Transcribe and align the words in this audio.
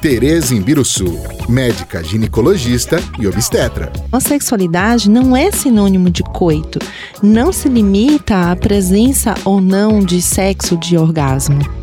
Tereza 0.00 0.54
Imbiruçu, 0.54 1.18
médica 1.48 2.02
ginecologista 2.02 3.00
e 3.18 3.26
obstetra. 3.26 3.92
A 4.10 4.20
sexualidade 4.20 5.10
não 5.10 5.36
é 5.36 5.50
sinônimo 5.50 6.08
de 6.10 6.22
coito. 6.22 6.78
Não 7.22 7.52
se 7.52 7.68
limita 7.68 8.50
à 8.50 8.56
presença 8.56 9.34
ou 9.44 9.60
não 9.60 10.00
de 10.00 10.22
sexo 10.22 10.76
de 10.76 10.96
orgasmo. 10.96 11.81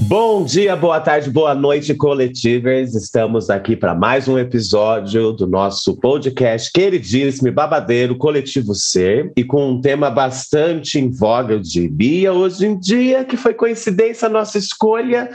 Bom 0.00 0.44
dia, 0.44 0.76
boa 0.76 1.00
tarde, 1.00 1.28
boa 1.28 1.56
noite, 1.56 1.92
coletivers. 1.92 2.94
Estamos 2.94 3.50
aqui 3.50 3.74
para 3.74 3.96
mais 3.96 4.28
um 4.28 4.38
episódio 4.38 5.32
do 5.32 5.44
nosso 5.44 5.96
podcast 5.96 6.70
queridíssimo 6.72 7.48
e 7.48 7.50
babadeiro 7.50 8.16
Coletivo 8.16 8.76
Ser 8.76 9.32
e 9.36 9.42
com 9.42 9.72
um 9.72 9.80
tema 9.80 10.08
bastante 10.08 11.00
em 11.00 11.10
voga, 11.10 11.54
eu 11.54 11.60
diria, 11.60 12.32
hoje 12.32 12.64
em 12.64 12.78
dia, 12.78 13.24
que 13.24 13.36
foi 13.36 13.52
coincidência 13.52 14.26
a 14.26 14.30
nossa 14.30 14.56
escolha, 14.56 15.30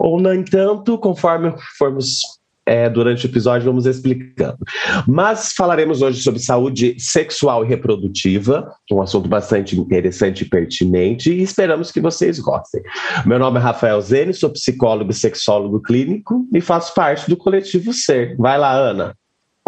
ou, 0.00 0.20
no 0.20 0.34
entanto, 0.34 0.98
conforme 0.98 1.54
formos 1.78 2.37
é, 2.68 2.90
durante 2.90 3.26
o 3.26 3.28
episódio 3.28 3.64
vamos 3.64 3.86
explicando. 3.86 4.58
Mas 5.06 5.52
falaremos 5.52 6.02
hoje 6.02 6.20
sobre 6.20 6.38
saúde 6.38 6.94
sexual 6.98 7.64
e 7.64 7.68
reprodutiva, 7.68 8.70
um 8.92 9.00
assunto 9.00 9.28
bastante 9.28 9.78
interessante 9.78 10.42
e 10.42 10.48
pertinente, 10.48 11.32
e 11.32 11.42
esperamos 11.42 11.90
que 11.90 12.00
vocês 12.00 12.38
gostem. 12.38 12.82
Meu 13.24 13.38
nome 13.38 13.58
é 13.58 13.62
Rafael 13.62 14.00
Zene, 14.02 14.34
sou 14.34 14.50
psicólogo 14.50 15.10
e 15.10 15.14
sexólogo 15.14 15.80
clínico 15.80 16.46
e 16.52 16.60
faço 16.60 16.94
parte 16.94 17.28
do 17.28 17.36
coletivo 17.36 17.92
Ser. 17.92 18.36
Vai 18.36 18.58
lá, 18.58 18.72
Ana. 18.72 19.14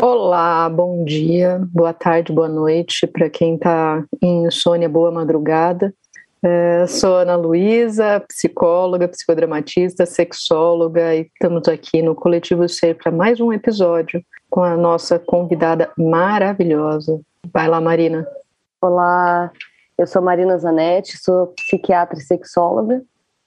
Olá, 0.03 0.69
bom 0.69 1.05
dia, 1.05 1.61
boa 1.73 1.93
tarde, 1.93 2.33
boa 2.33 2.49
noite 2.49 3.07
para 3.07 3.29
quem 3.29 3.55
está 3.55 4.03
em 4.23 4.47
insônia, 4.47 4.89
boa 4.89 5.11
madrugada. 5.11 5.93
É, 6.43 6.87
sou 6.87 7.17
Ana 7.17 7.37
Luísa, 7.37 8.19
psicóloga, 8.27 9.07
psicodramatista, 9.07 10.07
sexóloga 10.07 11.15
e 11.15 11.31
estamos 11.35 11.69
aqui 11.69 12.01
no 12.01 12.15
Coletivo 12.15 12.67
Ser 12.67 12.97
para 12.97 13.13
mais 13.13 13.41
um 13.41 13.53
episódio 13.53 14.25
com 14.49 14.63
a 14.63 14.75
nossa 14.75 15.19
convidada 15.19 15.93
maravilhosa. 15.99 17.21
Vai 17.53 17.69
lá, 17.69 17.79
Marina. 17.79 18.27
Olá, 18.81 19.53
eu 19.99 20.07
sou 20.07 20.23
Marina 20.23 20.57
Zanetti, 20.57 21.19
sou 21.19 21.49
psiquiatra 21.49 22.19
e 22.19 22.23
sexóloga 22.23 23.03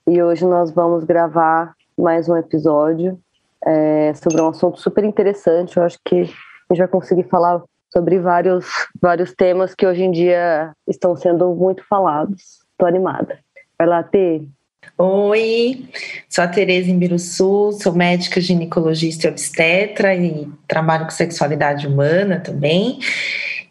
e 0.06 0.22
hoje 0.22 0.44
nós 0.44 0.70
vamos 0.70 1.02
gravar 1.02 1.74
mais 1.98 2.28
um 2.28 2.36
episódio 2.36 3.18
é, 3.66 4.14
sobre 4.14 4.40
um 4.40 4.50
assunto 4.50 4.80
super 4.80 5.02
interessante. 5.02 5.78
Eu 5.78 5.82
acho 5.82 5.98
que 6.04 6.20
a 6.20 6.74
gente 6.74 6.78
vai 6.78 6.88
conseguir 6.88 7.24
falar 7.24 7.60
sobre 7.92 8.20
vários, 8.20 8.66
vários 9.02 9.34
temas 9.34 9.74
que 9.74 9.84
hoje 9.84 10.04
em 10.04 10.12
dia 10.12 10.72
estão 10.86 11.16
sendo 11.16 11.52
muito 11.56 11.84
falados. 11.88 12.63
Tô 12.84 12.88
animada. 12.88 13.38
Vai 13.78 13.88
lá, 13.88 14.02
Tê. 14.02 14.42
Oi, 14.98 15.86
sou 16.28 16.44
a 16.44 16.48
Tereza 16.48 16.90
Imbiruçu, 16.90 17.72
sou 17.80 17.94
médica 17.94 18.42
ginecologista 18.42 19.26
e 19.26 19.30
obstetra 19.30 20.14
e 20.14 20.46
trabalho 20.68 21.04
com 21.04 21.10
sexualidade 21.10 21.86
humana 21.86 22.40
também. 22.40 22.98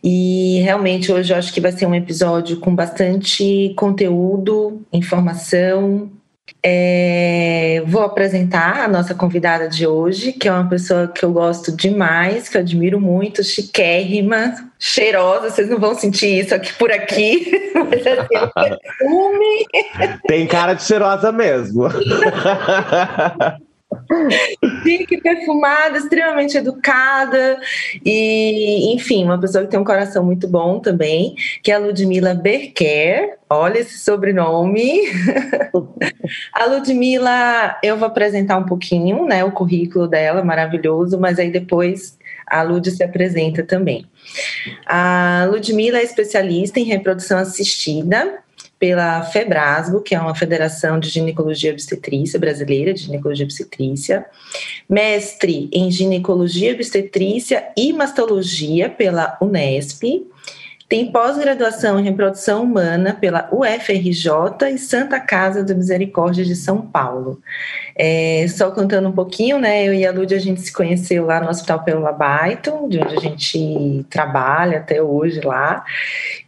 E 0.04 0.62
realmente 0.64 1.12
hoje 1.12 1.32
eu 1.32 1.38
acho 1.38 1.54
que 1.54 1.62
vai 1.62 1.72
ser 1.72 1.86
um 1.86 1.94
episódio 1.94 2.60
com 2.60 2.74
bastante 2.74 3.76
conteúdo, 3.78 4.82
informação, 4.92 6.12
é, 6.62 7.84
vou 7.86 8.04
apresentar 8.04 8.84
a 8.84 8.88
nossa 8.88 9.14
convidada 9.14 9.68
de 9.68 9.86
hoje, 9.86 10.32
que 10.34 10.48
é 10.48 10.52
uma 10.52 10.68
pessoa 10.70 11.08
que 11.08 11.24
eu 11.24 11.32
gosto 11.32 11.76
demais, 11.76 12.48
que 12.48 12.58
eu 12.58 12.62
admiro 12.62 13.00
muito, 13.00 13.44
chiquérrima, 13.44 14.54
cheirosa. 14.80 15.50
Vocês 15.50 15.70
não 15.70 15.80
vão 15.80 15.96
sentir 15.96 16.40
isso 16.40 16.56
aqui 16.56 16.74
por 16.74 16.92
aqui, 16.92 17.72
mas 17.76 18.06
assim, 18.06 18.36
é 18.36 18.44
um 18.44 18.50
perfume. 18.80 19.66
Tem 20.28 20.48
cara 20.48 20.74
de 20.74 20.84
cheirosa 20.84 21.32
mesmo. 21.32 21.84
Chique, 24.84 25.22
perfumada, 25.22 25.98
extremamente 25.98 26.58
educada 26.58 27.60
e, 28.06 28.94
enfim, 28.94 29.24
uma 29.24 29.40
pessoa 29.40 29.64
que 29.64 29.72
tem 29.72 29.80
um 29.80 29.84
coração 29.84 30.24
muito 30.24 30.48
bom 30.48 30.80
também, 30.80 31.36
que 31.62 31.72
é 31.72 31.76
a 31.76 31.80
Ludmila 31.80 32.34
Berker. 32.34 33.38
Olha 33.50 33.80
esse 33.80 34.00
sobrenome. 34.00 35.02
a 36.54 36.66
Ludmila, 36.66 37.78
eu 37.84 37.98
vou 37.98 38.08
apresentar 38.08 38.58
um 38.58 38.66
pouquinho, 38.66 39.26
né, 39.26 39.44
o 39.44 39.52
currículo 39.52 40.08
dela, 40.08 40.44
maravilhoso, 40.44 41.20
mas 41.20 41.40
aí 41.40 41.52
depois 41.52 42.18
a 42.48 42.62
Lud 42.62 42.90
se 42.90 43.04
apresenta 43.04 43.64
também. 43.64 44.06
A 44.86 45.48
Ludmila 45.50 45.98
é 45.98 46.04
especialista 46.04 46.80
em 46.80 46.84
reprodução 46.84 47.38
assistida, 47.38 48.43
pela 48.84 49.24
FEBRASGO, 49.24 50.02
que 50.02 50.14
é 50.14 50.20
uma 50.20 50.36
Federação 50.36 51.00
de 51.00 51.08
Ginecologia 51.08 51.72
Obstetrícia 51.72 52.38
Brasileira, 52.38 52.94
de 52.94 53.04
Ginecologia 53.04 53.46
Obstetrícia, 53.46 54.26
mestre 54.90 55.70
em 55.72 55.90
Ginecologia 55.90 56.74
Obstetrícia 56.74 57.64
e 57.78 57.94
Mastologia 57.94 58.90
pela 58.90 59.38
Unesp, 59.40 60.04
tem 60.94 61.12
pós-graduação 61.12 62.00
em 62.00 62.04
reprodução 62.04 62.62
humana 62.62 63.18
pela 63.20 63.50
UFRJ 63.52 64.30
e 64.72 64.78
Santa 64.78 65.20
Casa 65.20 65.64
da 65.64 65.74
Misericórdia 65.74 66.46
de 66.46 66.56
São 66.56 66.84
Paulo. 66.84 67.42
É, 67.96 68.46
só 68.48 68.70
contando 68.70 69.10
um 69.10 69.12
pouquinho, 69.12 69.58
né? 69.58 69.88
Eu 69.88 69.92
e 69.96 70.06
a 70.06 70.12
Lud, 70.12 70.32
a 70.36 70.38
gente 70.38 70.62
se 70.62 70.72
conheceu 70.72 71.26
lá 71.26 71.42
no 71.42 71.50
Hospital 71.50 71.84
Pelo 71.84 72.02
Labaito, 72.02 72.88
de 72.88 73.00
onde 73.00 73.18
a 73.18 73.20
gente 73.20 74.06
trabalha 74.08 74.78
até 74.78 75.02
hoje 75.02 75.42
lá. 75.42 75.84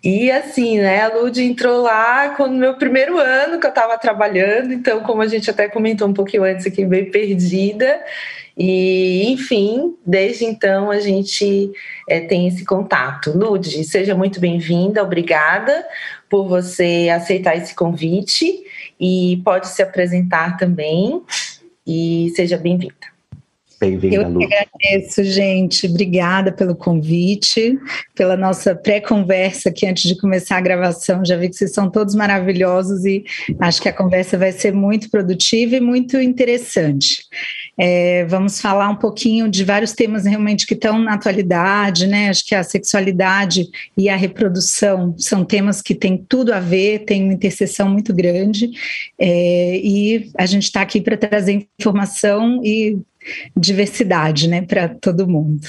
E 0.04 0.30
assim, 0.30 0.78
né? 0.78 1.02
A 1.02 1.08
Lud 1.08 1.42
entrou 1.42 1.82
lá 1.82 2.36
no 2.38 2.50
meu 2.50 2.76
primeiro 2.76 3.18
ano 3.18 3.60
que 3.60 3.66
eu 3.66 3.72
estava 3.72 3.98
trabalhando, 3.98 4.72
então, 4.72 5.00
como 5.00 5.24
a 5.24 5.28
gente 5.28 5.50
até 5.50 5.68
comentou 5.68 6.08
um 6.08 6.14
pouquinho 6.14 6.44
antes 6.44 6.68
aqui, 6.68 6.86
bem 6.86 7.10
perdida. 7.10 8.00
E, 8.58 9.32
enfim, 9.32 9.96
desde 10.06 10.46
então 10.46 10.90
a 10.90 11.00
gente 11.00 11.72
é, 12.10 12.22
tem 12.22 12.48
esse 12.48 12.64
contato. 12.64 13.38
Lude, 13.38 13.84
seja 13.84 14.16
muito 14.16 14.40
bem-vinda, 14.40 15.04
obrigada 15.04 15.86
por 16.30 16.48
você 16.48 17.10
aceitar 17.14 17.58
esse 17.58 17.76
convite 17.76 18.64
e 19.00 19.42
pode 19.44 19.68
se 19.68 19.82
apresentar 19.82 20.58
também 20.58 21.22
e 21.86 22.32
seja 22.36 22.58
bem-vinda. 22.58 23.16
Bem-vinda, 23.80 24.16
Eu 24.16 24.38
que 24.38 24.46
agradeço, 24.46 25.24
gente. 25.24 25.86
Obrigada 25.86 26.52
pelo 26.52 26.76
convite, 26.76 27.78
pela 28.16 28.38
nossa 28.38 28.74
pré-conversa 28.74 29.70
aqui 29.70 29.86
antes 29.86 30.04
de 30.04 30.18
começar 30.18 30.58
a 30.58 30.62
gravação. 30.62 31.26
Já 31.26 31.36
vi 31.36 31.50
que 31.50 31.56
vocês 31.56 31.74
são 31.74 31.90
todos 31.90 32.16
maravilhosos 32.16 33.04
e 33.06 33.26
acho 33.60 33.82
que 33.82 33.90
a 33.90 33.94
conversa 33.94 34.38
vai 34.38 34.54
ser 34.54 34.74
muito 34.74 35.10
produtiva 35.10 35.76
e 35.76 35.82
muito 35.82 36.18
interessante. 36.20 37.24
É, 37.78 38.26
vamos 38.26 38.62
falar 38.62 38.90
um 38.90 38.96
pouquinho 38.96 39.50
de 39.50 39.64
vários 39.64 39.92
temas 39.92 40.26
realmente 40.26 40.66
que 40.66 40.74
estão 40.74 40.98
na 40.98 41.14
atualidade, 41.14 42.08
né? 42.08 42.30
Acho 42.30 42.46
que 42.46 42.56
a 42.56 42.64
sexualidade 42.64 43.68
e 43.98 44.08
a 44.08 44.16
reprodução 44.16 45.14
são 45.18 45.44
temas 45.44 45.82
que 45.82 45.94
têm 45.94 46.18
tudo 46.18 46.54
a 46.54 46.60
ver, 46.60 47.00
tem 47.00 47.24
uma 47.24 47.34
interseção 47.34 47.90
muito 47.90 48.14
grande, 48.14 48.72
é, 49.20 49.78
e 49.78 50.32
a 50.38 50.46
gente 50.46 50.64
está 50.64 50.82
aqui 50.82 51.02
para 51.02 51.18
trazer 51.18 51.68
informação 51.80 52.62
e 52.64 52.98
diversidade, 53.58 54.48
né, 54.48 54.62
para 54.62 54.88
todo 54.88 55.28
mundo. 55.28 55.68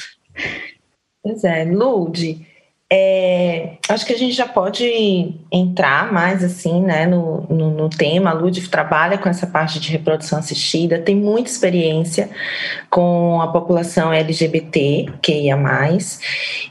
Pois 1.23 1.43
é, 1.43 1.64
Lude, 1.64 2.47
é, 2.88 3.79
acho 3.88 4.06
que 4.06 4.12
a 4.12 4.19
gente 4.19 4.33
já 4.33 4.47
pode 4.47 5.35
entrar 5.50 6.12
mais 6.12 6.44
assim, 6.44 6.81
né, 6.83 7.05
no, 7.05 7.44
no, 7.50 7.71
no, 7.73 7.91
tema. 7.91 8.31
A 8.31 8.33
Ludif 8.33 8.69
trabalha 8.69 9.19
com 9.19 9.29
essa 9.29 9.44
parte 9.44 9.81
de 9.81 9.91
reprodução 9.91 10.38
assistida, 10.38 11.00
tem 11.00 11.17
muita 11.17 11.50
experiência 11.50 12.31
com 12.88 13.41
a 13.41 13.49
população 13.49 14.12
LGBT, 14.12 15.06
que 15.21 15.53
mais, 15.56 16.21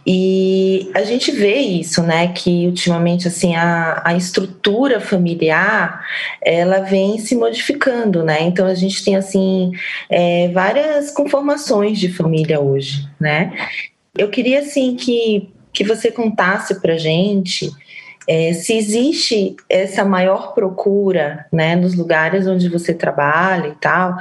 e 0.06 0.90
a 0.94 1.04
gente 1.04 1.32
vê 1.32 1.56
isso, 1.56 2.02
né, 2.04 2.30
que 2.30 2.66
ultimamente 2.68 3.28
assim 3.28 3.56
a, 3.56 4.02
a 4.06 4.16
estrutura 4.16 5.02
familiar 5.02 6.06
ela 6.42 6.80
vem 6.80 7.18
se 7.20 7.36
modificando, 7.36 8.24
né? 8.24 8.42
Então 8.44 8.68
a 8.68 8.76
gente 8.76 9.04
tem 9.04 9.16
assim 9.16 9.72
é, 10.10 10.50
várias 10.50 11.12
conformações 11.12 11.98
de 12.00 12.10
família 12.10 12.60
hoje, 12.60 13.08
né? 13.20 13.54
Eu 14.18 14.30
queria 14.30 14.60
assim 14.60 14.96
que 14.96 15.50
que 15.76 15.84
você 15.84 16.10
contasse 16.10 16.82
para 16.82 16.98
gente 16.98 17.70
é, 18.28 18.54
se 18.54 18.74
existe 18.74 19.56
essa 19.70 20.04
maior 20.04 20.54
procura, 20.54 21.46
né, 21.52 21.76
nos 21.76 21.94
lugares 21.94 22.48
onde 22.48 22.68
você 22.70 22.94
trabalha 22.94 23.68
e 23.68 23.76
tal, 23.76 24.16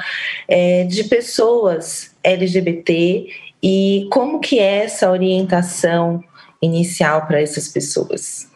é, 0.46 0.84
de 0.84 1.04
pessoas 1.04 2.14
LGBT 2.22 3.26
e 3.62 4.06
como 4.10 4.40
que 4.40 4.58
é 4.58 4.84
essa 4.84 5.10
orientação 5.10 6.22
inicial 6.60 7.26
para 7.26 7.40
essas 7.40 7.68
pessoas? 7.68 8.46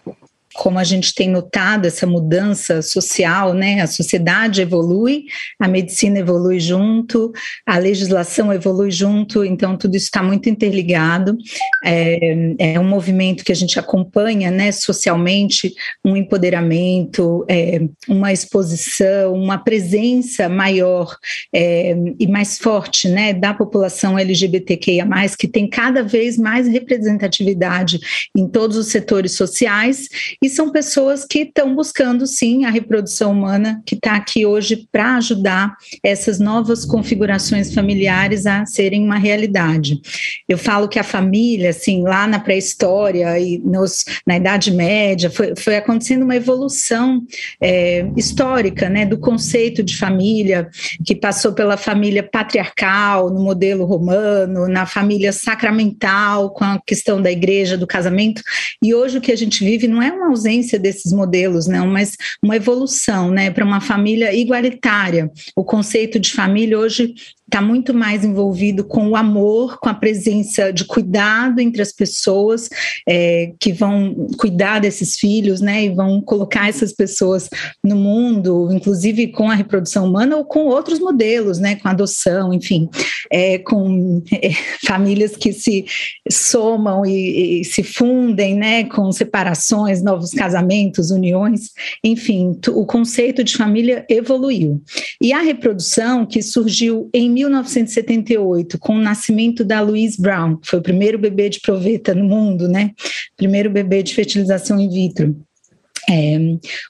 Como 0.58 0.76
a 0.76 0.84
gente 0.84 1.14
tem 1.14 1.30
notado 1.30 1.86
essa 1.86 2.04
mudança 2.04 2.82
social, 2.82 3.54
né? 3.54 3.80
A 3.80 3.86
sociedade 3.86 4.60
evolui, 4.60 5.26
a 5.56 5.68
medicina 5.68 6.18
evolui 6.18 6.58
junto, 6.58 7.32
a 7.64 7.78
legislação 7.78 8.52
evolui 8.52 8.90
junto, 8.90 9.44
então 9.44 9.76
tudo 9.76 9.96
isso 9.96 10.06
está 10.06 10.20
muito 10.20 10.50
interligado. 10.50 11.38
É, 11.84 12.54
é, 12.58 12.80
um 12.80 12.88
movimento 12.88 13.44
que 13.44 13.52
a 13.52 13.54
gente 13.54 13.78
acompanha, 13.78 14.50
né? 14.50 14.72
Socialmente, 14.72 15.72
um 16.04 16.16
empoderamento, 16.16 17.46
é, 17.48 17.80
uma 18.08 18.32
exposição, 18.32 19.34
uma 19.34 19.58
presença 19.58 20.48
maior 20.48 21.16
é, 21.54 21.94
e 22.18 22.26
mais 22.26 22.58
forte, 22.58 23.08
né? 23.08 23.32
Da 23.32 23.54
população 23.54 24.18
LGBTQIA+, 24.18 25.06
que 25.38 25.46
tem 25.46 25.68
cada 25.68 26.02
vez 26.02 26.36
mais 26.36 26.66
representatividade 26.66 28.00
em 28.36 28.48
todos 28.48 28.76
os 28.76 28.88
setores 28.88 29.36
sociais 29.36 30.08
e 30.42 30.47
são 30.48 30.70
pessoas 30.70 31.24
que 31.24 31.40
estão 31.40 31.74
buscando 31.74 32.26
sim 32.26 32.64
a 32.64 32.70
reprodução 32.70 33.32
humana, 33.32 33.82
que 33.84 33.94
está 33.94 34.14
aqui 34.14 34.46
hoje 34.46 34.88
para 34.90 35.16
ajudar 35.16 35.76
essas 36.02 36.38
novas 36.38 36.84
configurações 36.84 37.74
familiares 37.74 38.46
a 38.46 38.64
serem 38.66 39.04
uma 39.04 39.16
realidade. 39.16 40.00
Eu 40.48 40.58
falo 40.58 40.88
que 40.88 40.98
a 40.98 41.04
família, 41.04 41.70
assim, 41.70 42.02
lá 42.02 42.26
na 42.26 42.38
pré-história 42.38 43.38
e 43.38 43.58
nos, 43.58 44.04
na 44.26 44.36
Idade 44.36 44.72
Média, 44.72 45.30
foi, 45.30 45.54
foi 45.56 45.76
acontecendo 45.76 46.22
uma 46.22 46.36
evolução 46.36 47.22
é, 47.60 48.06
histórica 48.16 48.88
né, 48.88 49.04
do 49.04 49.18
conceito 49.18 49.82
de 49.82 49.96
família, 49.96 50.68
que 51.04 51.14
passou 51.14 51.52
pela 51.52 51.76
família 51.76 52.22
patriarcal, 52.22 53.30
no 53.30 53.42
modelo 53.42 53.84
romano, 53.84 54.68
na 54.68 54.86
família 54.86 55.32
sacramental, 55.32 56.50
com 56.50 56.64
a 56.64 56.80
questão 56.86 57.20
da 57.20 57.30
igreja, 57.30 57.76
do 57.76 57.86
casamento, 57.86 58.42
e 58.82 58.94
hoje 58.94 59.18
o 59.18 59.20
que 59.20 59.32
a 59.32 59.36
gente 59.36 59.64
vive 59.64 59.88
não 59.88 60.02
é 60.02 60.12
uma 60.12 60.28
ausência 60.38 60.78
desses 60.78 61.12
modelos, 61.12 61.66
não, 61.66 61.86
mas 61.86 62.16
uma 62.42 62.56
evolução, 62.56 63.30
né, 63.30 63.50
para 63.50 63.64
uma 63.64 63.80
família 63.80 64.32
igualitária. 64.32 65.30
O 65.56 65.64
conceito 65.64 66.18
de 66.18 66.32
família 66.32 66.78
hoje 66.78 67.14
está 67.48 67.62
muito 67.62 67.94
mais 67.94 68.24
envolvido 68.24 68.84
com 68.84 69.08
o 69.08 69.16
amor, 69.16 69.78
com 69.80 69.88
a 69.88 69.94
presença 69.94 70.70
de 70.70 70.84
cuidado 70.84 71.60
entre 71.60 71.80
as 71.80 71.90
pessoas 71.90 72.68
é, 73.08 73.52
que 73.58 73.72
vão 73.72 74.28
cuidar 74.36 74.80
desses 74.80 75.16
filhos, 75.16 75.60
né, 75.60 75.86
e 75.86 75.88
vão 75.88 76.20
colocar 76.20 76.68
essas 76.68 76.92
pessoas 76.92 77.48
no 77.82 77.96
mundo, 77.96 78.68
inclusive 78.70 79.28
com 79.28 79.50
a 79.50 79.54
reprodução 79.54 80.06
humana 80.06 80.36
ou 80.36 80.44
com 80.44 80.66
outros 80.66 81.00
modelos, 81.00 81.58
né, 81.58 81.76
com 81.76 81.88
adoção, 81.88 82.52
enfim, 82.52 82.88
é, 83.32 83.58
com 83.58 84.22
é, 84.30 84.50
famílias 84.86 85.34
que 85.34 85.52
se 85.52 85.86
somam 86.30 87.04
e, 87.06 87.60
e, 87.60 87.64
se 87.64 87.82
fundem, 87.82 88.54
né, 88.56 88.84
com 88.84 89.10
separações, 89.10 90.02
novos 90.02 90.32
casamentos, 90.32 91.10
uniões, 91.10 91.70
enfim, 92.04 92.58
o 92.68 92.84
conceito 92.84 93.42
de 93.42 93.56
família 93.56 94.04
evoluiu. 94.08 94.82
E 95.20 95.32
a 95.32 95.40
reprodução 95.40 96.26
que 96.26 96.42
surgiu 96.42 97.08
em 97.14 97.37
1978, 97.38 98.78
com 98.78 98.94
o 98.94 99.00
nascimento 99.00 99.64
da 99.64 99.80
Louise 99.80 100.20
Brown, 100.20 100.56
que 100.56 100.68
foi 100.68 100.78
o 100.78 100.82
primeiro 100.82 101.18
bebê 101.18 101.48
de 101.48 101.60
proveta 101.60 102.14
no 102.14 102.24
mundo, 102.24 102.68
né? 102.68 102.92
Primeiro 103.36 103.70
bebê 103.70 104.02
de 104.02 104.14
fertilização 104.14 104.80
in 104.80 104.88
vitro. 104.88 105.36
É, 106.10 106.38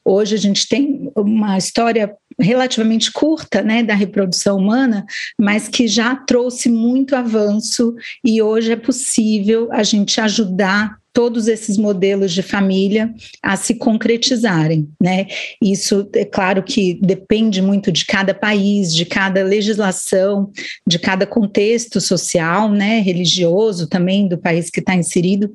hoje 0.04 0.36
a 0.36 0.38
gente 0.38 0.68
tem 0.68 1.10
uma 1.16 1.58
história 1.58 2.14
relativamente 2.38 3.10
curta 3.10 3.62
né, 3.62 3.82
da 3.82 3.94
reprodução 3.94 4.58
humana, 4.58 5.04
mas 5.36 5.66
que 5.66 5.88
já 5.88 6.14
trouxe 6.14 6.68
muito 6.68 7.16
avanço 7.16 7.96
e 8.24 8.40
hoje 8.40 8.70
é 8.70 8.76
possível 8.76 9.68
a 9.72 9.82
gente 9.82 10.20
ajudar 10.20 10.97
todos 11.12 11.48
esses 11.48 11.76
modelos 11.76 12.32
de 12.32 12.42
família 12.42 13.12
a 13.42 13.56
se 13.56 13.74
concretizarem, 13.74 14.88
né? 15.02 15.26
Isso 15.62 16.08
é 16.14 16.24
claro 16.24 16.62
que 16.62 16.98
depende 17.02 17.60
muito 17.60 17.90
de 17.90 18.04
cada 18.04 18.34
país, 18.34 18.94
de 18.94 19.04
cada 19.04 19.42
legislação, 19.42 20.50
de 20.86 20.98
cada 20.98 21.26
contexto 21.26 22.00
social, 22.00 22.70
né, 22.70 23.00
religioso 23.00 23.88
também 23.88 24.28
do 24.28 24.38
país 24.38 24.70
que 24.70 24.80
está 24.80 24.94
inserido, 24.94 25.52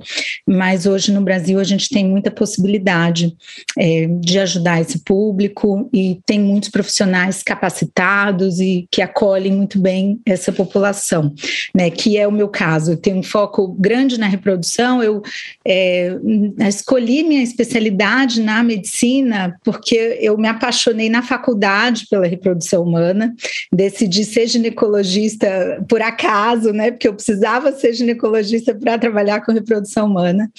mas 0.47 0.85
hoje 0.85 1.11
no 1.11 1.21
Brasil 1.21 1.59
a 1.59 1.63
gente 1.63 1.89
tem 1.89 2.05
muita 2.05 2.31
possibilidade 2.31 3.35
é, 3.77 4.07
de 4.07 4.39
ajudar 4.39 4.81
esse 4.81 4.99
público 4.99 5.89
e 5.93 6.19
tem 6.25 6.39
muitos 6.39 6.69
profissionais 6.69 7.41
capacitados 7.43 8.59
e 8.59 8.87
que 8.91 9.01
acolhem 9.01 9.53
muito 9.53 9.79
bem 9.79 10.19
essa 10.25 10.51
população, 10.51 11.33
né? 11.73 11.89
Que 11.89 12.17
é 12.17 12.27
o 12.27 12.31
meu 12.31 12.49
caso. 12.49 12.91
Eu 12.91 12.97
tenho 12.97 13.17
um 13.17 13.23
foco 13.23 13.67
grande 13.79 14.19
na 14.19 14.27
reprodução, 14.27 15.01
eu 15.01 15.21
é, 15.65 16.17
escolhi 16.67 17.23
minha 17.23 17.43
especialidade 17.43 18.41
na 18.41 18.63
medicina 18.63 19.57
porque 19.63 20.17
eu 20.21 20.37
me 20.37 20.47
apaixonei 20.47 21.09
na 21.09 21.21
faculdade 21.21 22.05
pela 22.09 22.27
reprodução 22.27 22.83
humana, 22.83 23.33
decidi 23.71 24.25
ser 24.25 24.47
ginecologista 24.47 25.83
por 25.87 26.01
acaso, 26.01 26.71
né? 26.71 26.91
Porque 26.91 27.07
eu 27.07 27.13
precisava 27.13 27.71
ser 27.71 27.93
ginecologista 27.93 28.75
para 28.75 28.97
trabalhar 28.97 29.41
com 29.41 29.51
reprodução 29.51 30.07
humana. 30.07 30.51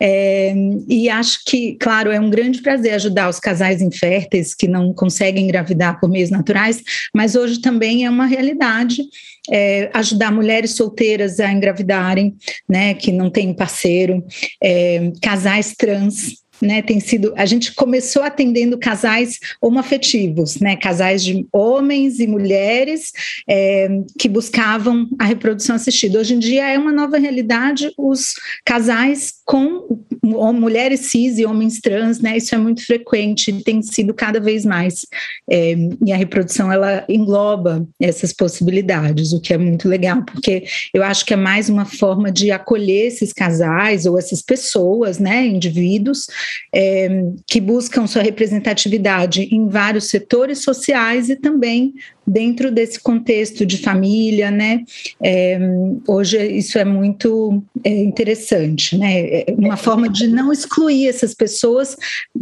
É, 0.00 0.54
e 0.88 1.08
acho 1.08 1.44
que, 1.46 1.76
claro, 1.76 2.10
é 2.10 2.20
um 2.20 2.30
grande 2.30 2.62
prazer 2.62 2.94
ajudar 2.94 3.28
os 3.28 3.40
casais 3.40 3.80
inférteis 3.80 4.54
que 4.54 4.68
não 4.68 4.92
conseguem 4.92 5.44
engravidar 5.44 5.98
por 6.00 6.08
meios 6.08 6.30
naturais, 6.30 6.82
mas 7.14 7.34
hoje 7.34 7.60
também 7.60 8.04
é 8.04 8.10
uma 8.10 8.26
realidade 8.26 9.02
é, 9.48 9.90
ajudar 9.94 10.32
mulheres 10.32 10.74
solteiras 10.74 11.40
a 11.40 11.52
engravidarem, 11.52 12.34
né, 12.68 12.94
que 12.94 13.12
não 13.12 13.30
têm 13.30 13.54
parceiro, 13.54 14.24
é, 14.62 15.12
casais 15.22 15.74
trans 15.76 16.40
né, 16.62 16.82
tem 16.82 17.00
sido. 17.00 17.32
A 17.36 17.46
gente 17.46 17.74
começou 17.74 18.22
atendendo 18.22 18.78
casais 18.78 19.38
homoafetivos, 19.60 20.58
né, 20.60 20.76
casais 20.76 21.24
de 21.24 21.46
homens 21.52 22.20
e 22.20 22.26
mulheres 22.26 23.12
é, 23.48 23.88
que 24.18 24.28
buscavam 24.28 25.08
a 25.18 25.24
reprodução 25.24 25.76
assistida. 25.76 26.18
Hoje 26.18 26.34
em 26.34 26.38
dia 26.38 26.68
é 26.68 26.78
uma 26.78 26.92
nova 26.92 27.18
realidade 27.18 27.90
os 27.96 28.34
casais 28.64 29.34
com 29.44 30.04
mulheres 30.22 31.10
cis 31.10 31.38
e 31.38 31.44
homens 31.44 31.80
trans, 31.80 32.20
né? 32.20 32.36
Isso 32.36 32.54
é 32.54 32.58
muito 32.58 32.84
frequente, 32.84 33.52
tem 33.64 33.82
sido 33.82 34.14
cada 34.14 34.38
vez 34.38 34.64
mais. 34.64 35.04
É, 35.50 35.74
e 36.06 36.12
a 36.12 36.16
reprodução 36.16 36.70
ela 36.70 37.04
engloba 37.08 37.86
essas 38.00 38.32
possibilidades, 38.32 39.32
o 39.32 39.40
que 39.40 39.52
é 39.52 39.58
muito 39.58 39.88
legal, 39.88 40.22
porque 40.24 40.64
eu 40.94 41.02
acho 41.02 41.24
que 41.24 41.34
é 41.34 41.36
mais 41.36 41.68
uma 41.68 41.84
forma 41.84 42.30
de 42.30 42.50
acolher 42.50 43.06
esses 43.06 43.32
casais 43.32 44.06
ou 44.06 44.18
essas 44.18 44.42
pessoas, 44.42 45.18
né, 45.18 45.46
indivíduos 45.46 46.26
é, 46.74 47.08
que 47.46 47.60
buscam 47.60 48.06
sua 48.06 48.22
representatividade 48.22 49.48
em 49.52 49.68
vários 49.68 50.08
setores 50.08 50.62
sociais 50.62 51.28
e 51.28 51.36
também 51.36 51.94
dentro 52.26 52.70
desse 52.70 53.00
contexto 53.00 53.66
de 53.66 53.78
família, 53.78 54.50
né? 54.50 54.84
É, 55.22 55.58
hoje 56.06 56.38
isso 56.46 56.78
é 56.78 56.84
muito 56.84 57.62
é, 57.82 58.02
interessante, 58.02 58.96
né? 58.96 59.20
É 59.20 59.54
uma 59.58 59.76
forma 59.76 60.08
de 60.08 60.28
não 60.28 60.52
excluir 60.52 61.08
essas 61.08 61.34
pessoas 61.34 61.96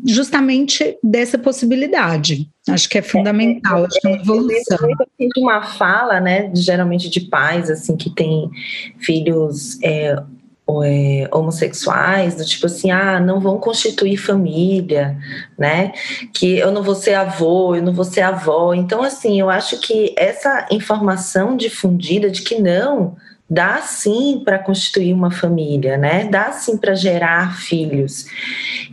justamente 0.04 0.98
dessa 1.02 1.38
possibilidade. 1.38 2.48
Acho 2.68 2.88
que 2.88 2.98
é 2.98 3.02
fundamental, 3.02 3.86
acho 3.86 3.98
que 3.98 4.06
é 4.06 4.10
uma 4.10 4.20
evolução. 4.20 4.78
Eu 5.18 5.28
de 5.28 5.40
uma 5.40 5.62
fala, 5.62 6.20
né, 6.20 6.50
geralmente 6.54 7.08
de 7.08 7.22
pais 7.22 7.70
assim 7.70 7.96
que 7.96 8.14
têm 8.14 8.50
filhos 8.98 9.78
é, 9.82 9.88
é, 9.98 10.16
homossexuais, 11.32 12.34
do 12.34 12.44
tipo 12.44 12.66
assim, 12.66 12.90
ah, 12.90 13.18
não 13.18 13.40
vão 13.40 13.58
constituir 13.58 14.18
família, 14.18 15.16
né? 15.58 15.92
Que 16.32 16.58
eu 16.58 16.70
não 16.70 16.82
vou 16.82 16.94
ser 16.94 17.14
avô, 17.14 17.74
eu 17.74 17.82
não 17.82 17.92
vou 17.92 18.04
ser 18.04 18.20
avó. 18.20 18.74
Então, 18.74 19.02
assim, 19.02 19.40
eu 19.40 19.48
acho 19.48 19.80
que 19.80 20.14
essa 20.16 20.66
informação 20.70 21.56
difundida 21.56 22.30
de 22.30 22.42
que 22.42 22.60
não, 22.60 23.16
dá 23.48 23.80
sim 23.80 24.42
para 24.44 24.58
constituir 24.58 25.12
uma 25.14 25.30
família, 25.30 25.96
né? 25.96 26.24
Dá 26.24 26.52
sim 26.52 26.76
para 26.76 26.94
gerar 26.94 27.56
filhos. 27.56 28.26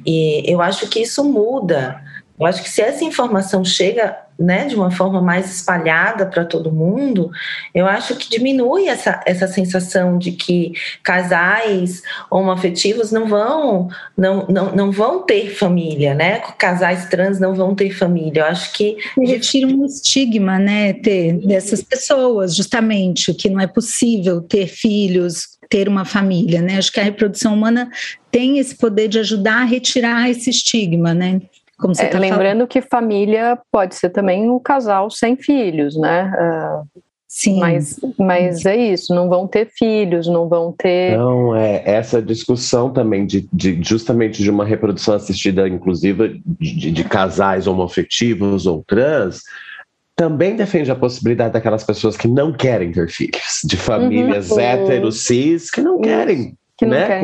E 0.05 0.43
eu 0.49 0.61
acho 0.61 0.87
que 0.87 1.01
isso 1.01 1.23
muda. 1.25 2.01
Eu 2.39 2.45
acho 2.45 2.61
que 2.61 2.69
se 2.69 2.81
essa 2.81 3.03
informação 3.03 3.63
chega 3.63 4.17
né, 4.37 4.65
de 4.65 4.75
uma 4.75 4.91
forma 4.91 5.21
mais 5.21 5.55
espalhada 5.55 6.25
para 6.25 6.43
todo 6.43 6.71
mundo, 6.71 7.31
eu 7.73 7.87
acho 7.87 8.15
que 8.17 8.29
diminui 8.29 8.87
essa, 8.87 9.21
essa 9.25 9.47
sensação 9.47 10.17
de 10.17 10.33
que 10.33 10.73
casais 11.01 12.03
homoafetivos 12.29 13.13
não 13.13 13.27
vão 13.27 13.87
não, 14.17 14.45
não, 14.47 14.75
não 14.75 14.91
vão 14.91 15.23
ter 15.23 15.55
família, 15.55 16.13
né? 16.13 16.39
Casais 16.57 17.07
trans 17.07 17.39
não 17.39 17.55
vão 17.55 17.73
ter 17.73 17.91
família. 17.91 18.41
Eu 18.41 18.45
acho 18.47 18.73
que 18.73 18.97
retira 19.17 19.67
um 19.67 19.85
estigma, 19.85 20.59
né, 20.59 20.91
ter 20.93 21.33
dessas 21.45 21.81
pessoas, 21.81 22.55
justamente, 22.55 23.33
que 23.33 23.49
não 23.49 23.61
é 23.61 23.67
possível 23.67 24.41
ter 24.41 24.67
filhos, 24.67 25.55
ter 25.69 25.87
uma 25.87 26.03
família, 26.03 26.61
né? 26.61 26.77
Acho 26.77 26.91
que 26.91 26.99
a 26.99 27.03
reprodução 27.03 27.53
humana 27.53 27.89
tem 28.29 28.59
esse 28.59 28.75
poder 28.75 29.07
de 29.07 29.19
ajudar 29.19 29.61
a 29.61 29.65
retirar 29.65 30.29
esse 30.29 30.49
estigma, 30.49 31.13
né? 31.13 31.39
Como 31.77 31.93
você 31.93 32.03
é, 32.03 32.07
tá 32.07 32.19
lembrando 32.19 32.43
falando. 32.43 32.67
que 32.67 32.81
família 32.81 33.59
pode 33.71 33.95
ser 33.95 34.09
também 34.09 34.49
um 34.49 34.59
casal 34.59 35.09
sem 35.09 35.35
filhos, 35.35 35.97
né? 35.97 36.31
Uh, 36.33 37.01
Sim. 37.35 37.59
Mas, 37.59 37.99
mas 38.17 38.65
é 38.65 38.77
isso, 38.77 39.13
não 39.13 39.27
vão 39.27 39.45
ter 39.45 39.67
filhos, 39.77 40.25
não 40.25 40.47
vão 40.47 40.71
ter. 40.71 41.17
Não, 41.17 41.53
é 41.53 41.83
essa 41.85 42.21
discussão 42.21 42.89
também 42.89 43.25
de, 43.25 43.45
de 43.51 43.77
justamente 43.83 44.41
de 44.41 44.49
uma 44.49 44.63
reprodução 44.63 45.15
assistida, 45.15 45.67
inclusive 45.67 46.41
de, 46.45 46.91
de 46.91 47.03
casais 47.03 47.67
homoafetivos 47.67 48.65
ou 48.65 48.85
trans, 48.87 49.41
também 50.15 50.55
defende 50.55 50.89
a 50.89 50.95
possibilidade 50.95 51.51
daquelas 51.51 51.83
pessoas 51.83 52.15
que 52.15 52.29
não 52.29 52.53
querem 52.53 52.93
ter 52.93 53.09
filhos, 53.09 53.59
de 53.65 53.75
famílias 53.75 54.49
uhum. 54.49 54.59
héteros, 54.61 55.25
cis, 55.25 55.69
que 55.69 55.81
não 55.81 55.99
querem 55.99 56.55
que 56.77 56.85
não 56.85 56.91
né? 56.91 57.21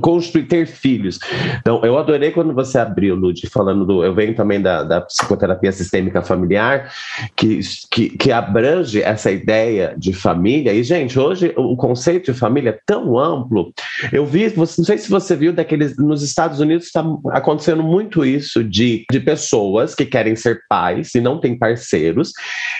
Constitu 0.00 0.42
ter, 0.44 0.46
ter 0.46 0.66
filhos. 0.66 1.18
Então, 1.60 1.84
eu 1.84 1.98
adorei 1.98 2.30
quando 2.30 2.54
você 2.54 2.78
abriu, 2.78 3.14
Lud, 3.14 3.46
falando 3.50 3.84
do. 3.84 4.02
Eu 4.02 4.14
venho 4.14 4.34
também 4.34 4.60
da, 4.60 4.82
da 4.82 5.00
psicoterapia 5.02 5.70
sistêmica 5.72 6.22
familiar, 6.22 6.90
que, 7.36 7.60
que, 7.90 8.10
que, 8.10 8.32
abrange 8.32 9.02
essa 9.02 9.30
ideia 9.30 9.94
de 9.96 10.14
família. 10.14 10.72
E, 10.72 10.82
gente, 10.82 11.18
hoje 11.18 11.52
o 11.56 11.76
conceito 11.76 12.32
de 12.32 12.38
família 12.38 12.70
é 12.70 12.80
tão 12.86 13.18
amplo. 13.18 13.72
Eu 14.10 14.24
vi, 14.24 14.52
não 14.56 14.64
sei 14.66 14.96
se 14.96 15.10
você 15.10 15.36
viu, 15.36 15.52
daqueles. 15.52 15.96
Nos 15.98 16.22
Estados 16.22 16.58
Unidos 16.58 16.86
está 16.86 17.04
acontecendo 17.32 17.82
muito 17.82 18.24
isso 18.24 18.64
de, 18.64 19.04
de 19.10 19.20
pessoas 19.20 19.94
que 19.94 20.06
querem 20.06 20.34
ser 20.34 20.62
pais 20.68 21.14
e 21.14 21.20
não 21.20 21.38
têm 21.38 21.58
parceiros, 21.58 22.32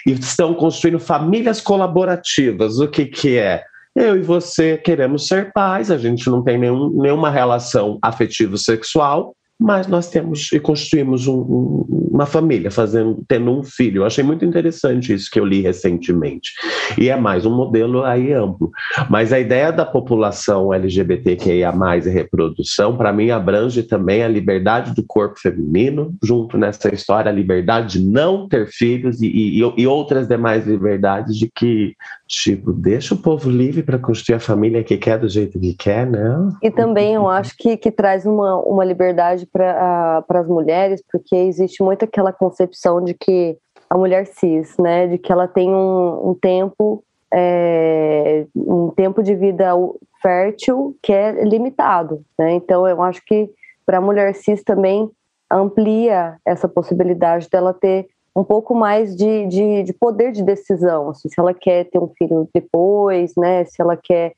e 0.07 0.13
estão 0.13 0.55
construindo 0.55 0.99
famílias 0.99 1.61
colaborativas. 1.61 2.79
O 2.79 2.89
que, 2.89 3.05
que 3.05 3.37
é? 3.37 3.63
Eu 3.99 4.17
e 4.17 4.23
você 4.23 4.79
queremos 4.79 5.27
ser 5.27 5.53
pais, 5.53 5.91
a 5.91 5.99
gente 5.99 6.31
não 6.31 6.41
tem 6.41 6.57
nenhum, 6.57 6.89
nenhuma 6.91 7.31
relação 7.31 7.99
afetivo-sexual, 8.01 9.35
mas 9.61 9.89
nós 9.89 10.09
temos 10.09 10.53
e 10.53 10.61
construímos 10.61 11.27
um, 11.27 11.41
um, 11.41 12.09
uma 12.13 12.27
família, 12.27 12.71
fazendo, 12.71 13.25
tendo 13.27 13.51
um 13.51 13.65
filho. 13.65 14.03
Eu 14.03 14.07
achei 14.07 14.23
muito 14.23 14.45
interessante 14.45 15.13
isso 15.13 15.29
que 15.29 15.41
eu 15.41 15.45
li 15.45 15.63
recentemente. 15.63 16.53
E 16.97 17.09
é 17.09 17.17
mais 17.17 17.45
um 17.45 17.53
modelo 17.53 18.05
aí 18.05 18.33
amplo. 18.33 18.71
Mas 19.11 19.33
a 19.33 19.41
ideia 19.41 19.73
da 19.73 19.85
população 19.85 20.73
LGBTQIA+, 20.73 21.73
e 22.05 22.09
reprodução, 22.09 22.97
para 22.97 23.13
mim, 23.13 23.31
abrange 23.31 23.83
também 23.83 24.23
a 24.23 24.29
liberdade 24.29 24.95
do 24.95 25.03
corpo 25.05 25.41
feminino, 25.41 26.15
junto 26.23 26.57
nessa 26.57 26.95
história, 26.95 27.33
a 27.33 27.35
liberdade 27.35 27.99
de 27.99 28.05
não 28.07 28.49
ter 28.49 28.69
filhos 28.69 29.21
e, 29.21 29.27
e, 29.27 29.59
e 29.59 29.87
outras 29.89 30.29
demais 30.29 30.69
liberdades 30.69 31.37
de 31.37 31.51
que 31.53 31.97
Tipo, 32.29 32.73
deixa 32.73 33.15
o 33.15 33.19
povo 33.19 33.49
livre 33.49 33.83
para 33.83 33.99
construir 33.99 34.37
a 34.37 34.41
família 34.41 34.85
que 34.85 34.99
quer 34.99 35.19
do 35.19 35.27
jeito 35.27 35.59
que 35.59 35.73
quer, 35.73 36.07
né? 36.07 36.51
E 36.63 36.71
também 36.71 37.15
eu 37.15 37.27
acho 37.27 37.57
que, 37.57 37.75
que 37.79 37.91
traz 37.91 38.27
uma, 38.27 38.57
uma 38.59 38.85
liberdade 38.85 39.47
para 39.47 40.23
as 40.29 40.47
mulheres, 40.47 41.03
porque 41.11 41.35
existe 41.35 41.83
muito 41.83 42.05
aquela 42.05 42.31
concepção 42.31 43.03
de 43.03 43.15
que 43.15 43.57
a 43.89 43.97
mulher 43.97 44.27
cis, 44.27 44.77
né, 44.79 45.07
de 45.07 45.17
que 45.17 45.33
ela 45.33 45.49
tem 45.49 45.71
um, 45.71 46.31
um 46.31 46.35
tempo 46.35 47.03
é, 47.33 48.47
um 48.55 48.91
tempo 48.91 49.23
de 49.23 49.35
vida 49.35 49.73
fértil 50.21 50.97
que 51.03 51.13
é 51.13 51.45
limitado, 51.45 52.23
né? 52.39 52.53
Então 52.53 52.87
eu 52.87 53.03
acho 53.03 53.23
que 53.25 53.49
para 53.87 53.99
a 53.99 54.03
mulher 54.03 54.35
cis 54.35 54.63
também 54.63 55.11
amplia 55.51 56.37
essa 56.45 56.69
possibilidade 56.69 57.49
dela 57.51 57.73
ter 57.73 58.07
um 58.39 58.45
pouco 58.45 58.73
mais 58.73 59.17
de, 59.17 59.47
de, 59.47 59.83
de 59.83 59.93
poder 59.93 60.31
de 60.31 60.45
decisão, 60.45 61.11
assim, 61.11 61.29
se 61.29 61.39
ela 61.39 61.53
quer 61.53 61.85
ter 61.85 61.99
um 61.99 62.09
filho 62.17 62.49
depois, 62.55 63.33
né, 63.37 63.65
se 63.65 63.83
ela 63.83 63.97
quer 63.97 64.33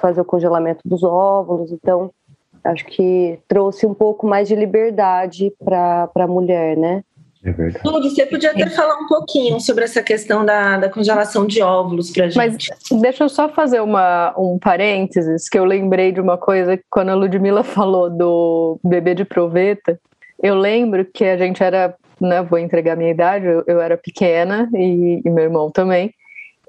fazer 0.00 0.20
o 0.20 0.24
congelamento 0.24 0.80
dos 0.84 1.04
óvulos, 1.04 1.70
então 1.70 2.10
acho 2.64 2.84
que 2.84 3.38
trouxe 3.46 3.86
um 3.86 3.94
pouco 3.94 4.26
mais 4.26 4.48
de 4.48 4.56
liberdade 4.56 5.52
para 5.64 6.10
a 6.14 6.26
mulher, 6.26 6.76
né? 6.76 7.04
É 7.44 7.52
verdade. 7.52 7.88
Lud, 7.88 8.10
você 8.10 8.26
podia 8.26 8.50
até 8.50 8.68
falar 8.68 8.96
um 8.98 9.06
pouquinho 9.06 9.60
sobre 9.60 9.84
essa 9.84 10.02
questão 10.02 10.44
da, 10.44 10.78
da 10.78 10.88
congelação 10.88 11.46
de 11.46 11.62
óvulos 11.62 12.10
para 12.10 12.28
gente. 12.28 12.36
Mas 12.36 13.00
deixa 13.00 13.24
eu 13.24 13.28
só 13.28 13.48
fazer 13.48 13.80
uma, 13.80 14.34
um 14.36 14.58
parênteses, 14.58 15.48
que 15.48 15.58
eu 15.58 15.64
lembrei 15.64 16.12
de 16.12 16.20
uma 16.20 16.36
coisa 16.36 16.76
que 16.76 16.84
quando 16.90 17.10
a 17.10 17.14
Ludmilla 17.14 17.62
falou 17.64 18.10
do 18.10 18.78
bebê 18.84 19.14
de 19.14 19.24
proveta, 19.24 19.98
eu 20.42 20.56
lembro 20.56 21.04
que 21.04 21.24
a 21.24 21.36
gente 21.36 21.62
era 21.62 21.96
né, 22.22 22.42
vou 22.42 22.58
entregar 22.58 22.96
minha 22.96 23.10
idade, 23.10 23.46
eu, 23.46 23.64
eu 23.66 23.80
era 23.80 23.96
pequena 23.96 24.68
e, 24.74 25.20
e, 25.24 25.30
meu 25.30 25.44
irmão 25.44 25.70
também. 25.70 26.14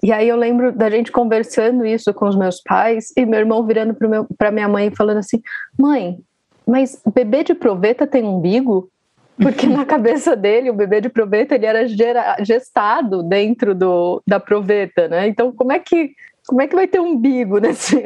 E 0.02 0.12
aí 0.12 0.28
eu 0.28 0.36
lembro 0.36 0.72
da 0.72 0.90
gente 0.90 1.12
conversando 1.12 1.86
isso 1.86 2.14
com 2.14 2.28
os 2.28 2.36
meus 2.36 2.62
pais 2.62 3.14
e 3.16 3.26
meu 3.26 3.40
irmão 3.40 3.66
virando 3.66 3.96
para 4.38 4.52
minha 4.52 4.68
mãe 4.68 4.88
e 4.88 4.96
falando 4.96 5.20
assim: 5.20 5.42
mãe, 5.78 6.20
mas 6.68 7.02
bebê 7.14 7.44
de 7.44 7.54
proveta 7.54 8.06
tem 8.06 8.24
umbigo? 8.24 8.90
Porque 9.38 9.66
na 9.66 9.86
cabeça 9.86 10.36
dele, 10.36 10.70
o 10.70 10.74
bebê 10.74 11.00
de 11.00 11.10
proveta 11.10 11.56
ele 11.56 11.66
era 11.66 11.88
gera, 11.88 12.36
gestado 12.42 13.24
dentro 13.24 13.74
do, 13.74 14.22
da 14.28 14.40
proveta, 14.40 15.08
né? 15.08 15.28
Então, 15.28 15.54
como 15.54 15.72
é 15.72 15.80
que 15.80 16.12
como 16.46 16.62
é 16.62 16.68
que 16.68 16.76
vai 16.76 16.88
ter 16.88 17.00
umbigo 17.00 17.58
nesse. 17.58 18.02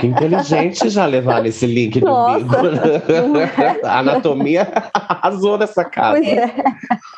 Que 0.00 0.06
inteligente 0.06 0.88
já 0.88 1.04
levar 1.04 1.42
nesse 1.42 1.66
link 1.66 2.00
do 2.00 2.06
Nossa, 2.06 2.38
umbigo. 2.38 2.62
A 3.84 3.98
anatomia 3.98 4.66
arrasou 4.94 5.58
nessa 5.58 5.84
casa. 5.84 6.18
Pois 6.18 6.26
é. 6.26 6.54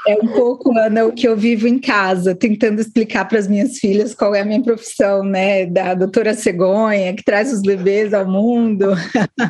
é 0.08 0.14
um 0.20 0.26
pouco, 0.28 0.76
Ana, 0.76 1.04
o 1.04 1.12
que 1.12 1.28
eu 1.28 1.36
vivo 1.36 1.68
em 1.68 1.78
casa, 1.78 2.34
tentando 2.34 2.80
explicar 2.80 3.26
para 3.26 3.38
as 3.38 3.46
minhas 3.46 3.78
filhas 3.78 4.14
qual 4.14 4.34
é 4.34 4.40
a 4.40 4.44
minha 4.44 4.62
profissão, 4.62 5.22
né? 5.22 5.64
Da 5.66 5.94
doutora 5.94 6.34
Cegonha, 6.34 7.14
que 7.14 7.24
traz 7.24 7.52
os 7.52 7.62
bebês 7.62 8.12
ao 8.12 8.26
mundo. 8.26 8.94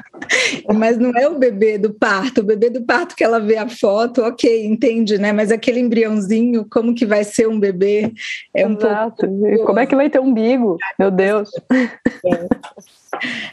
Mas 0.74 0.98
não 0.98 1.10
é 1.16 1.26
o 1.26 1.38
bebê 1.38 1.78
do 1.78 1.94
parto. 1.94 2.42
O 2.42 2.44
bebê 2.44 2.68
do 2.68 2.82
parto 2.82 3.16
que 3.16 3.24
ela 3.24 3.40
vê 3.40 3.56
a 3.56 3.68
foto, 3.68 4.22
ok, 4.22 4.66
entende, 4.66 5.16
né? 5.16 5.32
Mas 5.32 5.50
aquele 5.50 5.80
embriãozinho, 5.80 6.66
como 6.70 6.94
que 6.94 7.06
vai 7.06 7.24
ser 7.24 7.48
um 7.48 7.58
bebê? 7.58 8.12
É 8.54 8.66
um 8.66 8.74
Exato. 8.74 9.26
pouco. 9.26 9.64
Como 9.64 9.78
é 9.78 9.86
que 9.86 9.96
vai 9.96 10.10
ter 10.10 10.20
umbigo? 10.20 10.76
Meu 10.98 11.13
Deus. 11.14 11.50
É. 11.70 12.48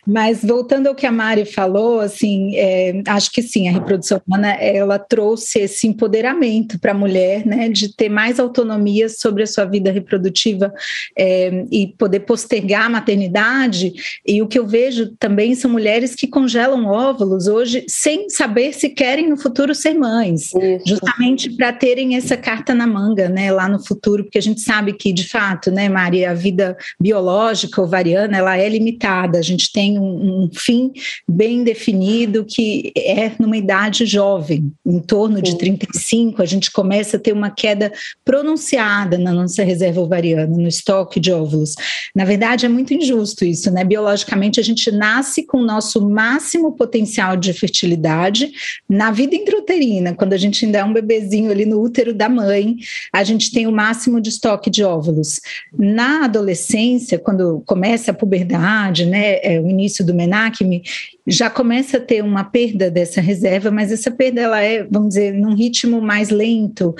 Mas 0.05 0.43
voltando 0.43 0.87
ao 0.87 0.95
que 0.95 1.05
a 1.05 1.11
Mari 1.11 1.45
falou, 1.45 1.99
assim, 1.99 2.55
é, 2.55 3.01
acho 3.07 3.31
que 3.31 3.41
sim, 3.41 3.67
a 3.67 3.71
reprodução 3.71 4.21
humana 4.27 4.49
ela 4.53 4.97
trouxe 4.97 5.59
esse 5.59 5.87
empoderamento 5.87 6.79
para 6.79 6.91
a 6.91 6.95
mulher, 6.95 7.45
né, 7.45 7.69
de 7.69 7.95
ter 7.95 8.09
mais 8.09 8.39
autonomia 8.39 9.09
sobre 9.09 9.43
a 9.43 9.47
sua 9.47 9.65
vida 9.65 9.91
reprodutiva 9.91 10.73
é, 11.17 11.65
e 11.71 11.87
poder 11.97 12.21
postergar 12.21 12.85
a 12.85 12.89
maternidade. 12.89 13.93
E 14.25 14.41
o 14.41 14.47
que 14.47 14.59
eu 14.59 14.67
vejo 14.67 15.15
também 15.19 15.55
são 15.55 15.69
mulheres 15.71 16.15
que 16.15 16.27
congelam 16.27 16.85
óvulos 16.85 17.47
hoje 17.47 17.85
sem 17.87 18.29
saber 18.29 18.73
se 18.73 18.89
querem 18.89 19.29
no 19.29 19.37
futuro 19.37 19.73
ser 19.75 19.93
mães, 19.93 20.53
Isso. 20.53 20.85
justamente 20.87 21.49
para 21.51 21.71
terem 21.73 22.15
essa 22.15 22.37
carta 22.37 22.73
na 22.73 22.87
manga, 22.87 23.29
né, 23.29 23.51
lá 23.51 23.67
no 23.67 23.83
futuro, 23.83 24.23
porque 24.23 24.37
a 24.37 24.41
gente 24.41 24.61
sabe 24.61 24.93
que 24.93 25.11
de 25.11 25.27
fato, 25.27 25.71
né, 25.71 25.89
Mari, 25.89 26.25
a 26.25 26.33
vida 26.33 26.77
biológica 26.99 27.81
ovariana 27.81 28.37
ela 28.37 28.57
é 28.57 28.67
limitada 28.67 29.41
gente 29.51 29.72
tem 29.72 30.00
um, 30.00 30.43
um, 30.43 30.50
fim 30.53 30.91
bem 31.27 31.63
definido 31.63 32.46
que 32.46 32.91
é 32.96 33.31
numa 33.39 33.58
idade 33.58 34.05
jovem, 34.05 34.72
em 34.86 35.00
torno 35.00 35.41
de 35.41 35.58
35, 35.58 36.41
a 36.41 36.46
gente 36.46 36.72
começa 36.72 37.17
a 37.17 37.20
ter 37.20 37.34
uma 37.34 37.50
queda 37.50 37.91
pronunciada 38.24 39.17
na 39.17 39.34
nossa 39.34 39.63
reserva 39.63 40.01
ovariana, 40.01 40.48
no 40.48 40.67
estoque 40.67 41.20
de 41.20 41.31
óvulos. 41.31 41.75
Na 42.15 42.25
verdade, 42.25 42.65
é 42.65 42.70
muito 42.70 42.93
injusto 42.93 43.46
isso, 43.46 43.70
né? 43.72 43.84
Biologicamente, 43.84 44.60
a 44.60 44.63
gente 44.63 44.91
nasce 44.91 45.46
com 45.46 45.58
o 45.58 45.65
nosso 45.65 46.08
máximo 46.10 46.72
potencial 46.74 47.36
de 47.38 47.53
fertilidade 47.53 48.51
na 48.89 49.12
vida 49.12 49.36
intrauterina, 49.36 50.13
quando 50.13 50.34
a 50.34 50.38
gente 50.38 50.65
ainda 50.65 50.79
é 50.79 50.84
um 50.84 50.93
bebezinho 50.93 51.51
ali 51.51 51.65
no 51.65 51.81
útero 51.81 52.13
da 52.13 52.29
mãe, 52.29 52.77
a 53.13 53.24
gente 53.24 53.51
tem 53.51 53.67
o 53.67 53.72
máximo 53.72 54.22
de 54.22 54.29
estoque 54.29 54.70
de 54.70 54.84
óvulos. 54.84 55.39
Na 55.77 56.25
adolescência, 56.25 57.20
quando 57.20 57.62
começa 57.65 58.12
a 58.12 58.13
puberdade, 58.13 59.05
né, 59.05 59.39
é, 59.41 59.60
o 59.60 59.69
início 59.69 60.05
do 60.05 60.13
MENACME, 60.13 60.83
já 61.27 61.50
começa 61.50 61.98
a 61.98 62.01
ter 62.01 62.24
uma 62.24 62.43
perda 62.43 62.89
dessa 62.89 63.21
reserva, 63.21 63.71
mas 63.71 63.91
essa 63.91 64.12
perda 64.12 64.41
ela 64.41 64.62
é, 64.62 64.83
vamos 64.83 65.10
dizer, 65.10 65.33
num 65.33 65.53
ritmo 65.53 66.01
mais 66.01 66.29
lento, 66.29 66.95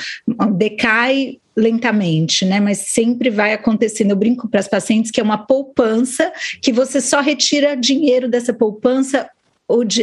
decai 0.56 1.40
lentamente, 1.56 2.46
né? 2.46 2.60
Mas 2.60 2.80
sempre 2.80 3.30
vai 3.30 3.54
acontecendo. 3.54 4.12
Eu 4.12 4.16
brinco 4.16 4.48
para 4.48 4.60
as 4.60 4.68
pacientes 4.68 5.12
que 5.12 5.20
é 5.20 5.24
uma 5.24 5.38
poupança 5.38 6.32
que 6.62 6.72
você 6.72 7.02
só 7.02 7.22
retira 7.22 7.76
dinheiro 7.76 8.30
dessa 8.30 8.54
poupança 8.54 9.30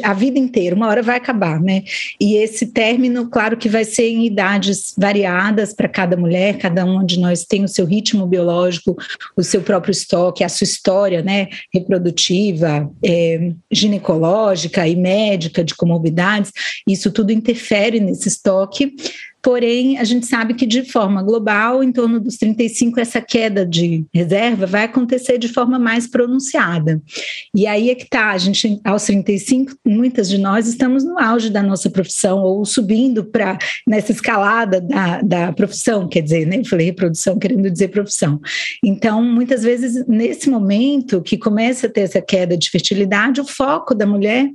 a 0.02 0.14
vida 0.14 0.38
inteira, 0.38 0.74
uma 0.74 0.88
hora 0.88 1.02
vai 1.02 1.16
acabar, 1.16 1.60
né? 1.60 1.82
E 2.20 2.36
esse 2.36 2.66
término, 2.66 3.28
claro 3.28 3.56
que 3.56 3.68
vai 3.68 3.84
ser 3.84 4.08
em 4.08 4.26
idades 4.26 4.94
variadas 4.96 5.72
para 5.72 5.88
cada 5.88 6.16
mulher, 6.16 6.58
cada 6.58 6.84
uma 6.84 7.04
de 7.04 7.18
nós 7.18 7.44
tem 7.44 7.64
o 7.64 7.68
seu 7.68 7.84
ritmo 7.84 8.26
biológico, 8.26 8.96
o 9.36 9.42
seu 9.42 9.60
próprio 9.60 9.92
estoque, 9.92 10.44
a 10.44 10.48
sua 10.48 10.64
história, 10.64 11.22
né? 11.22 11.48
Reprodutiva, 11.72 12.90
é, 13.04 13.52
ginecológica 13.70 14.86
e 14.86 14.96
médica 14.96 15.64
de 15.64 15.74
comorbidades, 15.74 16.52
isso 16.86 17.10
tudo 17.10 17.32
interfere 17.32 18.00
nesse 18.00 18.28
estoque. 18.28 18.94
Porém, 19.42 19.98
a 19.98 20.04
gente 20.04 20.26
sabe 20.26 20.54
que 20.54 20.66
de 20.66 20.84
forma 20.84 21.22
global, 21.22 21.82
em 21.82 21.92
torno 21.92 22.18
dos 22.18 22.36
35, 22.36 22.98
essa 22.98 23.20
queda 23.20 23.64
de 23.64 24.04
reserva 24.12 24.66
vai 24.66 24.84
acontecer 24.84 25.38
de 25.38 25.48
forma 25.48 25.78
mais 25.78 26.08
pronunciada. 26.08 27.00
E 27.54 27.66
aí 27.66 27.90
é 27.90 27.94
que 27.94 28.04
está, 28.04 28.30
a 28.30 28.38
gente, 28.38 28.80
aos 28.84 29.04
35, 29.04 29.74
muitas 29.86 30.28
de 30.28 30.38
nós 30.38 30.66
estamos 30.66 31.04
no 31.04 31.18
auge 31.18 31.50
da 31.50 31.62
nossa 31.62 31.88
profissão, 31.88 32.40
ou 32.42 32.64
subindo 32.64 33.24
para 33.24 33.56
nessa 33.86 34.12
escalada 34.12 34.80
da, 34.80 35.22
da 35.22 35.52
profissão, 35.52 36.08
quer 36.08 36.22
dizer, 36.22 36.46
né? 36.46 36.58
Eu 36.58 36.64
falei 36.64 36.86
reprodução 36.86 37.38
querendo 37.38 37.70
dizer 37.70 37.88
profissão. 37.88 38.40
Então, 38.84 39.22
muitas 39.22 39.62
vezes, 39.62 40.04
nesse 40.06 40.50
momento 40.50 41.22
que 41.22 41.38
começa 41.38 41.86
a 41.86 41.90
ter 41.90 42.00
essa 42.00 42.20
queda 42.20 42.56
de 42.56 42.70
fertilidade, 42.70 43.40
o 43.40 43.44
foco 43.44 43.94
da 43.94 44.06
mulher 44.06 44.50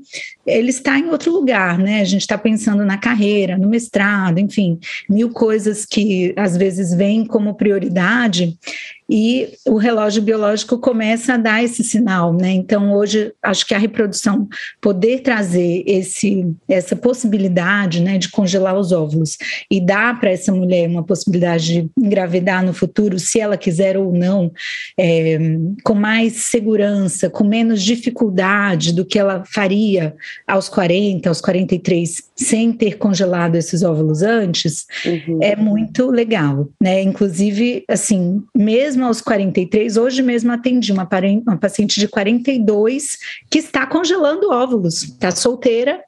ele 0.46 0.70
está 0.70 1.00
em 1.00 1.10
outro 1.10 1.32
lugar, 1.32 1.78
né? 1.78 2.02
A 2.02 2.06
gente 2.06 2.22
está 2.22 2.38
pensando 2.38 2.86
na 2.86 2.98
carreira, 2.98 3.58
no 3.58 3.70
mestrado, 3.70 4.40
enfim, 4.40 4.80
mil 5.10 5.30
coisas 5.30 5.86
que 5.86 6.34
às 6.38 6.58
vezes 6.58 6.94
vêm 6.94 7.26
como 7.26 7.56
prioridade 7.56 8.58
e 9.15 9.53
o 9.67 9.77
relógio 9.77 10.24
biológico 10.24 10.79
começa 10.79 11.36
a 11.36 11.38
dar 11.38 11.63
esse 11.63 11.84
sinal, 11.84 12.34
né? 12.34 12.50
Então 12.50 12.91
hoje 12.96 13.32
acho 13.43 13.63
que 13.67 13.75
a 13.75 13.77
reprodução 13.77 14.48
poder 14.82 15.20
trazer 15.20 15.84
esse 15.86 16.51
essa 16.67 16.96
possibilidade, 16.96 18.01
né, 18.01 18.17
de 18.17 18.29
congelar 18.29 18.75
os 18.75 18.91
óvulos 18.91 19.38
e 19.70 19.79
dar 19.79 20.20
para 20.20 20.32
essa 20.32 20.51
mulher 20.51 20.89
uma 20.89 21.03
possibilidade 21.03 21.84
de 21.84 21.89
engravidar 21.96 22.65
no 22.65 22.74
futuro, 22.74 23.20
se 23.20 23.39
ela 23.39 23.55
quiser 23.55 23.98
ou 23.98 24.12
não, 24.12 24.51
é, 25.00 25.38
com 25.84 25.93
mais 25.93 26.46
segurança, 26.46 27.29
com 27.29 27.43
menos 27.43 27.84
dificuldade 27.84 28.93
do 28.93 29.05
que 29.05 29.20
ela 29.20 29.43
faria 29.46 30.15
aos 30.48 30.67
40, 30.67 31.29
aos 31.29 31.39
43, 31.39 32.32
sem 32.44 32.72
ter 32.72 32.98
congelado 32.98 33.56
esses 33.56 33.82
óvulos 33.82 34.22
antes, 34.22 34.86
uhum. 35.06 35.40
é 35.42 35.56
muito 35.56 36.12
legal, 36.12 36.70
né? 36.82 37.02
Inclusive, 37.02 37.84
assim, 37.88 38.44
mesmo 38.56 39.06
aos 39.06 39.22
43, 39.22 39.98
hoje 39.98 40.22
mesmo 40.22 40.52
atendi 40.52 40.92
uma, 40.92 41.08
uma 41.48 41.58
paciente 41.58 42.00
de 42.00 42.08
42 42.08 43.18
que 43.50 43.60
está 43.60 43.86
congelando 43.88 44.52
óvulos, 44.52 45.04
está 45.04 45.32
solteira 45.32 46.02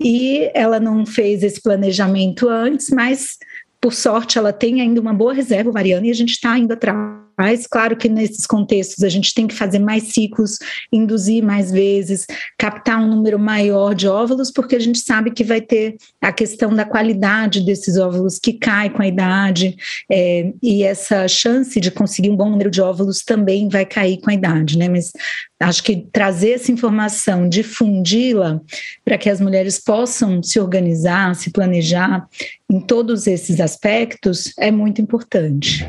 e 0.00 0.50
ela 0.54 0.78
não 0.78 1.04
fez 1.04 1.42
esse 1.42 1.60
planejamento 1.60 2.48
antes, 2.48 2.90
mas 2.90 3.38
por 3.80 3.92
sorte 3.92 4.38
ela 4.38 4.52
tem 4.52 4.80
ainda 4.80 5.00
uma 5.00 5.12
boa 5.12 5.32
reserva 5.32 5.70
ovariana 5.70 6.06
e 6.06 6.10
a 6.10 6.14
gente 6.14 6.30
está 6.30 6.56
indo 6.58 6.72
atrás 6.72 7.27
mas, 7.38 7.68
claro 7.68 7.96
que 7.96 8.08
nesses 8.08 8.44
contextos 8.46 9.04
a 9.04 9.08
gente 9.08 9.32
tem 9.32 9.46
que 9.46 9.54
fazer 9.54 9.78
mais 9.78 10.12
ciclos, 10.12 10.58
induzir 10.92 11.42
mais 11.42 11.70
vezes, 11.70 12.26
captar 12.58 13.00
um 13.00 13.06
número 13.08 13.38
maior 13.38 13.94
de 13.94 14.08
óvulos, 14.08 14.50
porque 14.50 14.74
a 14.74 14.80
gente 14.80 14.98
sabe 14.98 15.30
que 15.30 15.44
vai 15.44 15.60
ter 15.60 15.96
a 16.20 16.32
questão 16.32 16.74
da 16.74 16.84
qualidade 16.84 17.60
desses 17.60 17.96
óvulos 17.96 18.40
que 18.40 18.54
cai 18.54 18.90
com 18.90 19.02
a 19.02 19.06
idade, 19.06 19.76
é, 20.10 20.52
e 20.60 20.82
essa 20.82 21.28
chance 21.28 21.78
de 21.80 21.92
conseguir 21.92 22.30
um 22.30 22.36
bom 22.36 22.50
número 22.50 22.70
de 22.70 22.80
óvulos 22.80 23.22
também 23.22 23.68
vai 23.68 23.86
cair 23.86 24.20
com 24.20 24.30
a 24.30 24.34
idade, 24.34 24.76
né? 24.76 24.88
Mas 24.88 25.12
acho 25.60 25.82
que 25.84 26.08
trazer 26.12 26.50
essa 26.52 26.72
informação, 26.72 27.48
difundi-la, 27.48 28.60
para 29.04 29.16
que 29.16 29.30
as 29.30 29.40
mulheres 29.40 29.78
possam 29.78 30.42
se 30.42 30.58
organizar, 30.58 31.34
se 31.36 31.50
planejar 31.50 32.26
em 32.68 32.80
todos 32.80 33.28
esses 33.28 33.60
aspectos, 33.60 34.52
é 34.58 34.70
muito 34.70 35.00
importante. 35.00 35.88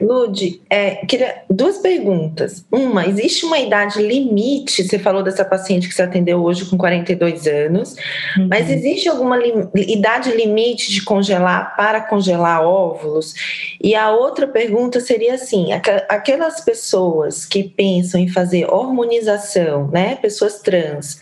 Lude, 0.00 0.62
é, 0.70 1.04
queria 1.06 1.42
duas 1.48 1.78
perguntas. 1.78 2.64
Uma, 2.70 3.06
existe 3.06 3.44
uma 3.44 3.58
idade 3.58 4.00
limite? 4.00 4.82
Você 4.82 4.98
falou 4.98 5.22
dessa 5.22 5.44
paciente 5.44 5.88
que 5.88 5.94
você 5.94 6.02
atendeu 6.02 6.42
hoje 6.42 6.64
com 6.64 6.78
42 6.78 7.46
anos, 7.46 7.96
uhum. 8.36 8.48
mas 8.48 8.70
existe 8.70 9.08
alguma 9.08 9.38
idade 9.74 10.30
limite 10.30 10.90
de 10.90 11.02
congelar 11.02 11.76
para 11.76 12.00
congelar 12.00 12.62
óvulos? 12.62 13.34
E 13.82 13.94
a 13.94 14.10
outra 14.10 14.46
pergunta 14.46 15.00
seria 15.00 15.34
assim: 15.34 15.72
aqu 15.72 15.90
aquelas 16.08 16.60
pessoas 16.60 17.44
que 17.44 17.64
pensam 17.64 18.20
em 18.20 18.28
fazer 18.28 18.72
hormonização, 18.72 19.88
né, 19.88 20.16
pessoas 20.16 20.60
trans, 20.60 21.20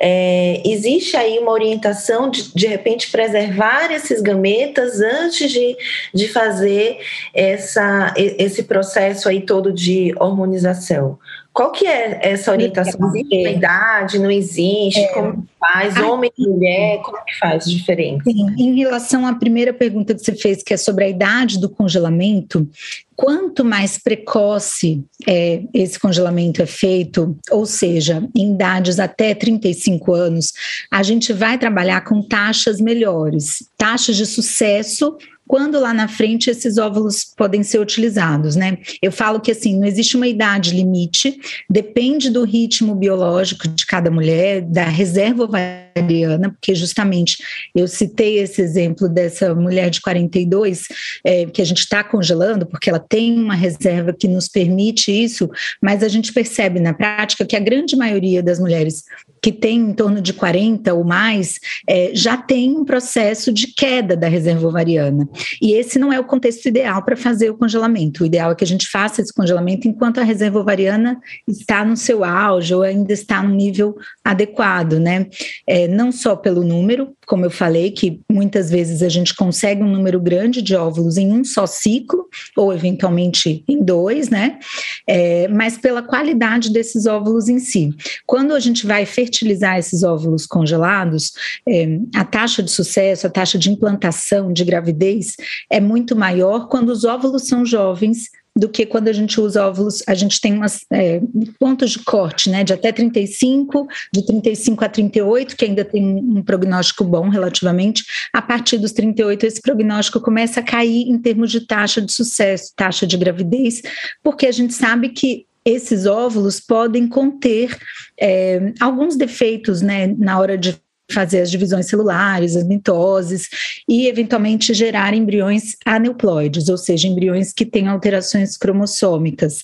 é, 0.00 0.62
existe 0.64 1.16
aí 1.16 1.38
uma 1.38 1.52
orientação 1.52 2.28
de 2.30 2.46
de 2.54 2.66
repente 2.66 3.10
preservar 3.10 3.92
esses 3.92 4.20
gametas 4.20 5.00
antes 5.00 5.50
de, 5.50 5.76
de 6.12 6.28
fazer 6.28 6.98
essa 7.34 8.14
esse 8.16 8.62
processo 8.64 9.28
aí 9.28 9.40
todo 9.40 9.72
de 9.72 10.12
hormonização? 10.18 11.18
Qual 11.56 11.72
que 11.72 11.86
é 11.86 12.20
essa 12.20 12.52
orientação? 12.52 13.08
Existe 13.08 13.34
uma 13.34 13.48
idade? 13.48 14.18
Não 14.18 14.30
existe? 14.30 15.00
É. 15.00 15.08
Como 15.08 15.46
faz? 15.58 15.96
Homem 15.96 16.30
e 16.36 16.46
mulher? 16.46 17.00
Como 17.00 17.16
que 17.24 17.38
faz 17.38 17.64
diferença? 17.64 18.24
Sim. 18.24 18.54
Em 18.58 18.76
relação 18.76 19.26
à 19.26 19.34
primeira 19.34 19.72
pergunta 19.72 20.14
que 20.14 20.20
você 20.20 20.34
fez, 20.34 20.62
que 20.62 20.74
é 20.74 20.76
sobre 20.76 21.04
a 21.04 21.08
idade 21.08 21.58
do 21.58 21.70
congelamento, 21.70 22.68
quanto 23.16 23.64
mais 23.64 23.96
precoce 23.96 25.02
é, 25.26 25.62
esse 25.72 25.98
congelamento 25.98 26.60
é 26.60 26.66
feito, 26.66 27.34
ou 27.50 27.64
seja, 27.64 28.22
em 28.36 28.52
idades 28.52 29.00
até 29.00 29.34
35 29.34 30.12
anos, 30.12 30.52
a 30.90 31.02
gente 31.02 31.32
vai 31.32 31.56
trabalhar 31.56 32.02
com 32.02 32.20
taxas 32.20 32.82
melhores, 32.82 33.66
taxas 33.78 34.16
de 34.16 34.26
sucesso 34.26 35.16
quando 35.46 35.78
lá 35.78 35.94
na 35.94 36.08
frente 36.08 36.50
esses 36.50 36.78
óvulos 36.78 37.24
podem 37.36 37.62
ser 37.62 37.78
utilizados, 37.78 38.56
né? 38.56 38.78
Eu 39.00 39.12
falo 39.12 39.40
que 39.40 39.50
assim, 39.50 39.78
não 39.78 39.86
existe 39.86 40.16
uma 40.16 40.26
idade 40.26 40.74
limite, 40.74 41.38
depende 41.68 42.30
do 42.30 42.44
ritmo 42.44 42.94
biológico 42.94 43.68
de 43.68 43.86
cada 43.86 44.10
mulher, 44.10 44.62
da 44.62 44.84
reserva 44.84 45.44
ovariana, 45.44 46.50
porque 46.50 46.74
justamente 46.74 47.38
eu 47.74 47.86
citei 47.86 48.38
esse 48.38 48.60
exemplo 48.60 49.08
dessa 49.08 49.54
mulher 49.54 49.90
de 49.90 50.00
42, 50.00 50.84
é, 51.24 51.46
que 51.46 51.62
a 51.62 51.64
gente 51.64 51.78
está 51.78 52.02
congelando, 52.02 52.66
porque 52.66 52.90
ela 52.90 52.98
tem 52.98 53.38
uma 53.38 53.54
reserva 53.54 54.12
que 54.12 54.28
nos 54.28 54.48
permite 54.48 55.10
isso, 55.10 55.48
mas 55.82 56.02
a 56.02 56.08
gente 56.08 56.32
percebe 56.32 56.80
na 56.80 56.92
prática 56.92 57.44
que 57.44 57.56
a 57.56 57.60
grande 57.60 57.96
maioria 57.96 58.42
das 58.42 58.58
mulheres 58.58 59.04
que 59.46 59.52
tem 59.52 59.78
em 59.78 59.92
torno 59.92 60.20
de 60.20 60.32
40 60.32 60.92
ou 60.92 61.04
mais, 61.04 61.60
é, 61.88 62.10
já 62.12 62.36
tem 62.36 62.76
um 62.76 62.84
processo 62.84 63.52
de 63.52 63.68
queda 63.68 64.16
da 64.16 64.26
reserva 64.26 64.66
ovariana. 64.66 65.28
E 65.62 65.72
esse 65.74 66.00
não 66.00 66.12
é 66.12 66.18
o 66.18 66.24
contexto 66.24 66.66
ideal 66.66 67.00
para 67.04 67.16
fazer 67.16 67.48
o 67.50 67.56
congelamento. 67.56 68.24
O 68.24 68.26
ideal 68.26 68.50
é 68.50 68.56
que 68.56 68.64
a 68.64 68.66
gente 68.66 68.88
faça 68.88 69.22
esse 69.22 69.32
congelamento 69.32 69.86
enquanto 69.86 70.18
a 70.18 70.24
reserva 70.24 70.58
ovariana 70.58 71.20
está 71.46 71.84
no 71.84 71.96
seu 71.96 72.24
auge 72.24 72.74
ou 72.74 72.82
ainda 72.82 73.12
está 73.12 73.40
no 73.40 73.54
nível 73.54 73.96
adequado, 74.24 74.98
né? 74.98 75.28
É, 75.64 75.86
não 75.86 76.10
só 76.10 76.34
pelo 76.34 76.64
número, 76.64 77.15
como 77.26 77.44
eu 77.44 77.50
falei, 77.50 77.90
que 77.90 78.20
muitas 78.30 78.70
vezes 78.70 79.02
a 79.02 79.08
gente 79.08 79.34
consegue 79.34 79.82
um 79.82 79.90
número 79.90 80.20
grande 80.20 80.62
de 80.62 80.76
óvulos 80.76 81.16
em 81.16 81.32
um 81.32 81.44
só 81.44 81.66
ciclo, 81.66 82.28
ou 82.56 82.72
eventualmente 82.72 83.64
em 83.68 83.82
dois, 83.82 84.30
né? 84.30 84.58
É, 85.06 85.48
mas 85.48 85.76
pela 85.76 86.02
qualidade 86.02 86.72
desses 86.72 87.06
óvulos 87.06 87.48
em 87.48 87.58
si. 87.58 87.90
Quando 88.24 88.54
a 88.54 88.60
gente 88.60 88.86
vai 88.86 89.04
fertilizar 89.04 89.76
esses 89.76 90.02
óvulos 90.02 90.46
congelados, 90.46 91.32
é, 91.68 91.98
a 92.14 92.24
taxa 92.24 92.62
de 92.62 92.70
sucesso, 92.70 93.26
a 93.26 93.30
taxa 93.30 93.58
de 93.58 93.70
implantação, 93.70 94.52
de 94.52 94.64
gravidez, 94.64 95.36
é 95.70 95.80
muito 95.80 96.14
maior 96.14 96.68
quando 96.68 96.90
os 96.90 97.04
óvulos 97.04 97.48
são 97.48 97.66
jovens 97.66 98.30
do 98.56 98.70
que 98.70 98.86
quando 98.86 99.08
a 99.08 99.12
gente 99.12 99.38
usa 99.38 99.66
óvulos, 99.66 100.02
a 100.06 100.14
gente 100.14 100.40
tem 100.40 100.54
umas 100.54 100.80
é, 100.90 101.20
pontos 101.60 101.90
de 101.90 101.98
corte, 101.98 102.48
né, 102.48 102.64
de 102.64 102.72
até 102.72 102.90
35, 102.90 103.86
de 104.12 104.24
35 104.24 104.84
a 104.84 104.88
38, 104.88 105.56
que 105.56 105.66
ainda 105.66 105.84
tem 105.84 106.02
um 106.02 106.42
prognóstico 106.42 107.04
bom 107.04 107.28
relativamente. 107.28 108.04
A 108.32 108.40
partir 108.40 108.78
dos 108.78 108.92
38, 108.92 109.44
esse 109.44 109.60
prognóstico 109.60 110.20
começa 110.20 110.60
a 110.60 110.62
cair 110.62 111.02
em 111.02 111.18
termos 111.18 111.50
de 111.50 111.60
taxa 111.66 112.00
de 112.00 112.10
sucesso, 112.10 112.72
taxa 112.74 113.06
de 113.06 113.18
gravidez, 113.18 113.82
porque 114.22 114.46
a 114.46 114.52
gente 114.52 114.72
sabe 114.72 115.10
que 115.10 115.44
esses 115.62 116.06
óvulos 116.06 116.60
podem 116.60 117.08
conter 117.08 117.76
é, 118.18 118.72
alguns 118.80 119.16
defeitos 119.16 119.82
né, 119.82 120.06
na 120.16 120.38
hora 120.38 120.56
de 120.56 120.80
fazer 121.10 121.40
as 121.40 121.50
divisões 121.50 121.86
celulares, 121.86 122.56
as 122.56 122.64
mitoses 122.64 123.48
e 123.88 124.06
eventualmente 124.06 124.74
gerar 124.74 125.14
embriões 125.14 125.76
aneuploides, 125.84 126.68
ou 126.68 126.76
seja, 126.76 127.08
embriões 127.08 127.52
que 127.52 127.64
têm 127.64 127.88
alterações 127.88 128.56
cromossômicas. 128.56 129.62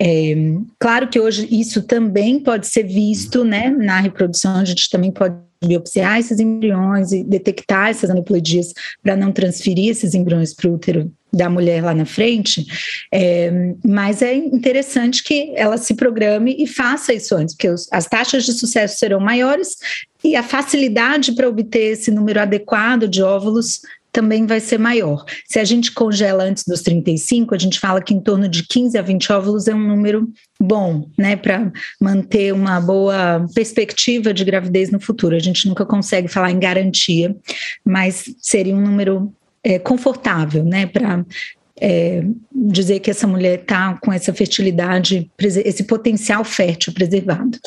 É, 0.00 0.34
claro 0.78 1.08
que 1.08 1.18
hoje 1.18 1.48
isso 1.50 1.82
também 1.82 2.38
pode 2.40 2.66
ser 2.66 2.84
visto 2.84 3.44
né, 3.44 3.68
na 3.68 4.00
reprodução, 4.00 4.56
a 4.56 4.64
gente 4.64 4.88
também 4.88 5.10
pode 5.10 5.36
biopsiar 5.64 6.18
esses 6.18 6.38
embriões 6.38 7.10
e 7.10 7.24
detectar 7.24 7.88
essas 7.88 8.08
aneuploidias 8.08 8.72
para 9.02 9.16
não 9.16 9.32
transferir 9.32 9.90
esses 9.90 10.14
embriões 10.14 10.54
para 10.54 10.70
o 10.70 10.74
útero 10.74 11.12
da 11.32 11.50
mulher 11.50 11.84
lá 11.84 11.94
na 11.94 12.06
frente, 12.06 12.66
é, 13.12 13.74
mas 13.84 14.22
é 14.22 14.34
interessante 14.34 15.22
que 15.22 15.52
ela 15.54 15.76
se 15.76 15.94
programe 15.94 16.56
e 16.58 16.66
faça 16.66 17.12
isso 17.12 17.34
antes, 17.34 17.54
porque 17.54 17.68
os, 17.68 17.86
as 17.92 18.06
taxas 18.06 18.44
de 18.44 18.52
sucesso 18.52 18.98
serão 18.98 19.20
maiores 19.20 19.76
e 20.24 20.34
a 20.34 20.42
facilidade 20.42 21.32
para 21.32 21.48
obter 21.48 21.92
esse 21.92 22.10
número 22.10 22.40
adequado 22.40 23.06
de 23.06 23.22
óvulos 23.22 23.80
também 24.10 24.46
vai 24.46 24.58
ser 24.58 24.78
maior. 24.78 25.24
Se 25.46 25.58
a 25.58 25.64
gente 25.64 25.92
congela 25.92 26.44
antes 26.44 26.64
dos 26.64 26.82
35, 26.82 27.54
a 27.54 27.58
gente 27.58 27.78
fala 27.78 28.02
que 28.02 28.14
em 28.14 28.20
torno 28.20 28.48
de 28.48 28.66
15 28.66 28.98
a 28.98 29.02
20 29.02 29.32
óvulos 29.32 29.68
é 29.68 29.74
um 29.74 29.86
número 29.86 30.28
bom, 30.60 31.08
né, 31.16 31.36
para 31.36 31.70
manter 32.00 32.52
uma 32.52 32.80
boa 32.80 33.46
perspectiva 33.54 34.32
de 34.32 34.44
gravidez 34.44 34.90
no 34.90 34.98
futuro. 34.98 35.36
A 35.36 35.40
gente 35.40 35.68
nunca 35.68 35.84
consegue 35.86 36.26
falar 36.26 36.50
em 36.50 36.58
garantia, 36.58 37.36
mas 37.84 38.24
seria 38.40 38.74
um 38.74 38.80
número 38.80 39.32
é, 39.68 39.78
confortável, 39.78 40.64
né, 40.64 40.86
para 40.86 41.22
é, 41.78 42.24
dizer 42.50 43.00
que 43.00 43.10
essa 43.10 43.26
mulher 43.26 43.60
está 43.60 43.98
com 44.02 44.10
essa 44.10 44.32
fertilidade, 44.32 45.30
esse 45.38 45.84
potencial 45.84 46.42
fértil 46.42 46.92
preservado. 46.94 47.58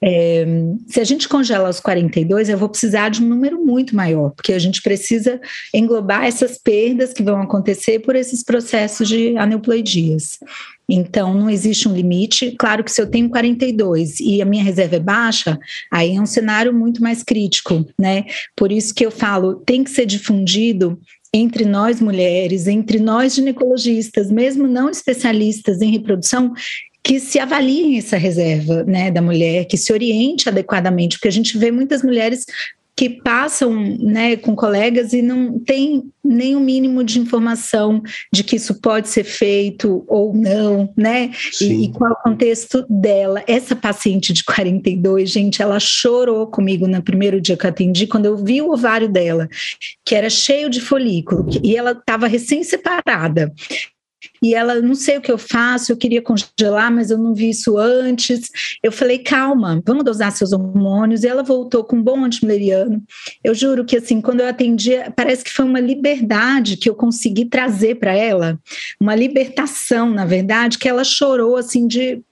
É, 0.00 0.46
se 0.86 1.00
a 1.00 1.04
gente 1.04 1.28
congela 1.28 1.66
aos 1.66 1.80
42, 1.80 2.48
eu 2.48 2.56
vou 2.56 2.68
precisar 2.68 3.08
de 3.08 3.22
um 3.22 3.26
número 3.26 3.62
muito 3.62 3.94
maior, 3.94 4.30
porque 4.30 4.52
a 4.52 4.58
gente 4.58 4.80
precisa 4.80 5.40
englobar 5.74 6.24
essas 6.24 6.56
perdas 6.56 7.12
que 7.12 7.22
vão 7.22 7.42
acontecer 7.42 7.98
por 7.98 8.14
esses 8.14 8.44
processos 8.44 9.08
de 9.08 9.36
aneuploidias. 9.36 10.38
Então, 10.90 11.34
não 11.34 11.50
existe 11.50 11.86
um 11.86 11.94
limite. 11.94 12.54
Claro 12.58 12.82
que 12.82 12.90
se 12.90 13.00
eu 13.00 13.06
tenho 13.06 13.28
42 13.28 14.20
e 14.20 14.40
a 14.40 14.46
minha 14.46 14.64
reserva 14.64 14.96
é 14.96 15.00
baixa, 15.00 15.58
aí 15.92 16.16
é 16.16 16.20
um 16.20 16.24
cenário 16.24 16.72
muito 16.72 17.02
mais 17.02 17.22
crítico, 17.22 17.84
né? 17.98 18.24
Por 18.56 18.72
isso 18.72 18.94
que 18.94 19.04
eu 19.04 19.10
falo, 19.10 19.56
tem 19.56 19.84
que 19.84 19.90
ser 19.90 20.06
difundido 20.06 20.98
entre 21.32 21.64
nós 21.64 22.00
mulheres, 22.00 22.66
entre 22.66 22.98
nós 22.98 23.34
ginecologistas, 23.34 24.30
mesmo 24.30 24.66
não 24.66 24.88
especialistas 24.88 25.82
em 25.82 25.90
reprodução, 25.90 26.52
que 27.02 27.20
se 27.20 27.38
avaliem 27.38 27.96
essa 27.96 28.16
reserva 28.16 28.84
né, 28.84 29.10
da 29.10 29.22
mulher, 29.22 29.64
que 29.64 29.76
se 29.76 29.92
oriente 29.92 30.48
adequadamente, 30.48 31.16
porque 31.16 31.28
a 31.28 31.32
gente 31.32 31.56
vê 31.56 31.70
muitas 31.70 32.02
mulheres 32.02 32.44
que 32.98 33.08
passam 33.08 33.72
né, 34.00 34.36
com 34.36 34.56
colegas 34.56 35.12
e 35.12 35.22
não 35.22 35.56
tem 35.56 36.10
nem 36.24 36.56
o 36.56 36.60
mínimo 36.60 37.04
de 37.04 37.20
informação 37.20 38.02
de 38.32 38.42
que 38.42 38.56
isso 38.56 38.80
pode 38.80 39.08
ser 39.08 39.22
feito 39.22 40.04
ou 40.08 40.34
não, 40.34 40.92
né? 40.96 41.30
E, 41.60 41.84
e, 41.84 41.92
qual 41.92 42.10
é 42.10 42.12
o 42.12 42.16
contexto 42.16 42.84
dela. 42.90 43.40
Essa 43.46 43.76
paciente 43.76 44.32
de 44.32 44.42
42, 44.42 45.30
gente, 45.30 45.62
ela 45.62 45.78
chorou 45.78 46.48
comigo 46.48 46.88
no 46.88 47.00
primeiro 47.00 47.40
dia 47.40 47.56
que 47.56 47.66
eu 47.66 47.70
atendi, 47.70 48.08
quando 48.08 48.26
eu 48.26 48.36
vi 48.36 48.60
o 48.60 48.72
ovário 48.72 49.08
dela, 49.08 49.48
que 50.04 50.16
era 50.16 50.28
cheio 50.28 50.68
de 50.68 50.80
folículo, 50.80 51.46
e 51.62 51.76
ela 51.76 51.92
estava 51.92 52.26
recém-separada. 52.26 53.54
E 54.42 54.54
ela, 54.54 54.80
não 54.80 54.94
sei 54.94 55.18
o 55.18 55.20
que 55.20 55.30
eu 55.30 55.38
faço, 55.38 55.92
eu 55.92 55.96
queria 55.96 56.22
congelar, 56.22 56.92
mas 56.92 57.10
eu 57.10 57.18
não 57.18 57.34
vi 57.34 57.50
isso 57.50 57.78
antes. 57.78 58.50
Eu 58.82 58.90
falei, 58.90 59.18
calma, 59.18 59.82
vamos 59.84 60.04
dosar 60.04 60.32
seus 60.32 60.52
hormônios. 60.52 61.22
E 61.22 61.28
ela 61.28 61.42
voltou 61.42 61.84
com 61.84 61.96
um 61.96 62.02
bom 62.02 62.24
antimileriano. 62.24 63.02
Eu 63.42 63.54
juro 63.54 63.84
que, 63.84 63.96
assim, 63.96 64.20
quando 64.20 64.40
eu 64.40 64.48
atendi, 64.48 64.92
parece 65.14 65.44
que 65.44 65.52
foi 65.52 65.64
uma 65.64 65.80
liberdade 65.80 66.76
que 66.76 66.88
eu 66.88 66.94
consegui 66.94 67.44
trazer 67.44 67.96
para 67.96 68.12
ela, 68.12 68.58
uma 69.00 69.14
libertação, 69.14 70.10
na 70.10 70.24
verdade, 70.24 70.78
que 70.78 70.88
ela 70.88 71.04
chorou, 71.04 71.56
assim, 71.56 71.86
de 71.86 72.22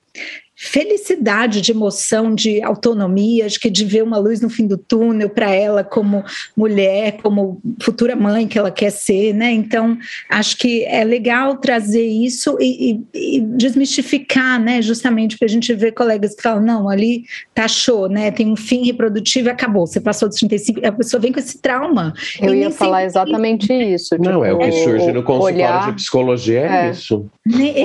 felicidade, 0.56 1.60
de 1.60 1.70
emoção, 1.70 2.34
de 2.34 2.62
autonomia, 2.62 3.44
acho 3.44 3.60
que 3.60 3.68
de 3.68 3.84
ver 3.84 4.02
uma 4.02 4.16
luz 4.16 4.40
no 4.40 4.48
fim 4.48 4.66
do 4.66 4.78
túnel 4.78 5.28
para 5.28 5.50
ela 5.50 5.84
como 5.84 6.24
mulher, 6.56 7.18
como 7.22 7.60
futura 7.82 8.16
mãe 8.16 8.48
que 8.48 8.58
ela 8.58 8.70
quer 8.70 8.90
ser, 8.90 9.34
né? 9.34 9.52
Então, 9.52 9.98
acho 10.30 10.56
que 10.56 10.82
é 10.84 11.04
legal 11.04 11.58
trazer 11.58 12.06
isso 12.06 12.56
e, 12.58 13.02
e, 13.12 13.36
e 13.36 13.40
desmistificar, 13.40 14.58
né? 14.58 14.80
Justamente 14.80 15.36
porque 15.36 15.44
a 15.44 15.48
gente 15.48 15.74
vê 15.74 15.92
colegas 15.92 16.34
que 16.34 16.42
falam, 16.42 16.62
não, 16.62 16.88
ali 16.88 17.24
taxou, 17.54 18.08
né? 18.08 18.30
Tem 18.30 18.50
um 18.50 18.56
fim 18.56 18.86
reprodutivo 18.86 19.48
e 19.48 19.50
acabou. 19.50 19.86
Você 19.86 20.00
passou 20.00 20.26
dos 20.26 20.38
35, 20.38 20.86
a 20.86 20.92
pessoa 20.92 21.20
vem 21.20 21.32
com 21.32 21.38
esse 21.38 21.60
trauma. 21.60 22.14
Eu 22.40 22.54
ia 22.54 22.70
falar 22.70 23.04
exatamente 23.04 23.70
isso. 23.70 24.16
Tipo, 24.16 24.24
não, 24.24 24.42
é 24.42 24.54
o 24.54 24.58
que 24.58 24.72
surge 24.72 25.12
no 25.12 25.22
consultório 25.22 25.56
olhar, 25.56 25.90
de 25.90 25.96
psicologia, 25.96 26.60
é, 26.60 26.86
é 26.86 26.90
isso. 26.90 27.26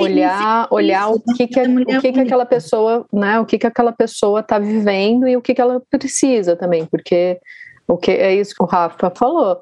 Olhar, 0.00 0.68
olhar 0.70 1.08
o 1.08 1.20
que, 1.20 1.46
que, 1.46 1.60
é, 1.60 1.64
o 1.68 2.00
que, 2.00 2.12
que 2.12 2.20
aquela 2.20 2.46
pessoa 2.46 2.61
pessoa, 2.62 3.06
né, 3.12 3.40
o 3.40 3.44
que, 3.44 3.58
que 3.58 3.66
aquela 3.66 3.92
pessoa 3.92 4.40
está 4.40 4.58
vivendo 4.58 5.26
e 5.26 5.36
o 5.36 5.42
que, 5.42 5.54
que 5.54 5.60
ela 5.60 5.82
precisa 5.90 6.56
também, 6.56 6.86
porque 6.86 7.38
o 7.86 7.96
que 7.96 8.10
é 8.10 8.34
isso 8.34 8.54
que 8.54 8.62
o 8.62 8.66
Rafa 8.66 9.10
falou. 9.10 9.58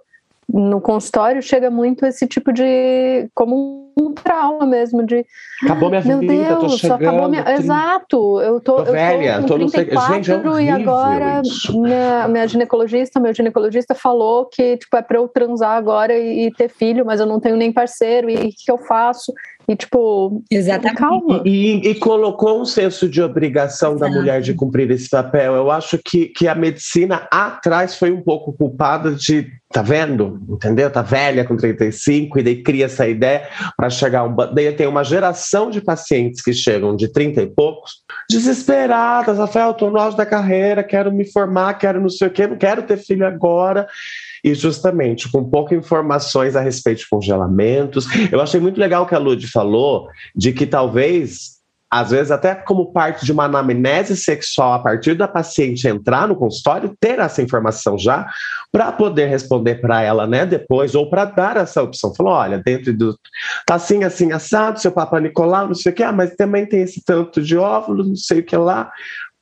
No 0.52 0.80
consultório 0.80 1.40
chega 1.40 1.70
muito 1.70 2.04
esse 2.04 2.26
tipo 2.26 2.52
de 2.52 3.28
como 3.34 3.92
um 3.96 4.12
trauma 4.12 4.66
mesmo 4.66 5.04
de 5.04 5.24
acabou 5.62 5.90
minha 5.90 6.02
meu 6.02 6.18
vida, 6.18 6.34
Deus, 6.34 6.60
tô 6.60 6.68
chegando, 6.70 7.02
acabou 7.02 7.28
minha... 7.28 7.52
exato, 7.52 8.40
eu 8.40 8.60
tô, 8.60 8.76
tô 8.76 8.82
eu 8.82 8.92
velha, 8.92 9.42
tô 9.42 9.58
com 9.58 9.66
34 9.66 10.14
Gente, 10.14 10.30
é 10.32 10.62
e 10.62 10.68
agora 10.68 11.42
minha, 11.70 12.28
minha 12.28 12.48
ginecologista, 12.48 13.20
meu 13.20 13.32
ginecologista 13.32 13.94
falou 13.94 14.46
que 14.46 14.76
tipo 14.76 14.96
é 14.96 15.02
para 15.02 15.18
eu 15.18 15.28
transar 15.28 15.76
agora 15.76 16.18
e, 16.18 16.46
e, 16.46 16.52
ter 16.52 16.68
filho, 16.68 17.04
mas 17.06 17.20
eu 17.20 17.26
não 17.26 17.38
tenho 17.38 17.56
nem 17.56 17.72
parceiro 17.72 18.28
e 18.28 18.34
o 18.34 18.50
que 18.50 18.70
eu 18.70 18.78
faço? 18.78 19.32
E, 19.68 19.76
tipo, 19.76 20.42
Exatamente. 20.50 20.96
calma. 20.96 21.42
E, 21.44 21.88
e, 21.88 21.94
colocou 21.94 22.60
um 22.60 22.64
senso 22.64 23.08
de 23.08 23.22
obrigação 23.22 23.94
Exato. 23.94 24.12
da 24.12 24.18
mulher 24.18 24.40
de 24.40 24.52
cumprir 24.54 24.90
esse 24.90 25.08
papel. 25.08 25.54
Eu 25.54 25.70
acho 25.70 25.98
que, 25.98 26.26
que 26.26 26.48
a 26.48 26.54
medicina 26.54 27.28
atrás 27.30 27.94
foi 27.94 28.10
um 28.10 28.20
pouco 28.20 28.52
culpada 28.52 29.12
de, 29.12 29.46
tá 29.72 29.80
vendo? 29.80 30.40
Entendeu? 30.48 30.90
Tá 30.90 31.02
velha 31.02 31.44
com 31.44 31.56
35 31.56 32.38
e 32.38 32.42
daí 32.42 32.62
cria 32.62 32.86
essa 32.86 33.06
ideia 33.06 33.48
para 33.76 33.88
chegar 33.88 34.24
um. 34.24 34.34
Daí 34.34 34.72
tem 34.72 34.86
uma 34.86 35.04
geração 35.04 35.70
de 35.70 35.80
pacientes 35.80 36.42
que 36.42 36.52
chegam 36.52 36.96
de 36.96 37.06
30 37.06 37.42
e 37.42 37.46
poucos, 37.46 38.02
desesperadas. 38.28 39.38
Rafael, 39.38 39.74
tô 39.74 39.88
no 39.88 40.00
auge 40.00 40.16
da 40.16 40.26
carreira, 40.26 40.82
quero 40.82 41.12
me 41.12 41.30
formar, 41.30 41.74
quero 41.74 42.00
não 42.00 42.08
sei 42.08 42.28
o 42.28 42.30
quê, 42.30 42.46
não 42.46 42.56
quero 42.56 42.82
ter 42.82 42.96
filho 42.96 43.26
agora 43.26 43.86
e 44.44 44.54
justamente 44.54 45.30
com 45.30 45.44
poucas 45.44 45.78
informações 45.78 46.56
a 46.56 46.60
respeito 46.60 47.00
de 47.00 47.08
congelamentos. 47.08 48.06
Eu 48.30 48.40
achei 48.40 48.60
muito 48.60 48.78
legal 48.78 49.04
o 49.04 49.06
que 49.06 49.14
a 49.14 49.18
Lud 49.18 49.46
falou 49.48 50.08
de 50.34 50.52
que 50.52 50.66
talvez 50.66 51.60
às 51.90 52.10
vezes 52.10 52.30
até 52.30 52.54
como 52.54 52.92
parte 52.92 53.26
de 53.26 53.32
uma 53.32 53.46
anamnese 53.46 54.16
sexual 54.16 54.74
a 54.74 54.78
partir 54.78 55.14
da 55.14 55.26
paciente 55.26 55.88
entrar 55.88 56.28
no 56.28 56.36
consultório, 56.36 56.96
ter 57.00 57.18
essa 57.18 57.42
informação 57.42 57.98
já 57.98 58.30
para 58.70 58.92
poder 58.92 59.26
responder 59.26 59.80
para 59.80 60.00
ela, 60.00 60.24
né, 60.24 60.46
depois 60.46 60.94
ou 60.94 61.10
para 61.10 61.24
dar 61.24 61.56
essa 61.56 61.82
opção. 61.82 62.14
Falou, 62.14 62.32
olha, 62.32 62.62
dentro 62.64 62.96
do 62.96 63.18
tá 63.66 63.74
assim 63.74 64.04
assim 64.04 64.30
assado, 64.30 64.80
seu 64.80 64.92
Papa 64.92 65.18
Nicolau, 65.18 65.66
não 65.66 65.74
sei 65.74 65.90
o 65.90 65.94
que, 65.94 66.04
ah, 66.04 66.12
mas 66.12 66.36
também 66.36 66.64
tem 66.64 66.82
esse 66.82 67.02
tanto 67.04 67.42
de 67.42 67.56
óvulos, 67.56 68.06
não 68.06 68.16
sei 68.16 68.38
o 68.38 68.44
que 68.44 68.56
lá 68.56 68.92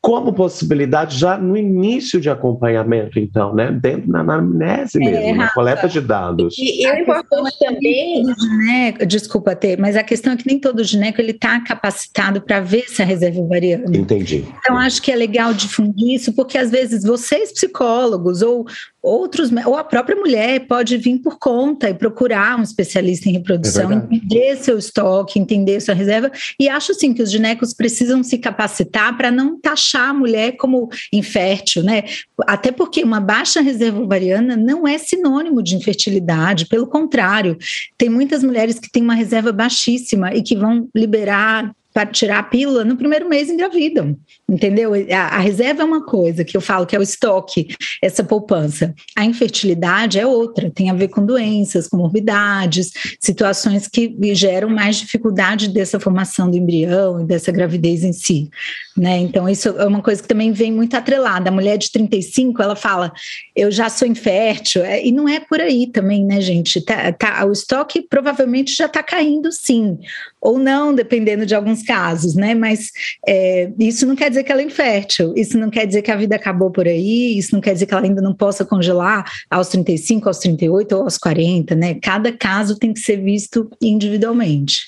como 0.00 0.32
possibilidade 0.32 1.18
já 1.18 1.37
no 1.37 1.56
início 1.56 2.20
de 2.20 2.30
acompanhamento, 2.30 3.18
então, 3.18 3.54
né? 3.54 3.72
Dentro 3.72 4.11
da 4.12 4.20
anamnese 4.20 4.96
é, 4.98 5.04
mesmo, 5.04 5.26
é, 5.26 5.32
na 5.34 5.52
coleta 5.52 5.88
de 5.88 6.00
dados. 6.00 6.56
E, 6.56 6.82
e 6.82 6.87
é 6.87 7.02
importante 7.02 7.56
é 7.62 7.66
também. 7.66 8.24
Gineco, 8.38 9.06
desculpa 9.06 9.56
ter, 9.56 9.78
mas 9.78 9.96
a 9.96 10.04
questão 10.04 10.32
é 10.32 10.37
que 10.37 10.46
nem 10.46 10.58
todo 10.58 10.84
gineco 10.84 11.20
ele 11.20 11.32
está 11.32 11.61
capacitado 11.61 12.40
para 12.40 12.61
ver 12.61 12.84
essa 12.88 13.02
reserva 13.02 13.40
ovariana. 13.40 13.96
Entendi. 13.96 14.44
Então, 14.61 14.78
acho 14.78 15.02
que 15.02 15.11
é 15.11 15.16
legal 15.16 15.52
difundir 15.52 16.14
isso, 16.14 16.32
porque 16.32 16.56
às 16.56 16.70
vezes 16.70 17.02
vocês, 17.02 17.52
psicólogos, 17.52 18.40
ou 18.40 18.66
outros, 19.02 19.50
ou 19.64 19.76
a 19.76 19.84
própria 19.84 20.16
mulher 20.16 20.66
pode 20.66 20.96
vir 20.96 21.18
por 21.18 21.38
conta 21.38 21.88
e 21.88 21.94
procurar 21.94 22.58
um 22.58 22.62
especialista 22.62 23.28
em 23.28 23.32
reprodução, 23.32 23.92
é 23.92 23.94
entender 23.94 24.56
seu 24.56 24.78
estoque, 24.78 25.38
entender 25.38 25.80
sua 25.80 25.94
reserva. 25.94 26.30
E 26.58 26.68
acho 26.68 26.92
sim 26.94 27.14
que 27.14 27.22
os 27.22 27.30
ginecos 27.30 27.72
precisam 27.72 28.22
se 28.22 28.38
capacitar 28.38 29.16
para 29.16 29.30
não 29.30 29.58
taxar 29.61 30.11
a 30.11 30.14
mulher 30.14 30.56
como 30.56 30.88
infértil, 31.12 31.82
né? 31.82 32.04
Até 32.46 32.72
porque 32.72 33.02
uma 33.02 33.20
baixa 33.20 33.61
reserva 33.61 34.00
ovariana 34.00 34.56
não 34.56 34.87
é 34.87 34.98
sinônimo 34.98 35.62
de 35.62 35.76
infertilidade, 35.76 36.66
pelo 36.66 36.87
contrário, 36.87 37.56
tem 37.96 38.08
muitas 38.08 38.42
mulheres 38.42 38.78
que 38.78 38.90
têm 38.90 39.02
uma 39.02 39.14
reserva 39.14 39.52
baixíssima 39.52 40.34
e 40.34 40.42
que 40.42 40.56
vão 40.56 40.88
liberar 40.94 41.72
para 41.98 42.06
tirar 42.06 42.38
a 42.38 42.42
pílula, 42.44 42.84
no 42.84 42.96
primeiro 42.96 43.28
mês 43.28 43.50
engravidam, 43.50 44.16
entendeu? 44.48 44.92
A, 44.94 45.37
a, 45.37 45.38
reserva 45.40 45.82
é 45.82 45.84
uma 45.84 46.04
coisa 46.04 46.44
que 46.44 46.56
eu 46.56 46.61
falo 46.61 46.87
que 46.87 46.94
é 46.94 46.98
o 46.98 47.02
estoque, 47.02 47.74
essa 48.00 48.22
poupança. 48.22 48.94
A 49.16 49.24
infertilidade 49.24 50.16
é 50.16 50.24
outra, 50.24 50.70
tem 50.70 50.90
a 50.90 50.94
ver 50.94 51.08
com 51.08 51.26
doenças, 51.26 51.88
comorbidades, 51.88 52.92
situações 53.18 53.88
que 53.88 54.16
geram 54.32 54.68
mais 54.68 54.94
dificuldade 54.94 55.70
dessa 55.70 55.98
formação 55.98 56.48
do 56.48 56.56
embrião 56.56 57.20
e 57.20 57.24
dessa 57.24 57.50
gravidez 57.50 58.04
em 58.04 58.12
si. 58.12 58.48
Né? 58.96 59.18
Então, 59.18 59.48
isso 59.48 59.68
é 59.68 59.87
uma 59.87 60.02
coisa 60.02 60.22
que 60.22 60.28
também 60.28 60.52
vem 60.52 60.72
muito 60.72 60.96
atrelada. 60.96 61.50
A 61.50 61.52
mulher 61.52 61.78
de 61.78 61.90
35, 61.90 62.62
ela 62.62 62.74
fala, 62.76 63.12
eu 63.54 63.70
já 63.70 63.88
sou 63.88 64.06
infértil, 64.06 64.82
é, 64.82 65.04
e 65.04 65.11
não 65.11 65.28
é 65.28 65.38
por 65.40 65.61
aí 65.61 65.87
também, 65.87 66.24
né, 66.24 66.40
gente? 66.40 66.80
Tá, 66.80 67.12
tá, 67.12 67.44
o 67.44 67.52
estoque 67.52 68.02
provavelmente 68.02 68.74
já 68.74 68.87
está 68.87 69.02
caindo, 69.02 69.50
sim. 69.52 69.98
Ou 70.40 70.59
não, 70.59 70.94
dependendo 70.94 71.44
de 71.44 71.55
alguns 71.55 71.83
casos, 71.83 72.35
né? 72.35 72.55
Mas 72.55 72.90
é, 73.27 73.70
isso 73.79 74.07
não 74.07 74.14
quer 74.14 74.29
dizer 74.29 74.44
que 74.44 74.53
ela 74.53 74.61
é 74.61 74.64
infértil, 74.64 75.33
isso 75.37 75.59
não 75.59 75.70
quer 75.70 75.87
dizer 75.87 76.03
que 76.03 76.11
a 76.11 76.16
vida 76.16 76.37
acabou 76.37 76.70
por 76.70 76.87
aí, 76.87 77.37
isso 77.37 77.55
não 77.55 77.61
quer 77.61 77.72
dizer 77.72 77.87
que 77.87 77.94
ela 77.94 78.05
ainda 78.05 78.22
não 78.22 78.35
possa 78.35 78.64
congelar 78.64 79.24
aos 79.51 79.68
35, 79.68 80.29
aos 80.29 80.38
38 80.38 80.96
ou 80.96 81.03
aos 81.03 81.18
40, 81.18 81.74
né? 81.74 81.94
Cada 81.94 82.33
caso 82.33 82.79
tem 82.79 82.92
que 82.92 83.01
ser 83.01 83.16
visto 83.16 83.70
individualmente. 83.81 84.87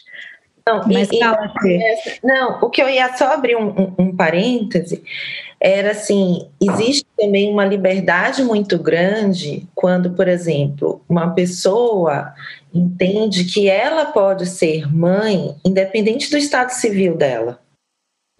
Não, 0.66 0.86
Mas 0.86 1.08
e, 1.10 1.18
fala 1.18 1.52
e, 1.64 1.80
não, 2.22 2.58
o 2.60 2.70
que 2.70 2.82
eu 2.82 2.88
ia 2.88 3.16
só 3.16 3.32
abrir 3.32 3.56
um, 3.56 3.68
um, 3.68 3.94
um 3.98 4.16
parêntese 4.16 5.02
era 5.60 5.90
assim: 5.90 6.48
existe 6.60 7.06
também 7.18 7.50
uma 7.50 7.64
liberdade 7.64 8.42
muito 8.42 8.78
grande 8.78 9.66
quando, 9.74 10.10
por 10.12 10.28
exemplo, 10.28 11.02
uma 11.08 11.34
pessoa 11.34 12.32
entende 12.72 13.44
que 13.44 13.68
ela 13.68 14.06
pode 14.06 14.46
ser 14.46 14.92
mãe 14.92 15.56
independente 15.64 16.30
do 16.30 16.36
estado 16.36 16.70
civil 16.70 17.16
dela. 17.16 17.60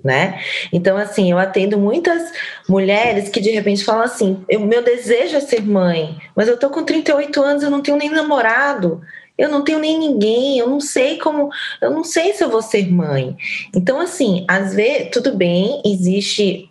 Né? 0.03 0.41
Então, 0.73 0.97
assim, 0.97 1.31
eu 1.31 1.39
atendo 1.39 1.77
muitas 1.77 2.33
mulheres 2.67 3.29
que 3.29 3.39
de 3.39 3.51
repente 3.51 3.85
falam 3.85 4.03
assim: 4.03 4.43
o 4.51 4.61
meu 4.61 4.83
desejo 4.83 5.37
é 5.37 5.41
ser 5.41 5.63
mãe, 5.63 6.17
mas 6.35 6.49
eu 6.49 6.59
tô 6.59 6.71
com 6.71 6.83
38 6.83 7.43
anos, 7.43 7.63
eu 7.63 7.71
não 7.71 7.83
tenho 7.83 7.99
nem 7.99 8.09
namorado, 8.09 9.03
eu 9.37 9.51
não 9.51 9.63
tenho 9.63 9.79
nem 9.79 9.99
ninguém, 9.99 10.59
eu 10.59 10.71
não 10.71 10.81
sei 10.81 11.19
como, 11.19 11.51
eu 11.83 11.91
não 11.91 12.03
sei 12.03 12.33
se 12.33 12.43
eu 12.43 12.49
vou 12.49 12.63
ser 12.63 12.91
mãe. 12.91 13.37
Então, 13.77 14.01
assim, 14.01 14.45
às 14.49 14.75
vezes, 14.75 15.11
tudo 15.13 15.37
bem, 15.37 15.83
existe 15.85 16.70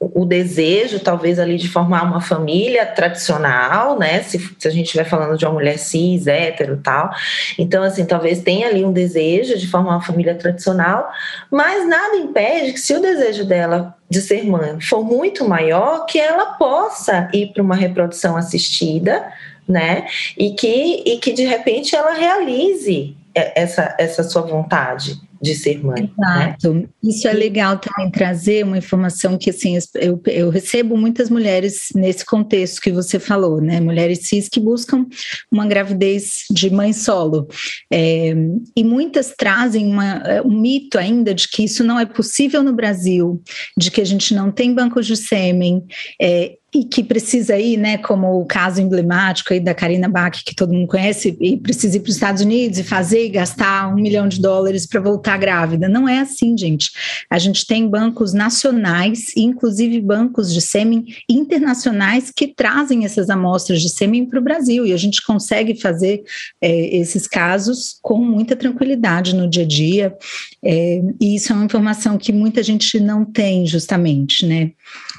o 0.00 0.24
desejo, 0.24 0.98
talvez, 0.98 1.38
ali 1.38 1.58
de 1.58 1.68
formar 1.68 2.04
uma 2.04 2.22
família 2.22 2.86
tradicional, 2.86 3.98
né? 3.98 4.22
Se, 4.22 4.38
se, 4.58 4.66
a 4.66 4.70
gente 4.70 4.86
estiver 4.86 5.04
falando 5.04 5.36
de 5.36 5.44
uma 5.44 5.52
mulher 5.52 5.78
cis, 5.78 6.26
hétero 6.26 6.80
tal. 6.82 7.10
Então, 7.58 7.82
assim, 7.82 8.06
talvez 8.06 8.40
tenha 8.40 8.68
ali 8.68 8.82
um 8.82 8.92
desejo 8.92 9.58
de 9.58 9.68
formar 9.68 9.90
uma 9.90 10.02
família 10.02 10.34
tradicional, 10.34 11.10
mas 11.50 11.86
nada 11.86 12.16
impede 12.16 12.72
que, 12.72 12.80
se 12.80 12.94
o 12.94 13.00
desejo 13.00 13.44
dela 13.44 13.94
de 14.08 14.22
ser 14.22 14.42
mãe 14.46 14.80
for 14.80 15.04
muito 15.04 15.46
maior, 15.46 16.06
que 16.06 16.18
ela 16.18 16.54
possa 16.54 17.28
ir 17.34 17.52
para 17.52 17.62
uma 17.62 17.76
reprodução 17.76 18.38
assistida, 18.38 19.30
né? 19.68 20.06
E 20.36 20.52
que, 20.52 21.02
e 21.04 21.18
que 21.18 21.32
de 21.34 21.44
repente 21.44 21.94
ela 21.94 22.14
realize 22.14 23.14
essa, 23.34 23.94
essa 23.98 24.22
sua 24.22 24.42
vontade 24.42 25.20
de 25.40 25.54
ser 25.54 25.82
mãe. 25.82 26.02
Né? 26.02 26.10
Exato. 26.18 26.74
Né? 26.74 26.84
Isso 27.02 27.26
é 27.28 27.32
legal 27.32 27.78
também 27.78 28.10
trazer 28.10 28.64
uma 28.64 28.78
informação 28.78 29.38
que 29.38 29.50
assim 29.50 29.78
eu, 29.94 30.20
eu 30.26 30.50
recebo 30.50 30.96
muitas 30.96 31.30
mulheres 31.30 31.88
nesse 31.94 32.24
contexto 32.24 32.80
que 32.80 32.92
você 32.92 33.18
falou, 33.18 33.60
né? 33.60 33.80
Mulheres 33.80 34.20
cis 34.24 34.48
que 34.48 34.60
buscam 34.60 35.06
uma 35.50 35.66
gravidez 35.66 36.44
de 36.50 36.70
mãe 36.70 36.92
solo. 36.92 37.48
É, 37.92 38.34
e 38.76 38.84
muitas 38.84 39.34
trazem 39.36 39.90
uma, 39.90 40.18
é, 40.18 40.42
um 40.42 40.60
mito 40.60 40.98
ainda 40.98 41.34
de 41.34 41.48
que 41.48 41.64
isso 41.64 41.82
não 41.82 41.98
é 41.98 42.04
possível 42.06 42.62
no 42.62 42.72
Brasil, 42.72 43.42
de 43.76 43.90
que 43.90 44.00
a 44.00 44.06
gente 44.06 44.34
não 44.34 44.50
tem 44.50 44.74
bancos 44.74 45.06
de 45.06 45.16
sêmen. 45.16 45.84
É, 46.20 46.56
e 46.72 46.84
que 46.84 47.02
precisa 47.02 47.58
ir, 47.58 47.76
né, 47.76 47.98
como 47.98 48.40
o 48.40 48.46
caso 48.46 48.80
emblemático 48.80 49.52
aí 49.52 49.58
da 49.58 49.74
Karina 49.74 50.08
Bach, 50.08 50.42
que 50.44 50.54
todo 50.54 50.72
mundo 50.72 50.86
conhece, 50.86 51.36
e 51.40 51.56
precisa 51.56 51.96
ir 51.96 52.00
para 52.00 52.10
os 52.10 52.14
Estados 52.14 52.42
Unidos 52.42 52.78
e 52.78 52.84
fazer 52.84 53.26
e 53.26 53.28
gastar 53.28 53.92
um 53.92 53.96
milhão 53.96 54.28
de 54.28 54.40
dólares 54.40 54.86
para 54.86 55.00
voltar 55.00 55.36
grávida. 55.36 55.88
Não 55.88 56.08
é 56.08 56.20
assim, 56.20 56.56
gente. 56.56 56.90
A 57.28 57.38
gente 57.38 57.66
tem 57.66 57.88
bancos 57.88 58.32
nacionais, 58.32 59.34
inclusive 59.36 60.00
bancos 60.00 60.54
de 60.54 60.60
sêmen 60.60 61.04
internacionais, 61.28 62.30
que 62.30 62.46
trazem 62.46 63.04
essas 63.04 63.28
amostras 63.30 63.82
de 63.82 63.88
sêmen 63.88 64.24
para 64.24 64.38
o 64.38 64.42
Brasil, 64.42 64.86
e 64.86 64.92
a 64.92 64.96
gente 64.96 65.24
consegue 65.24 65.74
fazer 65.74 66.22
é, 66.60 66.96
esses 66.96 67.26
casos 67.26 67.98
com 68.00 68.18
muita 68.18 68.54
tranquilidade 68.54 69.34
no 69.34 69.48
dia 69.48 69.64
a 69.64 69.66
dia, 69.66 70.16
é, 70.64 71.02
e 71.20 71.34
isso 71.34 71.52
é 71.52 71.56
uma 71.56 71.64
informação 71.64 72.16
que 72.16 72.32
muita 72.32 72.62
gente 72.62 73.00
não 73.00 73.24
tem, 73.24 73.66
justamente, 73.66 74.46
né? 74.46 74.70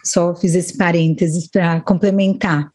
Só 0.03 0.35
fiz 0.35 0.55
esse 0.55 0.77
parênteses 0.77 1.47
para 1.47 1.81
complementar. 1.81 2.69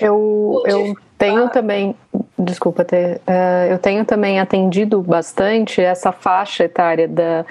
Eu, 0.00 0.62
eu 0.66 0.94
tenho 1.18 1.48
também, 1.48 1.96
desculpa, 2.38 2.84
ter, 2.84 3.16
uh, 3.26 3.70
eu 3.70 3.78
tenho 3.78 4.04
também 4.04 4.38
atendido 4.38 5.02
bastante 5.02 5.80
essa 5.80 6.12
faixa 6.12 6.64
etária 6.64 7.08
da, 7.08 7.44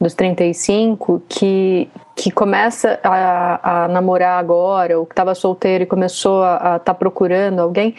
dos 0.00 0.12
35 0.14 1.22
que, 1.28 1.88
que 2.16 2.30
começa 2.30 2.98
a, 3.02 3.84
a 3.84 3.88
namorar 3.88 4.38
agora, 4.38 4.98
ou 4.98 5.06
que 5.06 5.12
estava 5.12 5.34
solteiro 5.34 5.84
e 5.84 5.86
começou 5.86 6.42
a 6.42 6.56
estar 6.56 6.78
tá 6.80 6.94
procurando 6.94 7.60
alguém, 7.60 7.94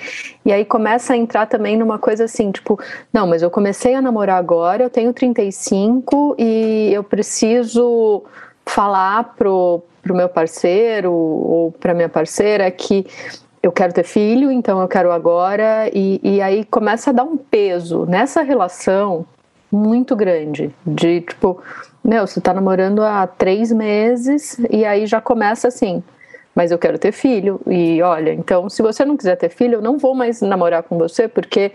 e 0.46 0.52
aí 0.52 0.66
começa 0.66 1.14
a 1.14 1.18
entrar 1.18 1.46
também 1.48 1.78
numa 1.78 1.98
coisa 1.98 2.26
assim, 2.26 2.52
tipo, 2.52 2.80
não, 3.14 3.26
mas 3.26 3.42
eu 3.42 3.50
comecei 3.50 3.96
a 3.96 4.02
namorar 4.02 4.38
agora, 4.38 4.84
eu 4.84 4.90
tenho 4.90 5.14
35 5.14 6.36
e 6.38 6.92
eu 6.94 7.04
preciso 7.04 8.24
falar 8.66 9.36
pro 9.36 9.84
para 10.06 10.14
o 10.14 10.16
meu 10.16 10.30
parceiro 10.30 11.12
ou 11.12 11.72
para 11.72 11.92
minha 11.96 12.08
parceira 12.08 12.70
que 12.70 13.08
eu 13.64 13.72
quero 13.72 13.92
ter 13.92 14.04
filho, 14.04 14.52
então 14.52 14.80
eu 14.80 14.88
quero 14.88 15.12
agora, 15.12 15.90
e, 15.92 16.20
e 16.22 16.40
aí 16.40 16.64
começa 16.64 17.10
a 17.10 17.14
dar 17.14 17.24
um 17.24 17.36
peso 17.36 18.06
nessa 18.06 18.44
relação 18.44 19.26
muito 19.72 20.16
grande, 20.16 20.72
de 20.86 21.22
tipo, 21.22 21.60
meu, 22.04 22.28
você 22.28 22.38
está 22.38 22.54
namorando 22.54 23.02
há 23.02 23.26
três 23.26 23.72
meses 23.72 24.60
e 24.70 24.86
aí 24.86 25.08
já 25.08 25.20
começa 25.20 25.68
assim, 25.68 26.04
mas 26.54 26.70
eu 26.72 26.78
quero 26.78 27.00
ter 27.00 27.12
filho, 27.12 27.60
e 27.66 28.00
olha, 28.04 28.32
então 28.32 28.70
se 28.70 28.84
você 28.84 29.04
não 29.04 29.18
quiser 29.18 29.36
ter 29.38 29.50
filho, 29.50 29.78
eu 29.78 29.82
não 29.82 29.98
vou 29.98 30.14
mais 30.14 30.40
namorar 30.42 30.84
com 30.84 31.00
você, 31.00 31.28
porque 31.28 31.72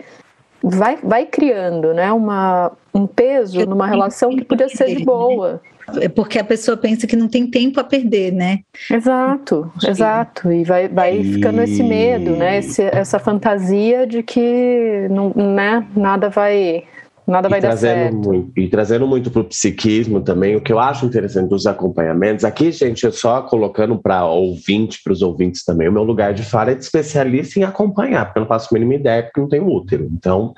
vai, 0.63 0.95
vai 1.03 1.25
criando, 1.25 1.93
né, 1.93 2.13
uma, 2.13 2.71
um 2.93 3.05
peso 3.05 3.65
numa 3.65 3.87
relação 3.87 4.29
que 4.29 4.45
podia 4.45 4.69
ser 4.69 4.95
de 4.95 5.03
boa. 5.03 5.61
É 5.99 6.07
porque 6.07 6.39
a 6.39 6.43
pessoa 6.43 6.77
pensa 6.77 7.07
que 7.07 7.15
não 7.15 7.27
tem 7.27 7.47
tempo 7.47 7.79
a 7.79 7.83
perder, 7.83 8.31
né? 8.31 8.59
Exato, 8.89 9.71
exato. 9.85 10.51
E 10.51 10.63
vai, 10.63 10.87
vai 10.87 11.17
e... 11.17 11.33
ficando 11.33 11.61
esse 11.61 11.83
medo, 11.83 12.31
né? 12.35 12.59
Esse, 12.59 12.83
essa 12.83 13.19
fantasia 13.19 14.05
de 14.05 14.23
que 14.23 15.07
não, 15.09 15.33
né? 15.35 15.85
nada 15.95 16.29
vai 16.29 16.83
nada 17.27 17.47
vai 17.49 17.61
dar 17.61 17.77
certo. 17.77 18.15
Muito, 18.15 18.51
e 18.59 18.67
trazendo 18.67 19.07
muito 19.07 19.31
para 19.31 19.41
o 19.41 19.45
psiquismo 19.45 20.21
também, 20.21 20.55
o 20.55 20.61
que 20.61 20.71
eu 20.71 20.79
acho 20.79 21.05
interessante 21.05 21.49
dos 21.49 21.65
acompanhamentos, 21.65 22.43
aqui, 22.43 22.71
gente, 22.71 23.03
eu 23.03 23.11
só 23.11 23.41
colocando 23.41 23.97
para 23.97 24.25
ouvinte, 24.25 24.99
para 25.03 25.13
os 25.13 25.21
ouvintes 25.21 25.63
também, 25.63 25.87
o 25.87 25.91
meu 25.91 26.03
lugar 26.03 26.33
de 26.33 26.43
fala 26.43 26.71
é 26.71 26.75
de 26.75 26.83
especialista 26.83 27.59
em 27.59 27.63
acompanhar, 27.63 28.25
porque 28.25 28.39
eu 28.39 28.41
não 28.41 28.47
faço 28.47 28.67
a 28.71 28.73
mínima 28.73 28.95
ideia, 28.95 29.23
porque 29.23 29.41
não 29.41 29.49
tenho 29.49 29.67
útero. 29.67 30.09
Então, 30.11 30.53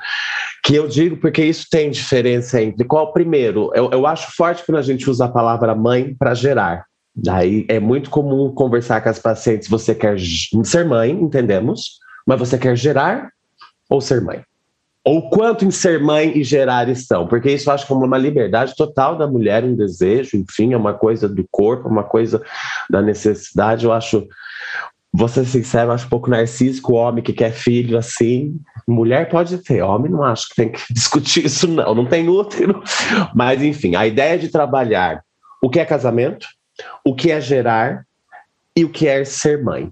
que 0.64 0.76
eu 0.76 0.88
digo 0.88 1.18
porque 1.18 1.44
isso 1.44 1.68
tem 1.70 1.92
diferença 1.92 2.62
entre 2.62 2.86
qual 2.86 3.12
primeiro. 3.12 3.70
Eu, 3.74 3.90
eu 3.92 4.08
acho 4.08 4.36
forte 4.36 4.64
quando 4.66 4.78
a 4.78 4.82
gente 4.82 5.10
usa 5.10 5.26
a 5.26 5.30
palavra 5.30 5.76
mãe 5.76 6.16
para 6.18 6.34
gerar. 6.34 6.86
Daí 7.16 7.66
é 7.70 7.80
muito 7.80 8.10
comum 8.10 8.50
conversar 8.50 9.02
com 9.02 9.10
as 9.10 9.20
pacientes, 9.20 9.68
você 9.68 9.94
quer 9.94 10.18
ser 10.64 10.86
mãe, 10.86 11.12
entendemos, 11.12 12.00
mas 12.26 12.40
você 12.40 12.58
quer 12.58 12.76
gerar 12.76 13.30
ou 13.90 14.02
ser 14.02 14.22
mãe? 14.22 14.44
Ou 15.06 15.30
quanto 15.30 15.66
em 15.66 15.72
ser 15.72 16.00
mãe 16.00 16.32
e 16.38 16.44
gerar 16.44 16.88
estão, 16.88 17.28
porque 17.28 17.52
isso 17.52 17.70
eu 17.70 17.74
acho 17.74 17.92
é 17.92 17.96
uma 17.96 18.18
liberdade 18.18 18.74
total 18.76 19.18
da 19.18 19.28
mulher, 19.28 19.64
um 19.64 19.76
desejo, 19.76 20.38
enfim, 20.38 20.74
é 20.74 20.78
uma 20.78 20.94
coisa 20.94 21.28
do 21.28 21.46
corpo, 21.52 21.90
uma 21.90 22.04
coisa 22.04 22.42
da 22.90 23.02
necessidade. 23.02 23.86
Eu 23.86 23.92
acho, 23.92 24.26
vou 25.12 25.28
ser 25.28 25.46
sincero, 25.46 25.90
eu 25.90 25.94
acho 25.94 26.06
um 26.06 26.10
pouco 26.10 26.30
narcísico 26.30 26.94
o 26.94 26.96
homem 26.96 27.22
que 27.22 27.34
quer 27.34 27.52
filho 27.52 27.98
assim. 27.98 28.56
Mulher 28.88 29.30
pode 29.30 29.58
ter, 29.58 29.82
homem 29.82 30.10
não 30.10 30.24
acho 30.24 30.48
que 30.50 30.56
tem 30.56 30.72
que 30.72 30.82
discutir 30.94 31.46
isso, 31.46 31.68
não, 31.68 31.94
não 31.94 32.06
tem 32.06 32.30
útero. 32.30 32.82
Mas, 33.36 33.62
enfim, 33.62 33.96
a 33.96 34.08
ideia 34.08 34.38
de 34.38 34.48
trabalhar 34.48 35.22
o 35.62 35.70
que 35.70 35.80
é 35.80 35.86
casamento, 35.86 36.48
o 37.06 37.14
que 37.14 37.30
é 37.30 37.42
gerar 37.42 38.06
e 38.76 38.86
o 38.86 38.90
que 38.90 39.08
é 39.08 39.24
ser 39.26 39.62
mãe. 39.62 39.92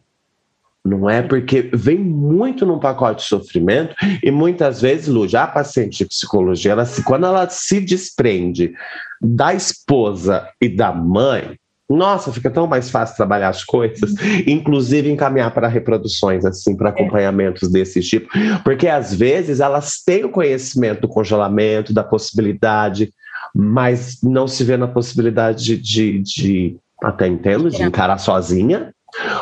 Não 0.84 1.08
é? 1.08 1.22
Porque 1.22 1.70
vem 1.74 1.98
muito 1.98 2.66
num 2.66 2.80
pacote 2.80 3.22
de 3.22 3.30
sofrimento 3.30 3.96
e 4.24 4.32
muitas 4.32 4.82
vezes, 4.82 5.08
Lu, 5.08 5.28
já 5.28 5.44
a 5.44 5.48
paciente 5.48 6.00
de 6.00 6.06
psicologia, 6.06 6.72
ela, 6.72 6.86
quando 7.06 7.26
ela 7.28 7.48
se 7.50 7.80
desprende 7.80 8.74
da 9.22 9.54
esposa 9.54 10.48
e 10.60 10.68
da 10.68 10.92
mãe, 10.92 11.60
nossa, 11.92 12.32
fica 12.32 12.50
tão 12.50 12.66
mais 12.66 12.90
fácil 12.90 13.18
trabalhar 13.18 13.50
as 13.50 13.64
coisas, 13.64 14.14
inclusive 14.48 15.12
encaminhar 15.12 15.54
para 15.54 15.68
reproduções, 15.68 16.46
assim, 16.46 16.76
para 16.76 16.90
acompanhamentos 16.90 17.70
desse 17.70 18.02
tipo, 18.02 18.30
porque 18.64 18.88
às 18.88 19.14
vezes 19.14 19.60
elas 19.60 20.02
têm 20.04 20.24
o 20.24 20.30
conhecimento 20.30 21.02
do 21.02 21.08
congelamento, 21.08 21.94
da 21.94 22.04
possibilidade, 22.04 23.14
mas 23.54 24.20
não 24.24 24.48
se 24.48 24.64
vê 24.64 24.78
na 24.78 24.88
possibilidade 24.88 25.64
de, 25.64 25.78
de, 25.78 26.20
de 26.20 26.78
até 27.04 27.28
entendo, 27.28 27.70
de 27.70 27.84
encarar 27.84 28.18
sozinha, 28.18 28.94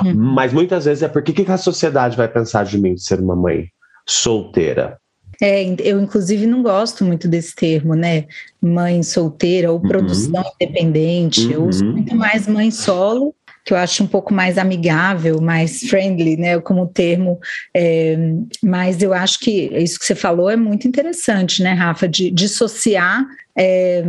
Uhum. 0.03 0.13
Mas 0.15 0.53
muitas 0.53 0.85
vezes 0.85 1.03
é 1.03 1.07
porque 1.07 1.33
que 1.33 1.49
a 1.51 1.57
sociedade 1.57 2.17
vai 2.17 2.27
pensar 2.27 2.65
de 2.65 2.77
mim 2.77 2.95
de 2.95 3.03
ser 3.03 3.19
uma 3.19 3.35
mãe 3.35 3.67
solteira? 4.07 4.97
É, 5.41 5.63
eu 5.81 6.01
inclusive 6.01 6.45
não 6.45 6.61
gosto 6.61 7.05
muito 7.05 7.27
desse 7.27 7.55
termo, 7.55 7.93
né? 7.93 8.25
Mãe 8.61 9.01
solteira 9.03 9.71
ou 9.71 9.79
produção 9.79 10.41
uhum. 10.41 10.51
independente. 10.59 11.45
Uhum. 11.45 11.51
Eu 11.51 11.65
uso 11.65 11.85
uhum. 11.85 11.91
muito 11.93 12.15
mais 12.15 12.45
mãe 12.45 12.69
solo, 12.71 13.33
que 13.63 13.73
eu 13.73 13.77
acho 13.77 14.03
um 14.03 14.07
pouco 14.07 14.33
mais 14.33 14.57
amigável, 14.57 15.39
mais 15.39 15.81
friendly, 15.81 16.35
né, 16.35 16.59
como 16.59 16.87
termo, 16.87 17.39
é, 17.75 18.17
mas 18.63 18.99
eu 19.01 19.13
acho 19.13 19.39
que 19.39 19.67
isso 19.77 19.99
que 19.99 20.05
você 20.05 20.15
falou 20.15 20.49
é 20.49 20.55
muito 20.55 20.87
interessante, 20.87 21.61
né, 21.61 21.73
Rafa, 21.73 22.07
de 22.07 22.31
dissociar 22.31 23.23
é, 23.55 24.03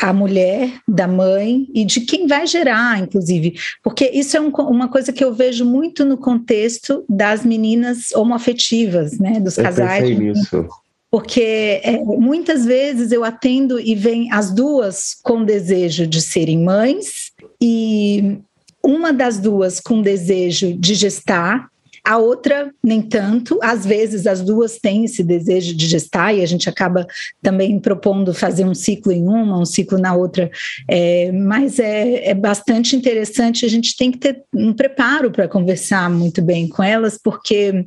a 0.00 0.12
mulher 0.12 0.80
da 0.86 1.08
mãe 1.08 1.66
e 1.74 1.84
de 1.84 2.02
quem 2.02 2.26
vai 2.26 2.46
gerar, 2.46 3.00
inclusive, 3.00 3.54
porque 3.82 4.08
isso 4.14 4.36
é 4.36 4.40
um, 4.40 4.48
uma 4.48 4.88
coisa 4.88 5.12
que 5.12 5.24
eu 5.24 5.34
vejo 5.34 5.64
muito 5.64 6.04
no 6.04 6.16
contexto 6.16 7.04
das 7.08 7.44
meninas 7.44 8.12
homoafetivas, 8.12 9.18
né, 9.18 9.40
dos 9.40 9.56
casais. 9.56 10.08
Eu 10.08 10.18
nisso. 10.18 10.66
Porque 11.10 11.80
é, 11.82 11.98
muitas 12.04 12.64
vezes 12.66 13.12
eu 13.12 13.24
atendo 13.24 13.80
e 13.80 13.94
vem 13.94 14.30
as 14.30 14.52
duas 14.52 15.16
com 15.22 15.42
desejo 15.42 16.06
de 16.06 16.20
serem 16.20 16.62
mães 16.62 17.32
e 17.60 18.38
uma 18.84 19.12
das 19.12 19.38
duas 19.38 19.80
com 19.80 20.02
desejo 20.02 20.74
de 20.74 20.94
gestar 20.94 21.68
a 22.08 22.16
outra, 22.16 22.72
nem 22.82 23.02
tanto. 23.02 23.58
Às 23.62 23.84
vezes, 23.84 24.26
as 24.26 24.40
duas 24.40 24.78
têm 24.78 25.04
esse 25.04 25.22
desejo 25.22 25.76
de 25.76 25.86
gestar 25.86 26.32
e 26.32 26.40
a 26.40 26.46
gente 26.46 26.66
acaba 26.66 27.06
também 27.42 27.78
propondo 27.78 28.32
fazer 28.32 28.64
um 28.64 28.74
ciclo 28.74 29.12
em 29.12 29.28
uma, 29.28 29.60
um 29.60 29.66
ciclo 29.66 29.98
na 29.98 30.14
outra. 30.14 30.50
É, 30.88 31.30
mas 31.32 31.78
é, 31.78 32.30
é 32.30 32.32
bastante 32.32 32.96
interessante. 32.96 33.66
A 33.66 33.68
gente 33.68 33.94
tem 33.94 34.10
que 34.10 34.16
ter 34.16 34.42
um 34.54 34.72
preparo 34.72 35.30
para 35.30 35.46
conversar 35.46 36.08
muito 36.08 36.40
bem 36.40 36.66
com 36.66 36.82
elas, 36.82 37.18
porque 37.22 37.84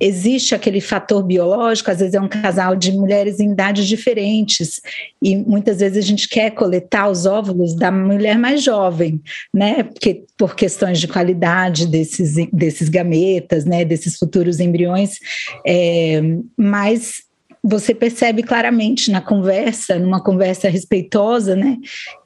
existe 0.00 0.52
aquele 0.52 0.80
fator 0.80 1.22
biológico. 1.22 1.92
Às 1.92 2.00
vezes, 2.00 2.14
é 2.14 2.20
um 2.20 2.28
casal 2.28 2.74
de 2.74 2.90
mulheres 2.90 3.38
em 3.38 3.52
idades 3.52 3.86
diferentes 3.86 4.80
e 5.22 5.36
muitas 5.36 5.78
vezes 5.78 5.96
a 5.96 6.08
gente 6.08 6.28
quer 6.28 6.50
coletar 6.50 7.08
os 7.08 7.24
óvulos 7.24 7.76
da 7.76 7.92
mulher 7.92 8.36
mais 8.36 8.64
jovem, 8.64 9.20
né? 9.54 9.84
Porque 9.84 10.24
por 10.36 10.56
questões 10.56 10.98
de 10.98 11.06
qualidade 11.06 11.86
desses, 11.86 12.34
desses 12.52 12.88
gametas 12.88 13.59
né, 13.64 13.84
desses 13.84 14.16
futuros 14.16 14.60
embriões, 14.60 15.18
é, 15.66 16.20
mas 16.56 17.22
você 17.62 17.94
percebe 17.94 18.42
claramente 18.42 19.10
na 19.10 19.20
conversa, 19.20 19.98
numa 19.98 20.22
conversa 20.22 20.68
respeitosa, 20.68 21.54
né, 21.54 21.76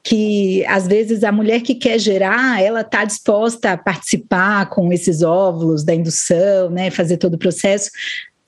que 0.03 0.65
às 0.65 0.87
vezes 0.87 1.23
a 1.23 1.31
mulher 1.31 1.61
que 1.61 1.75
quer 1.75 1.99
gerar, 1.99 2.61
ela 2.61 2.81
está 2.81 3.03
disposta 3.03 3.73
a 3.73 3.77
participar 3.77 4.69
com 4.69 4.93
esses 4.93 5.21
óvulos 5.21 5.83
da 5.83 5.93
indução, 5.93 6.69
né, 6.69 6.89
fazer 6.89 7.17
todo 7.17 7.33
o 7.33 7.39
processo, 7.39 7.89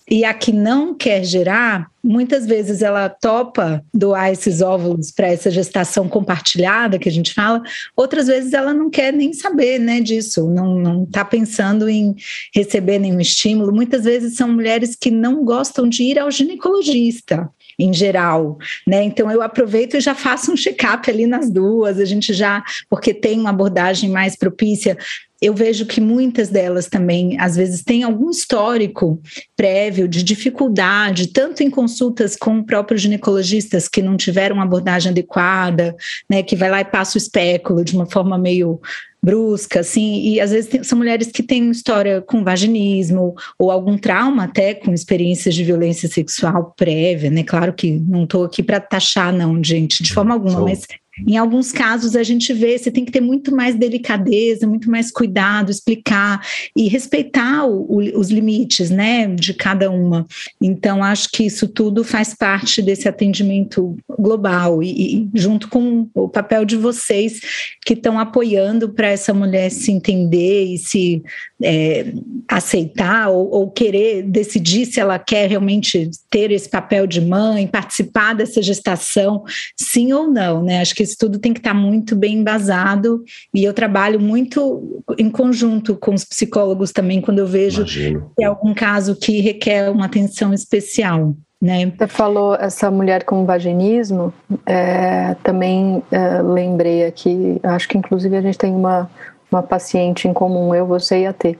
e 0.10 0.24
a 0.24 0.34
que 0.34 0.54
não 0.54 0.94
quer 0.94 1.24
gerar, 1.24 1.92
muitas 2.02 2.46
vezes 2.46 2.82
ela 2.82 3.10
topa 3.10 3.84
doar 3.94 4.32
esses 4.32 4.62
óvulos 4.62 5.12
para 5.12 5.28
essa 5.28 5.52
gestação 5.52 6.08
compartilhada 6.08 6.98
que 6.98 7.10
a 7.10 7.12
gente 7.12 7.34
fala, 7.34 7.62
outras 7.96 8.28
vezes 8.28 8.54
ela 8.54 8.74
não 8.74 8.90
quer 8.90 9.12
nem 9.12 9.34
saber 9.34 9.80
né, 9.80 10.00
disso, 10.00 10.48
não 10.48 11.04
está 11.04 11.26
pensando 11.26 11.90
em 11.90 12.16
receber 12.56 13.00
nenhum 13.00 13.20
estímulo. 13.20 13.74
Muitas 13.74 14.06
vezes 14.06 14.38
são 14.38 14.48
mulheres 14.48 14.96
que 14.96 15.12
não 15.12 15.44
gostam 15.44 15.90
de 15.90 16.04
ir 16.04 16.18
ao 16.18 16.32
ginecologista 16.32 17.50
em 17.80 17.94
geral, 17.94 18.58
né? 18.88 19.04
Então 19.04 19.30
eu 19.30 19.42
aproveito 19.42 19.96
e 19.96 20.00
já 20.00 20.16
faço 20.16 20.52
um 20.52 20.58
check-up 20.58 21.10
ali 21.12 21.28
nas 21.28 21.52
duas, 21.52 22.00
a 22.00 22.06
gente 22.06 22.34
já, 22.34 22.64
porque 22.90 23.14
tem 23.14 23.40
uma 23.40 23.52
abordagem 23.52 24.10
mais 24.10 24.36
propícia 24.36 24.98
eu 25.42 25.54
vejo 25.54 25.86
que 25.86 26.02
muitas 26.02 26.50
delas 26.50 26.88
também, 26.88 27.40
às 27.40 27.56
vezes, 27.56 27.84
têm 27.84 28.04
algum 28.04 28.30
histórico 28.30 29.22
prévio 29.56 30.08
de 30.08 30.24
dificuldade, 30.24 31.28
tanto 31.28 31.62
em 31.62 31.70
consultas 31.70 32.36
com 32.36 32.64
próprios 32.64 33.02
ginecologistas 33.02 33.88
que 33.88 34.02
não 34.02 34.18
tiveram 34.18 34.56
uma 34.56 34.66
abordagem 34.66 35.12
adequada, 35.12 35.96
né, 36.30 36.42
que 36.42 36.56
vai 36.56 36.70
lá 36.70 36.82
e 36.82 36.86
passa 36.86 37.18
o 37.18 37.22
espéculo 37.22 37.84
de 37.84 37.96
uma 37.96 38.06
forma 38.06 38.38
meio 38.38 38.80
brusca, 39.22 39.82
assim, 39.82 40.22
e 40.22 40.40
às 40.40 40.52
vezes 40.52 40.70
tem, 40.70 40.84
são 40.84 40.98
mulheres 40.98 41.28
que 41.28 41.44
têm 41.44 41.70
história 41.70 42.22
com 42.22 42.44
vaginismo 42.44 43.36
ou 43.60 43.72
algum 43.72 43.98
trauma 43.98 44.46
até 44.46 44.74
com 44.74 44.94
experiências 44.94 45.54
de 45.54 45.64
violência 45.64 46.08
sexual 46.08 46.74
prévia, 46.78 47.30
né? 47.30 47.44
Claro 47.44 47.74
que 47.74 47.92
não 47.92 48.24
estou 48.24 48.46
aqui 48.46 48.64
para 48.64 48.80
taxar, 48.80 49.34
não, 49.34 49.62
gente, 49.64 50.02
de 50.02 50.14
forma 50.14 50.34
alguma, 50.34 50.62
mas 50.62 50.88
em 51.26 51.38
alguns 51.38 51.72
casos, 51.72 52.16
a 52.16 52.24
gente 52.24 52.54
vê, 52.54 52.78
você 52.78 52.92
tem 52.92 53.06
que 53.06 53.12
ter 53.12 53.22
muito 53.22 53.56
mais 53.56 53.76
delicadeza, 53.76 54.68
muito 54.68 54.90
mais 54.90 55.12
cuidado, 55.12 55.72
explicar 55.72 56.46
e 56.76 56.88
respeitar 56.88 57.66
o, 57.66 57.82
o, 57.90 58.20
os 58.20 58.30
limites, 58.30 58.90
né, 58.90 59.28
de 59.28 59.54
cada 59.54 59.90
uma. 59.90 60.28
Então, 60.62 61.04
acho 61.04 61.30
que 61.32 61.46
isso 61.46 61.68
tudo 61.68 62.04
faz 62.04 62.34
parte 62.34 62.82
desse 62.82 63.08
atendimento 63.08 63.96
global 64.18 64.84
e, 64.84 64.90
e 65.18 65.30
junto 65.34 65.68
com 65.70 66.08
o 66.14 66.30
papel 66.30 66.66
de 66.66 66.76
vocês 66.76 67.40
que 67.86 67.94
estão 67.94 68.20
apoiando 68.20 68.90
para 68.90 69.08
essa 69.08 69.34
mulher 69.34 69.70
se 69.72 69.92
entender 69.92 70.66
e 70.66 70.78
se 70.78 71.24
é, 71.64 72.14
aceitar 72.48 73.30
ou, 73.30 73.50
ou 73.50 73.72
querer 73.72 74.24
decidir 74.24 74.86
se 74.86 75.00
ela 75.00 75.18
quer 75.18 75.50
realmente 75.50 76.10
ter 76.30 76.52
esse 76.52 76.70
papel 76.70 77.08
de 77.08 77.20
mãe, 77.22 77.68
participar 77.68 78.34
dessa 78.34 78.62
gestação, 78.62 79.44
sim 79.76 80.14
ou 80.14 80.28
não, 80.28 80.64
né? 80.64 80.82
Acho 80.82 80.96
que 80.96 81.04
isso 81.04 81.18
tudo 81.20 81.40
tem 81.40 81.54
que 81.54 81.60
estar 81.60 81.74
muito 81.74 82.16
bem 82.16 82.38
embasado 82.38 83.24
e 83.54 83.64
eu 83.64 83.74
trabalho 83.74 84.20
muito 84.20 85.04
em 85.18 85.30
conjunto 85.30 85.96
com 85.96 86.14
os 86.14 86.24
psicólogos 86.24 86.92
também 86.92 87.22
quando 87.22 87.40
eu 87.40 87.48
vejo 87.48 87.82
Imagino. 87.82 88.32
que 88.36 88.44
é 88.44 88.48
algum 88.48 88.74
caso 88.74 89.16
que 89.16 89.42
requer 89.42 89.90
uma 89.90 90.06
atenção 90.06 90.54
especial. 90.54 91.36
Né? 91.60 91.92
Você 91.98 92.06
falou 92.06 92.54
essa 92.54 92.92
mulher 92.92 93.24
com 93.24 93.44
vaginismo, 93.44 94.32
é, 94.64 95.36
também 95.42 96.04
é, 96.12 96.40
lembrei 96.40 97.04
aqui, 97.04 97.60
acho 97.64 97.90
que 97.90 97.98
inclusive 97.98 98.38
a 98.38 98.42
gente 98.42 98.60
tem 98.60 98.76
uma, 98.76 99.10
uma 99.52 99.64
paciente 99.64 100.28
em 100.28 100.34
comum, 100.34 100.74
eu, 100.74 100.86
você 100.86 101.22
e 101.22 101.26
a 101.26 101.34
T. 101.34 101.58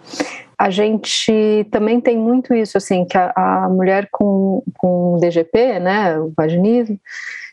A 0.58 0.70
gente 0.70 1.68
também 1.72 2.02
tem 2.02 2.18
muito 2.18 2.54
isso, 2.54 2.78
assim, 2.78 3.06
que 3.06 3.18
a, 3.18 3.32
a 3.36 3.70
mulher 3.70 4.08
com, 4.12 4.64
com 4.78 5.18
DGP, 5.20 5.80
né, 5.80 6.18
o 6.20 6.34
vaginismo, 6.36 7.00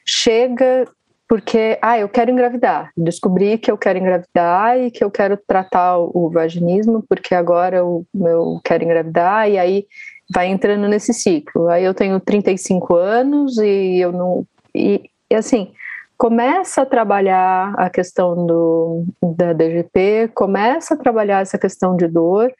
chega 0.06 0.86
porque, 1.26 1.78
ah, 1.80 1.98
eu 1.98 2.08
quero 2.08 2.30
engravidar. 2.30 2.92
Descobri 2.96 3.56
que 3.58 3.70
eu 3.70 3.78
quero 3.78 3.98
engravidar 3.98 4.78
e 4.78 4.90
que 4.90 5.02
eu 5.02 5.10
quero 5.10 5.36
tratar 5.36 5.98
o 5.98 6.30
vaginismo, 6.30 7.02
porque 7.08 7.34
agora 7.34 7.78
eu, 7.78 8.06
eu 8.14 8.60
quero 8.62 8.84
engravidar, 8.84 9.50
e 9.50 9.58
aí 9.58 9.86
vai 10.32 10.48
entrando 10.48 10.86
nesse 10.86 11.14
ciclo. 11.14 11.68
Aí 11.68 11.82
eu 11.82 11.94
tenho 11.94 12.20
35 12.20 12.94
anos 12.94 13.58
e 13.58 13.98
eu 13.98 14.12
não. 14.12 14.46
E, 14.74 15.10
e 15.30 15.34
assim, 15.34 15.72
começa 16.16 16.82
a 16.82 16.86
trabalhar 16.86 17.74
a 17.76 17.90
questão 17.90 18.46
do, 18.46 19.04
da 19.36 19.52
DGP, 19.52 20.30
começa 20.34 20.94
a 20.94 20.96
trabalhar 20.96 21.42
essa 21.42 21.58
questão 21.58 21.96
de 21.96 22.06
dor, 22.06 22.52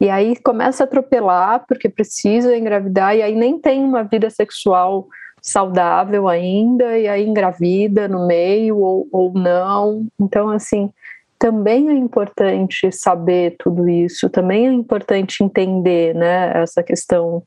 e 0.00 0.08
aí 0.08 0.36
começa 0.36 0.82
a 0.82 0.86
atropelar 0.86 1.64
porque 1.66 1.88
precisa 1.88 2.56
engravidar, 2.56 3.16
e 3.16 3.22
aí 3.22 3.34
nem 3.34 3.58
tem 3.58 3.82
uma 3.82 4.02
vida 4.02 4.30
sexual 4.30 5.06
saudável 5.42 6.28
ainda, 6.28 6.98
e 6.98 7.08
aí 7.08 7.26
engravida 7.26 8.06
no 8.06 8.26
meio 8.26 8.78
ou, 8.78 9.08
ou 9.10 9.32
não. 9.32 10.06
Então, 10.18 10.50
assim, 10.50 10.90
também 11.38 11.88
é 11.88 11.94
importante 11.94 12.92
saber 12.92 13.56
tudo 13.58 13.88
isso, 13.88 14.28
também 14.28 14.68
é 14.68 14.72
importante 14.72 15.42
entender, 15.42 16.14
né, 16.14 16.52
essa 16.54 16.82
questão 16.82 17.42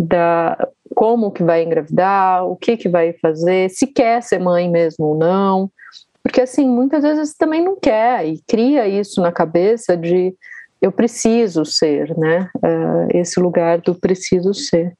da 0.00 0.68
como 0.94 1.30
que 1.30 1.44
vai 1.44 1.62
engravidar, 1.62 2.44
o 2.46 2.56
que 2.56 2.76
que 2.76 2.88
vai 2.88 3.12
fazer, 3.20 3.68
se 3.70 3.86
quer 3.86 4.22
ser 4.22 4.38
mãe 4.38 4.68
mesmo 4.68 5.06
ou 5.06 5.16
não, 5.16 5.70
porque 6.22 6.40
assim, 6.40 6.68
muitas 6.68 7.02
vezes 7.02 7.34
também 7.34 7.62
não 7.62 7.78
quer 7.78 8.26
e 8.26 8.40
cria 8.46 8.88
isso 8.88 9.20
na 9.20 9.30
cabeça 9.30 9.96
de 9.96 10.34
eu 10.80 10.90
preciso 10.90 11.64
ser, 11.64 12.16
né? 12.16 12.48
Uh, 12.56 13.14
esse 13.14 13.38
lugar 13.38 13.80
do 13.82 13.94
preciso 13.94 14.54
ser. 14.54 14.94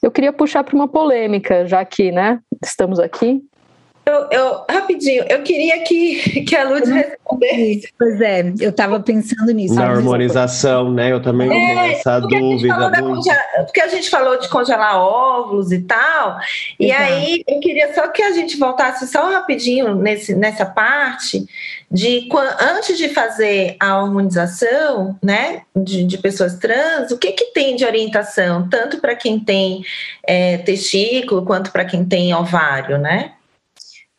Eu 0.00 0.12
queria 0.12 0.32
puxar 0.32 0.62
para 0.62 0.76
uma 0.76 0.86
polêmica, 0.86 1.66
já 1.66 1.84
que, 1.84 2.12
né, 2.12 2.38
estamos 2.64 3.00
aqui. 3.00 3.42
Eu, 4.08 4.26
eu, 4.30 4.64
rapidinho, 4.70 5.22
eu 5.28 5.42
queria 5.42 5.80
que, 5.80 6.40
que 6.40 6.56
a 6.56 6.66
Lud 6.66 6.90
respondesse. 6.90 7.92
Pois 7.98 8.18
é, 8.22 8.54
eu 8.58 8.70
estava 8.70 8.98
pensando 9.00 9.52
nisso. 9.52 9.74
Na 9.74 9.90
harmonização, 9.90 10.90
né? 10.90 11.12
Eu 11.12 11.20
também 11.20 11.46
é, 11.48 11.50
tenho 11.50 11.92
essa 11.92 12.18
dúvida. 12.20 12.74
A 12.74 13.64
porque 13.64 13.82
a 13.82 13.88
gente 13.88 14.08
falou 14.08 14.38
de 14.38 14.48
congelar 14.48 14.96
óvulos 14.96 15.72
e 15.72 15.80
tal, 15.80 16.38
e 16.80 16.86
Exato. 16.86 17.02
aí 17.02 17.44
eu 17.46 17.60
queria 17.60 17.94
só 17.94 18.08
que 18.08 18.22
a 18.22 18.32
gente 18.32 18.56
voltasse 18.56 19.06
só 19.06 19.30
rapidinho 19.30 19.94
nesse, 19.94 20.34
nessa 20.34 20.64
parte 20.64 21.46
de 21.90 22.28
antes 22.60 22.96
de 22.96 23.10
fazer 23.10 23.76
a 23.78 23.92
harmonização, 23.92 25.18
né, 25.22 25.62
de, 25.76 26.04
de 26.04 26.16
pessoas 26.16 26.56
trans, 26.56 27.10
o 27.10 27.18
que 27.18 27.32
que 27.32 27.52
tem 27.52 27.76
de 27.76 27.84
orientação, 27.84 28.68
tanto 28.68 28.98
para 29.00 29.14
quem 29.14 29.38
tem 29.38 29.82
é, 30.26 30.58
testículo 30.58 31.44
quanto 31.44 31.70
para 31.70 31.84
quem 31.84 32.04
tem 32.04 32.34
ovário, 32.34 32.96
né? 32.96 33.32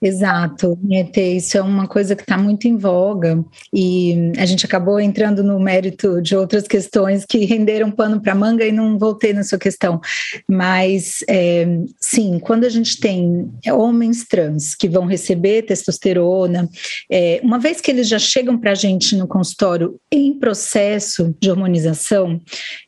Exato, 0.02 0.80
isso 1.18 1.58
é 1.58 1.62
uma 1.62 1.86
coisa 1.86 2.16
que 2.16 2.22
está 2.22 2.38
muito 2.38 2.70
em 2.70 2.78
voga 2.78 3.44
e 3.74 4.32
a 4.38 4.46
gente 4.46 4.66
acabou 4.66 4.98
entrando 4.98 5.44
no 5.44 5.60
mérito 5.60 6.22
de 6.22 6.38
outras 6.38 6.66
questões 6.66 7.26
que 7.26 7.44
renderam 7.44 7.92
pano 7.92 8.22
para 8.22 8.34
manga 8.34 8.66
e 8.66 8.72
não 8.72 8.98
voltei 8.98 9.34
na 9.34 9.44
sua 9.44 9.58
questão. 9.58 10.00
Mas 10.48 11.22
é, 11.28 11.68
sim, 12.00 12.40
quando 12.40 12.64
a 12.64 12.70
gente 12.70 12.98
tem 12.98 13.52
homens 13.70 14.26
trans 14.26 14.74
que 14.74 14.88
vão 14.88 15.06
receber 15.06 15.64
testosterona, 15.64 16.70
é, 17.12 17.42
uma 17.44 17.60
vez 17.60 17.82
que 17.82 17.92
eles 17.92 18.08
já 18.08 18.20
chegam 18.20 18.58
para 18.58 18.72
a 18.72 18.76
gente 18.76 19.18
no 19.18 19.28
consultório 19.28 20.00
em 20.10 20.34
processo 20.34 21.36
de 21.42 21.52
hormonização, 21.52 22.40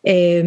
é, 0.06 0.42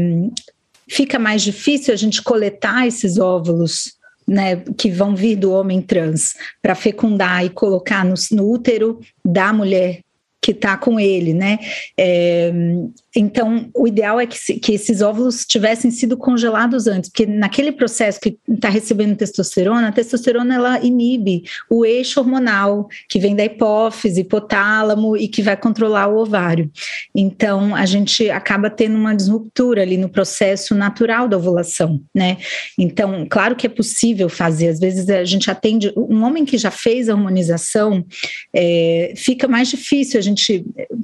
fica 0.89 1.19
mais 1.19 1.43
difícil 1.43 1.93
a 1.93 1.97
gente 1.97 2.23
coletar 2.23 2.87
esses 2.87 3.19
óvulos 3.19 4.03
né, 4.27 4.57
que 4.77 4.91
vão 4.91 5.15
vir 5.15 5.37
do 5.37 5.53
homem 5.53 5.81
trans 5.83 6.35
para 6.63 6.75
fecundar 6.75 7.45
e 7.45 7.51
colocar 7.51 8.05
no, 8.05 8.15
no 8.33 8.51
útero 8.51 9.01
da 9.25 9.53
mulher 9.53 10.01
que 10.45 10.51
está 10.51 10.77
com 10.77 11.01
ele, 11.01 11.33
né? 11.33 11.59
É, 11.97 12.53
então, 13.17 13.71
o 13.75 13.89
ideal 13.89 14.21
é 14.21 14.27
que, 14.27 14.61
que 14.61 14.75
esses 14.75 15.01
óvulos 15.01 15.47
tivessem 15.47 15.91
sido 15.91 16.19
congelados 16.19 16.87
antes, 16.87 17.09
porque 17.09 17.25
naquele 17.25 17.73
processo 17.73 18.21
que 18.21 18.37
está 18.47 18.69
recebendo 18.69 19.17
testosterona, 19.17 19.89
a 19.89 19.93
testosterona 19.93 20.55
ela 20.55 20.85
inibe 20.85 21.45
o 21.71 21.83
eixo 21.83 22.21
hormonal 22.21 22.89
que 23.09 23.19
vem 23.19 23.35
da 23.35 23.43
hipófise, 23.43 24.21
hipotálamo 24.21 25.17
e 25.17 25.29
que 25.29 25.41
vai 25.41 25.57
controlar 25.57 26.09
o 26.09 26.19
ovário. 26.19 26.71
Então, 27.15 27.75
a 27.75 27.87
gente 27.87 28.29
acaba 28.29 28.69
tendo 28.69 28.97
uma 28.97 29.15
disruptura 29.15 29.81
ali 29.81 29.97
no 29.97 30.11
processo 30.11 30.75
natural 30.75 31.27
da 31.27 31.39
ovulação, 31.39 32.03
né? 32.15 32.37
Então, 32.79 33.27
claro 33.31 33.57
que 33.57 33.67
é 33.67 33.71
possível 33.71 34.29
fazer, 34.29 34.69
às 34.69 34.79
vezes 34.79 35.09
a 35.09 35.25
gente 35.25 35.51
atende 35.51 35.91
um 35.97 36.23
homem 36.23 36.45
que 36.45 36.59
já 36.59 36.71
fez 36.71 37.09
a 37.09 37.15
hormonização, 37.15 38.05
é, 38.55 39.15
fica 39.17 39.49
mais 39.49 39.69
difícil 39.69 40.19
a 40.19 40.23
gente 40.23 40.34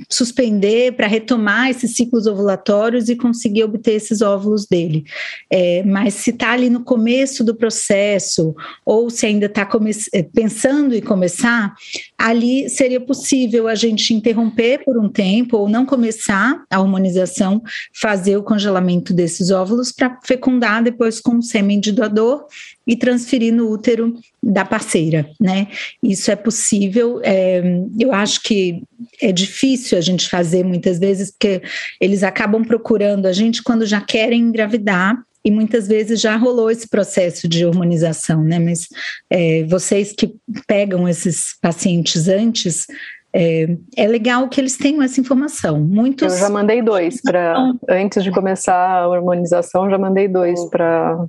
suspender 0.08 0.92
para 0.92 1.06
retomar 1.06 1.70
esse 1.70 1.86
ciclos 1.88 2.26
ovulatórios 2.26 3.08
e 3.08 3.16
conseguir 3.16 3.64
obter 3.64 3.94
esses 3.94 4.22
óvulos 4.22 4.66
dele. 4.66 5.04
É, 5.50 5.82
mas 5.84 6.14
se 6.14 6.30
está 6.30 6.52
ali 6.52 6.70
no 6.70 6.82
começo 6.82 7.44
do 7.44 7.54
processo, 7.54 8.54
ou 8.84 9.10
se 9.10 9.26
ainda 9.26 9.46
está 9.46 9.68
é, 10.12 10.22
pensando 10.22 10.94
em 10.94 11.00
começar, 11.00 11.74
ali 12.18 12.68
seria 12.68 13.00
possível 13.00 13.68
a 13.68 13.74
gente 13.74 14.14
interromper 14.14 14.84
por 14.84 14.98
um 14.98 15.08
tempo 15.08 15.56
ou 15.56 15.68
não 15.68 15.84
começar 15.86 16.62
a 16.70 16.80
hormonização, 16.80 17.62
fazer 17.94 18.36
o 18.36 18.42
congelamento 18.42 19.12
desses 19.12 19.50
óvulos 19.50 19.92
para 19.92 20.18
fecundar 20.24 20.82
depois 20.82 21.20
com 21.20 21.38
o 21.38 21.42
sêmen 21.42 21.80
de 21.80 21.92
doador 21.92 22.46
e 22.90 22.96
transferir 22.96 23.54
no 23.54 23.70
útero 23.70 24.16
da 24.42 24.64
parceira, 24.64 25.30
né? 25.40 25.68
Isso 26.02 26.28
é 26.28 26.34
possível. 26.34 27.20
É, 27.22 27.62
eu 27.96 28.12
acho 28.12 28.42
que 28.42 28.82
é 29.22 29.30
difícil 29.30 29.96
a 29.96 30.00
gente 30.00 30.28
fazer 30.28 30.64
muitas 30.64 30.98
vezes, 30.98 31.30
porque 31.30 31.62
eles 32.00 32.24
acabam 32.24 32.64
procurando 32.64 33.26
a 33.26 33.32
gente 33.32 33.62
quando 33.62 33.86
já 33.86 34.00
querem 34.00 34.40
engravidar 34.40 35.16
e 35.44 35.52
muitas 35.52 35.86
vezes 35.86 36.20
já 36.20 36.34
rolou 36.34 36.68
esse 36.68 36.88
processo 36.88 37.46
de 37.46 37.64
hormonização, 37.64 38.42
né? 38.42 38.58
Mas 38.58 38.88
é, 39.30 39.62
vocês 39.68 40.12
que 40.12 40.34
pegam 40.66 41.08
esses 41.08 41.56
pacientes 41.62 42.26
antes, 42.26 42.88
é, 43.32 43.68
é, 43.96 44.08
legal 44.08 44.48
que 44.48 44.60
eles 44.60 44.76
tenham 44.76 45.00
essa 45.00 45.20
informação. 45.20 45.80
Muitos. 45.80 46.32
Eu 46.32 46.40
já 46.40 46.50
mandei 46.50 46.82
dois 46.82 47.22
para 47.22 47.72
antes 47.88 48.24
de 48.24 48.32
começar 48.32 48.74
a 48.74 49.06
hormonização, 49.06 49.88
já 49.88 49.96
mandei 49.96 50.26
dois 50.26 50.68
para 50.68 51.24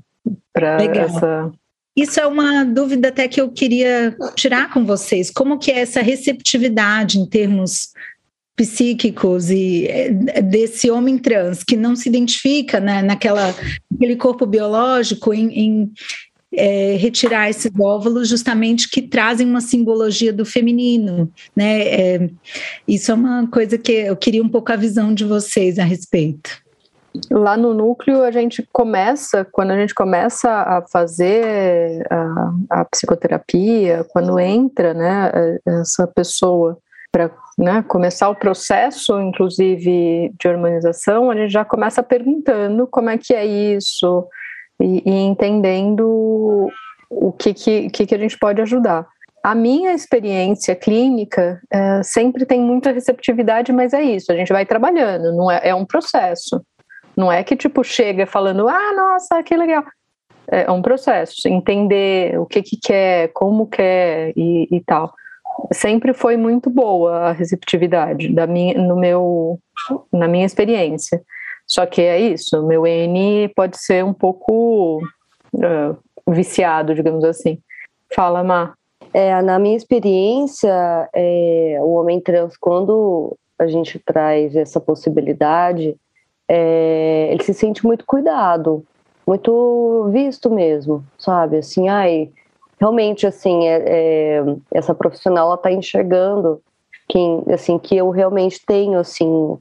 para 0.54 0.84
essa 0.84 1.52
isso 1.96 2.20
é 2.20 2.26
uma 2.26 2.64
dúvida 2.64 3.10
até 3.10 3.28
que 3.28 3.42
eu 3.42 3.52
queria 3.52 4.16
tirar 4.36 4.74
com 4.74 4.86
vocês. 4.86 5.30
Como 5.30 5.60
que 5.60 5.72
é 5.72 5.80
essa 5.80 6.02
receptividade 6.02 7.20
em 7.20 7.26
termos 7.26 7.90
psíquicos 8.56 9.50
e 9.50 9.88
eh, 9.88 10.42
desse 10.42 10.90
homem 10.90 11.18
trans 11.18 11.64
que 11.64 11.76
não 11.76 11.96
se 11.96 12.08
identifica 12.08 12.80
né, 12.80 13.02
naquela 13.02 13.54
aquele 13.94 14.16
corpo 14.16 14.46
biológico 14.46 15.34
em, 15.34 15.48
em 15.52 15.92
é, 16.54 16.96
retirar 16.98 17.50
esses 17.50 17.72
óvulos 17.80 18.28
justamente 18.28 18.90
que 18.90 19.02
trazem 19.02 19.48
uma 19.48 19.62
simbologia 19.62 20.34
do 20.34 20.46
feminino, 20.46 21.32
né? 21.56 21.82
É, 21.82 22.30
isso 22.88 23.12
é 23.12 23.16
uma 23.16 23.48
coisa 23.48 23.78
que 23.78 23.92
eu 23.92 24.18
queria 24.18 24.44
um 24.44 24.50
pouco 24.50 24.72
a 24.72 24.76
visão 24.76 25.14
de 25.14 25.24
vocês 25.24 25.80
a 25.80 25.84
respeito. 25.84 26.62
Lá 27.30 27.58
no 27.58 27.74
núcleo, 27.74 28.24
a 28.24 28.32
gente 28.32 28.68
começa, 28.72 29.46
quando 29.52 29.72
a 29.72 29.78
gente 29.78 29.94
começa 29.94 30.50
a 30.50 30.82
fazer 30.82 32.06
a, 32.10 32.54
a 32.82 32.86
psicoterapia, 32.86 34.06
quando 34.12 34.40
entra 34.40 34.94
né, 34.94 35.32
essa 35.66 36.08
pessoa 36.08 36.78
para 37.12 37.30
né, 37.58 37.84
começar 37.88 38.30
o 38.30 38.36
processo, 38.36 39.20
inclusive, 39.20 40.32
de 40.40 40.48
harmonização, 40.48 41.30
a 41.30 41.36
gente 41.36 41.52
já 41.52 41.66
começa 41.66 42.02
perguntando 42.02 42.88
como 42.88 43.10
é 43.10 43.18
que 43.18 43.34
é 43.34 43.46
isso 43.46 44.28
e, 44.82 45.04
e 45.06 45.12
entendendo 45.12 46.72
o 47.10 47.32
que, 47.34 47.54
que, 47.54 47.90
que, 47.90 48.16
a 48.16 48.18
gente 48.18 48.40
pode 48.40 48.62
ajudar. 48.62 49.06
A 49.44 49.54
minha 49.54 49.94
experiência 49.94 50.76
clínica 50.76 51.60
é, 51.70 52.02
sempre 52.04 52.46
tem 52.46 52.62
muita 52.62 52.92
receptividade, 52.92 53.74
mas 53.74 53.92
é 53.92 54.02
isso, 54.02 54.32
a 54.32 54.36
gente 54.36 54.54
vai 54.54 54.66
trabalhando, 54.66 55.36
não 55.36 55.52
é, 55.52 55.60
é 55.64 55.76
um 55.76 55.86
processo. 55.86 56.64
Não 57.22 57.32
é 57.32 57.44
que 57.44 57.56
tipo 57.56 57.84
chega 57.84 58.26
falando, 58.26 58.68
ah, 58.68 58.94
nossa, 58.96 59.44
que 59.44 59.56
legal. 59.56 59.84
É 60.48 60.72
um 60.72 60.82
processo, 60.82 61.48
entender 61.48 62.40
o 62.40 62.48
que 62.48 62.64
que 62.64 62.76
quer, 62.76 63.28
como 63.32 63.68
quer 63.68 64.34
e, 64.36 64.68
e 64.72 64.82
tal. 64.82 65.14
Sempre 65.72 66.16
foi 66.16 66.36
muito 66.36 66.68
boa 66.68 67.30
a 67.30 67.32
receptividade 67.32 68.34
da 68.34 68.48
minha, 68.48 68.74
no 68.74 68.96
meu, 68.96 69.60
na 70.12 70.28
minha 70.28 70.48
experiência. 70.48 71.22
Só 71.68 71.86
que 71.86 72.02
é 72.02 72.20
isso, 72.20 72.66
meu 72.66 72.88
N 72.88 73.48
pode 73.56 73.78
ser 73.78 74.04
um 74.04 74.14
pouco 74.14 75.00
uh, 75.54 75.98
viciado, 76.28 76.96
digamos 76.96 77.24
assim. 77.24 77.60
Fala, 78.16 78.44
Má. 78.44 78.74
É, 79.14 79.40
na 79.44 79.60
minha 79.60 79.78
experiência, 79.78 81.08
é, 81.14 81.78
o 81.82 81.94
homem 81.94 82.20
trans, 82.20 82.58
quando 82.58 83.38
a 83.60 83.68
gente 83.68 84.00
traz 84.00 84.56
essa 84.56 84.80
possibilidade, 84.82 85.96
é, 86.54 87.30
ele 87.32 87.42
se 87.46 87.54
sente 87.54 87.86
muito 87.86 88.06
cuidado, 88.06 88.84
muito 89.26 90.10
visto 90.12 90.50
mesmo, 90.50 91.02
sabe? 91.18 91.56
Assim, 91.56 91.88
ai, 91.88 92.30
realmente, 92.78 93.26
assim, 93.26 93.70
é, 93.70 93.84
é, 93.88 94.44
essa 94.70 94.94
profissional, 94.94 95.48
ela 95.48 95.58
tá 95.58 95.72
enxergando 95.72 96.62
que, 97.08 97.20
assim, 97.54 97.80
que 97.80 97.96
eu 97.96 98.10
realmente 98.10 98.66
tenho, 98.66 99.00
assim, 99.00 99.58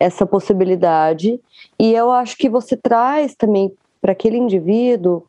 essa 0.00 0.26
possibilidade. 0.26 1.40
E 1.78 1.94
eu 1.94 2.10
acho 2.10 2.36
que 2.36 2.48
você 2.48 2.76
traz 2.76 3.36
também 3.36 3.72
para 4.02 4.10
aquele 4.10 4.36
indivíduo 4.36 5.22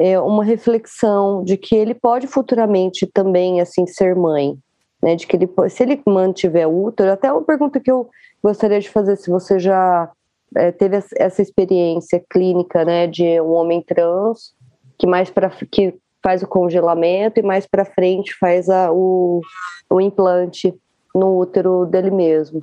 é, 0.00 0.18
uma 0.18 0.42
reflexão 0.42 1.44
de 1.44 1.56
que 1.56 1.76
ele 1.76 1.94
pode 1.94 2.26
futuramente 2.26 3.06
também, 3.06 3.60
assim, 3.60 3.86
ser 3.86 4.16
mãe, 4.16 4.58
né? 5.00 5.14
De 5.14 5.28
que 5.28 5.36
ele, 5.36 5.48
se 5.68 5.84
ele 5.84 6.02
mantiver 6.04 6.68
útero, 6.68 7.12
até 7.12 7.30
uma 7.30 7.42
pergunta 7.42 7.78
que 7.78 7.90
eu 7.90 8.10
gostaria 8.42 8.80
de 8.80 8.90
fazer, 8.90 9.14
se 9.14 9.30
você 9.30 9.56
já 9.60 10.10
é, 10.56 10.72
teve 10.72 10.98
essa 11.16 11.42
experiência 11.42 12.22
clínica, 12.30 12.84
né, 12.84 13.06
de 13.06 13.40
um 13.40 13.52
homem 13.52 13.82
trans 13.82 14.54
que 14.98 15.06
mais 15.06 15.30
para 15.30 15.50
que 15.70 15.94
faz 16.22 16.42
o 16.42 16.48
congelamento 16.48 17.40
e 17.40 17.42
mais 17.42 17.66
para 17.66 17.84
frente 17.84 18.36
faz 18.38 18.68
a, 18.68 18.92
o, 18.92 19.40
o 19.88 20.00
implante 20.00 20.74
no 21.14 21.38
útero 21.38 21.86
dele 21.86 22.10
mesmo. 22.10 22.60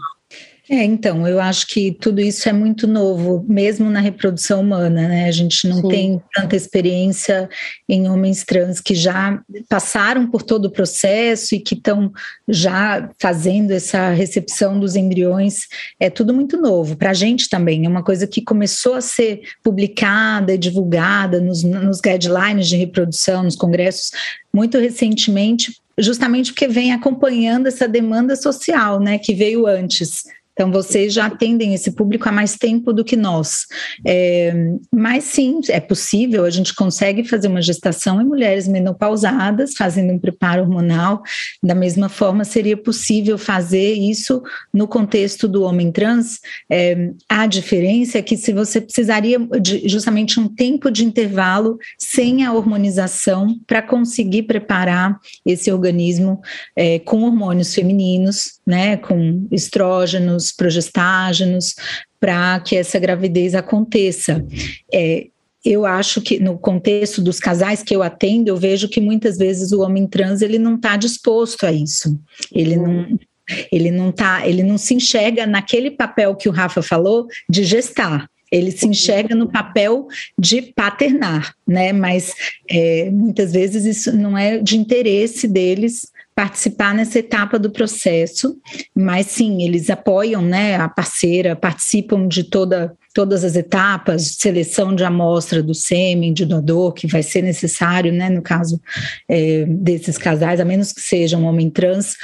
É, 0.69 0.83
então, 0.83 1.25
eu 1.25 1.39
acho 1.39 1.65
que 1.67 1.93
tudo 1.93 2.19
isso 2.19 2.49
é 2.49 2.51
muito 2.51 2.87
novo, 2.87 3.45
mesmo 3.47 3.89
na 3.89 4.01
reprodução 4.01 4.59
humana, 4.59 5.07
né? 5.07 5.25
A 5.25 5.31
gente 5.31 5.65
não 5.65 5.81
Sim. 5.81 5.87
tem 5.87 6.21
tanta 6.33 6.57
experiência 6.57 7.49
em 7.87 8.09
homens 8.09 8.43
trans 8.43 8.81
que 8.81 8.93
já 8.93 9.41
passaram 9.69 10.29
por 10.29 10.43
todo 10.43 10.65
o 10.65 10.71
processo 10.71 11.55
e 11.55 11.59
que 11.59 11.73
estão 11.73 12.11
já 12.49 13.09
fazendo 13.17 13.71
essa 13.71 14.09
recepção 14.09 14.77
dos 14.77 14.97
embriões. 14.97 15.67
É 15.99 16.09
tudo 16.09 16.33
muito 16.33 16.57
novo. 16.57 16.97
Para 16.97 17.11
a 17.11 17.13
gente 17.13 17.47
também, 17.47 17.85
é 17.85 17.89
uma 17.89 18.03
coisa 18.03 18.27
que 18.27 18.41
começou 18.41 18.95
a 18.95 19.01
ser 19.01 19.41
publicada 19.63 20.53
e 20.53 20.57
divulgada 20.57 21.39
nos, 21.39 21.63
nos 21.63 22.01
guidelines 22.01 22.67
de 22.67 22.75
reprodução, 22.75 23.43
nos 23.43 23.55
congressos, 23.55 24.11
muito 24.53 24.77
recentemente, 24.77 25.77
justamente 25.97 26.51
porque 26.51 26.67
vem 26.67 26.91
acompanhando 26.91 27.67
essa 27.67 27.87
demanda 27.87 28.35
social, 28.35 28.99
né, 28.99 29.17
que 29.17 29.33
veio 29.33 29.65
antes 29.65 30.25
Então, 30.57 30.71
vocês 30.71 31.13
já 31.13 31.27
atendem 31.27 31.75
esse 31.75 31.91
público 31.91 32.27
há 32.27 32.31
mais 32.31 32.55
tempo 32.55 32.91
do 32.91 33.05
que 33.05 33.15
nós. 33.15 33.67
É, 34.03 34.51
mas 34.91 35.25
sim, 35.25 35.61
é 35.69 35.79
possível, 35.79 36.45
a 36.45 36.49
gente 36.49 36.73
consegue 36.73 37.23
fazer 37.23 37.47
uma 37.47 37.61
gestação 37.61 38.19
em 38.19 38.25
mulheres 38.25 38.67
menopausadas, 38.67 39.75
fazendo 39.75 40.13
um 40.13 40.17
preparo 40.17 40.63
hormonal. 40.63 41.21
Da 41.61 41.75
mesma 41.75 42.09
forma, 42.09 42.43
seria 42.43 42.75
possível 42.75 43.37
fazer 43.37 43.93
isso 43.93 44.41
no 44.73 44.87
contexto 44.87 45.47
do 45.47 45.61
homem 45.61 45.91
trans. 45.91 46.39
É, 46.67 47.11
a 47.29 47.45
diferença 47.45 48.17
é 48.17 48.23
que 48.23 48.35
se 48.35 48.51
você 48.51 48.81
precisaria 48.81 49.37
de 49.61 49.87
justamente 49.87 50.39
um 50.39 50.47
tempo 50.47 50.89
de 50.89 51.05
intervalo 51.05 51.77
sem 51.99 52.43
a 52.43 52.51
hormonização 52.51 53.59
para 53.67 53.83
conseguir 53.83 54.43
preparar 54.43 55.19
esse 55.45 55.71
organismo 55.71 56.41
é, 56.75 56.97
com 56.97 57.21
hormônios 57.21 57.75
femininos, 57.75 58.56
né, 58.67 58.97
com 58.97 59.47
estrógenos, 59.49 60.51
progestágenos, 60.51 61.73
para 62.19 62.59
que 62.59 62.75
essa 62.75 62.99
gravidez 62.99 63.55
aconteça. 63.55 64.45
É, 64.93 65.27
eu 65.63 65.85
acho 65.85 66.21
que 66.21 66.37
no 66.37 66.57
contexto 66.57 67.21
dos 67.21 67.39
casais 67.39 67.81
que 67.81 67.95
eu 67.95 68.03
atendo, 68.03 68.49
eu 68.49 68.57
vejo 68.57 68.89
que 68.89 68.99
muitas 68.99 69.37
vezes 69.37 69.71
o 69.71 69.81
homem 69.81 70.05
trans 70.05 70.41
ele 70.41 70.59
não 70.59 70.75
está 70.75 70.97
disposto 70.97 71.65
a 71.65 71.71
isso. 71.71 72.19
Ele 72.51 72.75
não 72.75 73.17
ele 73.71 73.91
não 73.91 74.11
tá, 74.11 74.45
ele 74.45 74.61
não 74.61 74.77
se 74.77 74.93
enxerga 74.93 75.47
naquele 75.47 75.89
papel 75.89 76.35
que 76.35 76.49
o 76.49 76.51
Rafa 76.51 76.81
falou 76.81 77.27
de 77.49 77.63
gestar 77.63 78.27
ele 78.51 78.71
se 78.71 78.87
enxerga 78.87 79.35
no 79.35 79.51
papel 79.51 80.07
de 80.39 80.61
paternar, 80.61 81.53
né? 81.67 81.91
Mas 81.91 82.33
é, 82.69 83.09
muitas 83.11 83.51
vezes 83.51 83.85
isso 83.85 84.15
não 84.15 84.37
é 84.37 84.57
de 84.57 84.77
interesse 84.77 85.47
deles 85.47 86.09
participar 86.37 86.93
nessa 86.93 87.17
etapa 87.17 87.57
do 87.57 87.71
processo, 87.71 88.59
mas 88.93 89.25
sim, 89.25 89.63
eles 89.63 89.89
apoiam, 89.89 90.39
né, 90.39 90.75
a 90.75 90.87
parceira, 90.87 91.55
participam 91.55 92.27
de 92.27 92.43
toda 92.43 92.95
todas 93.11 93.43
as 93.43 93.55
etapas, 93.55 94.35
seleção 94.37 94.93
de 94.93 95.03
amostra 95.03 95.63
do 95.63 95.73
sêmen, 95.73 96.31
de 96.31 96.45
doador, 96.45 96.93
que 96.93 97.07
vai 97.07 97.23
ser 97.23 97.41
necessário, 97.41 98.13
né, 98.13 98.29
no 98.29 98.43
caso 98.43 98.79
é, 99.27 99.65
desses 99.65 100.19
casais, 100.19 100.59
a 100.59 100.65
menos 100.65 100.93
que 100.93 101.01
seja 101.01 101.35
um 101.35 101.45
homem 101.45 101.67
trans, 101.67 102.15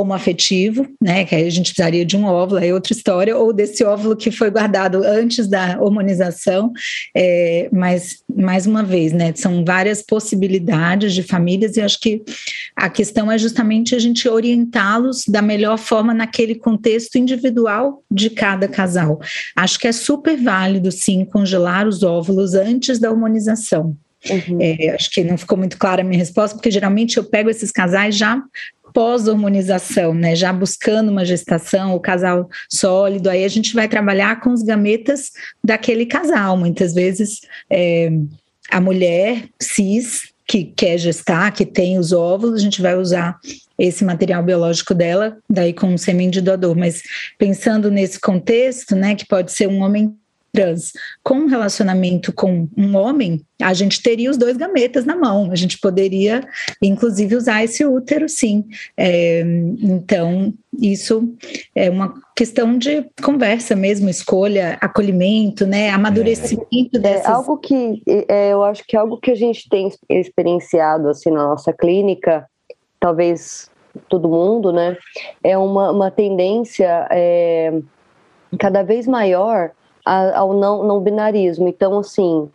homoafetivo, 0.00 0.86
né, 1.02 1.24
que 1.24 1.34
aí 1.34 1.46
a 1.46 1.50
gente 1.50 1.70
precisaria 1.70 2.04
de 2.04 2.16
um 2.16 2.24
óvulo, 2.24 2.62
é 2.62 2.72
outra 2.72 2.92
história, 2.92 3.36
ou 3.36 3.52
desse 3.52 3.84
óvulo 3.84 4.16
que 4.16 4.30
foi 4.30 4.50
guardado 4.50 5.02
antes 5.04 5.46
da 5.46 5.78
hormonização, 5.80 6.72
é, 7.16 7.68
mas, 7.72 8.22
mais 8.34 8.66
uma 8.66 8.82
vez, 8.82 9.12
né, 9.12 9.32
são 9.34 9.64
várias 9.64 10.02
possibilidades 10.02 11.14
de 11.14 11.22
famílias 11.22 11.76
e 11.76 11.80
acho 11.80 12.00
que 12.00 12.22
a 12.76 12.90
questão 12.90 13.30
é 13.30 13.38
justamente 13.38 13.94
a 13.94 13.98
gente 13.98 14.28
orientá-los 14.28 15.24
da 15.28 15.40
melhor 15.40 15.78
forma 15.78 16.12
naquele 16.12 16.54
contexto 16.54 17.16
individual 17.16 18.02
de 18.10 18.30
cada 18.30 18.66
casal. 18.66 19.20
Acho 19.56 19.78
que 19.78 19.86
é 19.86 19.92
super 19.92 20.36
válido, 20.36 20.90
sim, 20.90 21.24
congelar 21.24 21.86
os 21.86 22.02
óvulos 22.02 22.54
antes 22.54 22.98
da 22.98 23.10
hormonização. 23.10 23.96
Uhum. 24.30 24.58
É, 24.60 24.90
acho 24.90 25.10
que 25.10 25.22
não 25.22 25.36
ficou 25.36 25.58
muito 25.58 25.76
clara 25.76 26.02
a 26.02 26.04
minha 26.04 26.18
resposta, 26.18 26.56
porque 26.56 26.70
geralmente 26.70 27.16
eu 27.16 27.24
pego 27.24 27.50
esses 27.50 27.70
casais 27.70 28.16
já 28.16 28.42
pós-hormonização, 28.94 30.14
né? 30.14 30.36
Já 30.36 30.52
buscando 30.52 31.10
uma 31.10 31.24
gestação, 31.24 31.94
o 31.94 32.00
casal 32.00 32.48
sólido, 32.70 33.28
aí 33.28 33.44
a 33.44 33.48
gente 33.48 33.74
vai 33.74 33.88
trabalhar 33.88 34.40
com 34.40 34.50
os 34.50 34.62
gametas 34.62 35.32
daquele 35.62 36.06
casal. 36.06 36.56
Muitas 36.56 36.94
vezes 36.94 37.40
é, 37.68 38.10
a 38.70 38.80
mulher 38.80 39.48
cis 39.60 40.32
que 40.46 40.64
quer 40.64 40.98
gestar, 40.98 41.50
que 41.52 41.66
tem 41.66 41.98
os 41.98 42.12
óvulos, 42.12 42.60
a 42.60 42.62
gente 42.62 42.80
vai 42.80 42.94
usar 42.96 43.36
esse 43.78 44.04
material 44.04 44.42
biológico 44.42 44.94
dela, 44.94 45.38
daí 45.50 45.72
com 45.72 45.88
um 45.88 45.98
sêmen 45.98 46.30
de 46.30 46.40
doador. 46.40 46.76
Mas 46.76 47.02
pensando 47.36 47.90
nesse 47.90 48.20
contexto, 48.20 48.94
né, 48.94 49.16
que 49.16 49.26
pode 49.26 49.50
ser 49.50 49.66
um 49.66 49.80
homem 49.80 50.14
trans 50.54 50.92
com 51.22 51.34
um 51.34 51.46
relacionamento 51.46 52.32
com 52.32 52.68
um 52.76 52.96
homem, 52.96 53.44
a 53.60 53.74
gente 53.74 54.00
teria 54.00 54.30
os 54.30 54.36
dois 54.36 54.56
gametas 54.56 55.04
na 55.04 55.16
mão, 55.16 55.50
a 55.50 55.56
gente 55.56 55.78
poderia, 55.78 56.46
inclusive, 56.80 57.34
usar 57.34 57.64
esse 57.64 57.84
útero, 57.84 58.28
sim. 58.28 58.64
É, 58.96 59.40
então, 59.82 60.54
isso 60.80 61.34
é 61.74 61.90
uma 61.90 62.14
questão 62.36 62.78
de 62.78 63.04
conversa 63.22 63.74
mesmo, 63.74 64.08
escolha, 64.08 64.78
acolhimento, 64.80 65.66
né, 65.66 65.90
amadurecimento 65.90 66.96
é, 66.96 66.98
dessas... 66.98 67.26
É 67.26 67.32
algo 67.32 67.58
que, 67.58 68.02
é, 68.06 68.52
eu 68.52 68.62
acho 68.62 68.84
que 68.86 68.96
é 68.96 69.00
algo 69.00 69.18
que 69.18 69.32
a 69.32 69.36
gente 69.36 69.68
tem 69.68 69.90
experienciado, 70.08 71.08
assim, 71.08 71.30
na 71.30 71.48
nossa 71.48 71.72
clínica, 71.72 72.46
talvez 73.00 73.68
todo 74.08 74.28
mundo, 74.28 74.72
né, 74.72 74.96
é 75.42 75.58
uma, 75.58 75.90
uma 75.90 76.10
tendência 76.10 77.08
é, 77.10 77.72
cada 78.58 78.82
vez 78.82 79.06
maior 79.06 79.72
ao 80.04 80.52
não, 80.52 80.84
não 80.84 81.00
binarismo. 81.00 81.68
Então, 81.68 81.98
assim, 81.98 82.48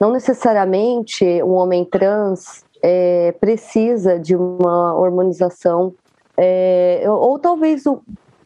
não 0.00 0.10
necessariamente 0.10 1.24
um 1.42 1.52
homem 1.52 1.84
trans 1.84 2.64
é, 2.82 3.32
precisa 3.40 4.18
de 4.18 4.36
uma 4.36 4.94
hormonização, 4.94 5.94
é, 6.36 7.04
ou 7.06 7.38
talvez 7.38 7.84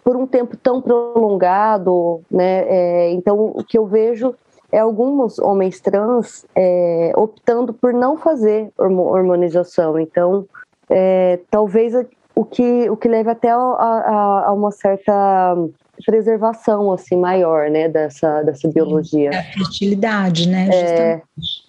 por 0.02 0.16
um 0.16 0.26
tempo 0.26 0.56
tão 0.56 0.80
prolongado, 0.80 2.22
né? 2.30 2.64
É, 2.68 3.10
então, 3.10 3.52
o 3.54 3.62
que 3.62 3.78
eu 3.78 3.86
vejo 3.86 4.34
é 4.72 4.78
alguns 4.78 5.38
homens 5.38 5.80
trans 5.80 6.46
é, 6.54 7.12
optando 7.16 7.72
por 7.72 7.92
não 7.92 8.16
fazer 8.16 8.72
hormonização. 8.78 9.98
Então, 9.98 10.46
é, 10.88 11.40
talvez 11.50 11.94
o 12.34 12.44
que, 12.44 12.88
o 12.88 12.96
que 12.96 13.08
leva 13.08 13.32
até 13.32 13.50
a, 13.50 13.56
a, 13.56 14.44
a 14.46 14.52
uma 14.52 14.70
certa 14.70 15.56
preservação 16.04 16.92
assim 16.92 17.16
maior, 17.16 17.70
né, 17.70 17.88
dessa 17.88 18.42
dessa 18.42 18.68
biologia. 18.68 19.30
A 19.30 19.42
fertilidade, 19.42 20.48
né? 20.48 20.68
É, 20.72 21.22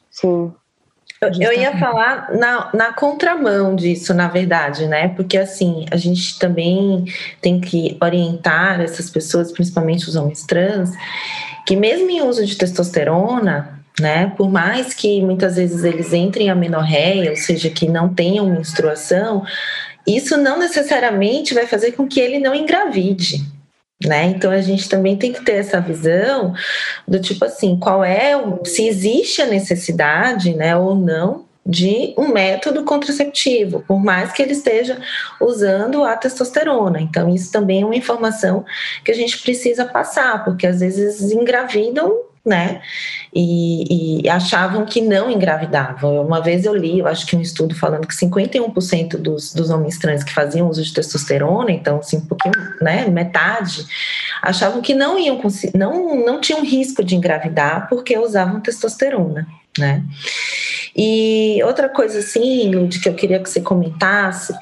sim. 0.10 0.52
Eu 1.40 1.54
ia 1.54 1.78
falar 1.78 2.36
na, 2.36 2.72
na 2.74 2.94
contramão 2.94 3.76
disso, 3.76 4.12
na 4.12 4.28
verdade, 4.28 4.88
né? 4.88 5.10
Porque 5.10 5.38
assim, 5.38 5.86
a 5.92 5.96
gente 5.96 6.40
também 6.40 7.06
tem 7.40 7.62
que 7.62 7.96
orientar 8.02 8.82
essas 8.82 9.08
pessoas, 9.08 9.52
principalmente 9.52 10.10
os 10.10 10.16
homens 10.16 10.44
trans, 10.48 10.92
que 11.68 11.76
mesmo 11.76 12.10
em 12.10 12.24
uso 12.24 12.44
de 12.44 12.58
testosterona, 12.58 13.82
né? 14.00 14.34
Por 14.36 14.50
mais 14.50 14.96
que 14.96 15.22
muitas 15.22 15.58
vezes 15.58 15.84
eles 15.84 16.12
entrem 16.12 16.48
em 16.48 16.50
amenorreia, 16.50 17.30
ou 17.30 17.36
seja, 17.36 17.70
que 17.70 17.88
não 17.88 18.12
tenham 18.12 18.50
menstruação, 18.50 19.44
isso 20.08 20.38
não 20.38 20.58
necessariamente 20.58 21.54
vai 21.54 21.68
fazer 21.68 21.92
com 21.92 22.08
que 22.08 22.20
ele 22.20 22.40
não 22.40 22.56
engravide. 22.56 23.46
Né? 24.04 24.26
Então 24.26 24.50
a 24.50 24.62
gente 24.62 24.90
também 24.90 25.16
tem 25.16 25.32
que 25.32 25.46
ter 25.46 25.54
essa 25.54 25.80
visão 25.80 26.56
do 27.08 27.20
tipo 27.20 27.46
assim, 27.46 27.78
qual 27.78 28.04
é 28.04 28.34
se 28.66 28.88
existe 28.88 29.44
a 29.44 29.46
necessidade, 29.46 30.56
né, 30.56 30.76
ou 30.76 30.96
não 30.96 31.46
de 31.64 32.16
um 32.18 32.30
método 32.30 32.84
contraceptivo, 32.84 33.84
por 33.88 34.04
mais 34.04 34.32
que 34.32 34.42
ele 34.42 34.54
esteja 34.54 35.00
usando 35.40 36.04
a 36.04 36.18
testosterona. 36.18 37.00
Então 37.00 37.34
isso 37.34 37.52
também 37.52 37.84
é 37.84 37.86
uma 37.86 37.96
informação 37.96 38.66
que 39.06 39.12
a 39.12 39.16
gente 39.16 39.38
precisa 39.40 39.86
passar, 39.86 40.44
porque 40.44 40.66
às 40.66 40.80
vezes 40.80 41.32
engravidam 41.32 42.31
né? 42.46 42.82
E, 43.34 44.24
e, 44.24 44.30
achavam 44.30 44.84
que 44.86 45.00
não 45.00 45.30
engravidavam. 45.30 46.26
Uma 46.26 46.42
vez 46.42 46.66
eu 46.66 46.76
li, 46.76 47.00
eu 47.00 47.08
acho 47.08 47.26
que 47.28 47.36
um 47.36 47.42
estudo 47.42 47.76
falando 47.76 48.08
que 48.08 48.16
51% 48.16 49.18
dos, 49.18 49.54
dos 49.54 49.70
homens 49.70 50.00
trans 50.00 50.24
que 50.24 50.34
faziam 50.34 50.68
uso 50.68 50.84
de 50.84 50.92
testosterona, 50.92 51.72
então 51.72 52.00
assim, 52.00 52.18
um 52.18 52.26
pouquinho, 52.26 52.54
né, 52.82 53.08
metade, 53.08 53.86
achavam 54.42 54.82
que 54.82 54.96
não 54.96 55.20
iam 55.20 55.40
não 55.76 56.26
não 56.26 56.42
tinham 56.42 56.64
risco 56.64 57.04
de 57.04 57.16
engravidar 57.16 57.88
porque 57.88 58.18
usavam 58.18 58.60
testosterona, 58.60 59.48
né? 59.78 60.04
E 60.96 61.62
outra 61.64 61.88
coisa 61.88 62.20
assim, 62.20 62.74
Lud, 62.74 63.00
que 63.00 63.08
eu 63.08 63.14
queria 63.14 63.40
que 63.40 63.50
você 63.50 63.62
comentasse, 63.62 64.54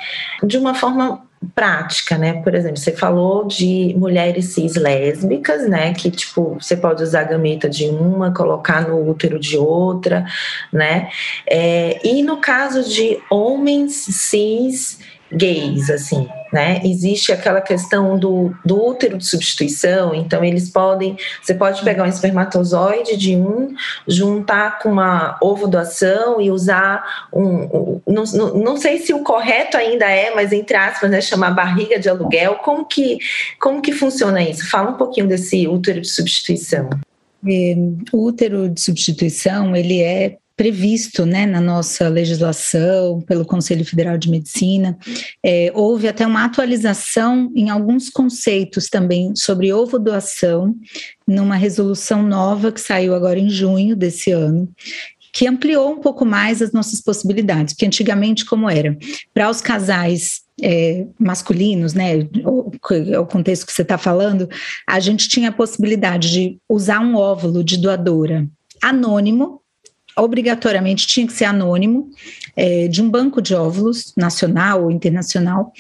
de 0.44 0.58
uma 0.58 0.76
forma 0.76 1.24
prática, 1.56 2.18
né? 2.18 2.42
Por 2.42 2.54
exemplo, 2.54 2.78
você 2.78 2.92
falou 2.92 3.48
de 3.48 3.96
mulheres 3.98 4.54
cis 4.54 4.76
lésbicas, 4.76 5.68
né? 5.68 5.94
Que 5.94 6.12
tipo, 6.12 6.58
você 6.60 6.76
pode 6.76 7.02
usar 7.02 7.22
a 7.22 7.24
gameta 7.24 7.70
de 7.70 7.86
uma, 7.86 8.34
colocar 8.34 8.88
no 8.88 9.10
útero 9.10 9.40
de 9.40 9.58
outra, 9.58 10.26
né? 10.72 11.10
É, 11.50 12.00
e 12.06 12.22
no 12.22 12.38
caso 12.38 12.84
de 12.84 13.20
homens 13.30 13.94
cis 13.94 15.00
gays, 15.32 15.90
assim, 15.90 16.28
né? 16.52 16.82
Existe 16.84 17.32
aquela 17.32 17.62
questão 17.62 18.18
do, 18.18 18.56
do 18.66 18.84
útero 18.84 19.18
de 19.18 19.26
substituição, 19.26 20.14
então 20.16 20.44
eles 20.44 20.70
podem, 20.70 21.16
você 21.42 21.54
pode 21.54 21.84
pegar 21.84 22.04
um 22.04 22.08
espermatozoide 22.08 23.16
de 23.16 23.36
um, 23.36 23.74
juntar 24.08 24.80
com 24.80 24.90
uma 24.90 25.38
ovo 25.42 25.68
doação 25.68 26.42
e 26.42 26.50
usar 26.50 27.28
um, 27.32 27.44
um 27.46 28.02
não, 28.08 28.24
não, 28.24 28.54
não, 28.56 28.78
sei 28.78 29.00
se 29.00 29.14
o 29.14 29.24
correto 29.24 29.78
ainda 29.78 30.06
é, 30.06 30.34
mas 30.34 30.52
entre 30.52 30.76
aspas, 30.76 31.10
né, 31.10 31.22
chamar 31.22 31.52
barriga 31.52 32.00
de 32.00 32.10
aluguel, 32.10 32.56
como 32.56 32.86
que, 32.86 33.20
como 33.60 33.82
que 33.82 33.92
funciona 33.92 34.42
isso? 34.42 34.70
Fala 34.70 34.92
um 34.92 34.98
pouquinho 34.98 35.28
desse 35.28 35.68
útero 35.68 36.02
de 36.02 36.10
substituição. 36.10 36.90
É, 37.48 37.76
o 38.12 38.26
útero 38.26 38.68
de 38.70 38.82
substituição, 38.82 39.76
ele 39.76 40.02
é 40.02 40.38
previsto 40.60 41.26
né, 41.26 41.46
na 41.46 41.62
nossa 41.62 42.10
legislação, 42.10 43.22
pelo 43.22 43.46
Conselho 43.46 43.86
Federal 43.86 44.18
de 44.18 44.30
Medicina. 44.30 44.98
É, 45.42 45.72
houve 45.74 46.06
até 46.06 46.28
uma 46.28 46.44
atualização 46.44 47.50
em 47.56 47.70
alguns 47.70 48.10
conceitos 48.10 48.90
também 48.90 49.34
sobre 49.38 49.72
ovo 49.72 49.98
doação, 49.98 50.76
numa 51.26 51.56
resolução 51.56 52.22
nova 52.22 52.74
que 52.74 52.82
saiu 52.82 53.16
agora 53.16 53.40
em 53.40 53.50
junho 53.50 53.96
desse 53.96 54.32
ano, 54.32 54.70
que 55.32 55.48
ampliou 55.48 55.94
um 55.94 56.02
pouco 56.02 56.26
mais 56.26 56.62
as 56.62 56.74
nossas 56.74 57.00
possibilidades, 57.00 57.74
porque 57.74 57.86
antigamente 57.86 58.44
como 58.44 58.70
era? 58.70 58.98
Para 59.34 59.50
os 59.50 59.62
casais 59.62 60.42
é, 60.62 61.08
masculinos, 61.18 61.94
né, 61.94 62.28
o, 62.44 62.70
o 63.22 63.26
contexto 63.26 63.66
que 63.66 63.72
você 63.72 63.84
está 63.84 63.98
falando, 63.98 64.50
a 64.86 65.00
gente 65.00 65.30
tinha 65.30 65.52
a 65.52 65.54
possibilidade 65.54 66.30
de 66.30 66.58
usar 66.68 67.00
um 67.00 67.16
óvulo 67.16 67.64
de 67.64 67.78
doadora 67.78 68.46
anônimo, 68.82 69.59
obrigatoriamente 70.22 71.08
tinha 71.08 71.26
que 71.26 71.34
ser 71.34 71.46
anônimo, 71.46 72.10
é, 72.56 72.88
de 72.88 73.02
um 73.02 73.10
banco 73.10 73.42
de 73.42 73.54
óvulos, 73.56 74.14
nacional 74.18 74.84
ou 74.84 74.92
internacional, 74.92 75.72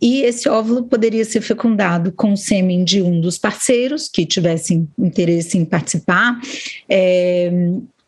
e 0.00 0.22
esse 0.22 0.48
óvulo 0.48 0.84
poderia 0.84 1.24
ser 1.24 1.40
fecundado 1.40 2.12
com 2.12 2.32
o 2.32 2.36
sêmen 2.36 2.84
de 2.84 3.02
um 3.02 3.20
dos 3.20 3.38
parceiros 3.38 4.08
que 4.08 4.26
tivessem 4.26 4.88
interesse 4.98 5.58
em 5.58 5.64
participar, 5.64 6.40
é, 6.88 7.50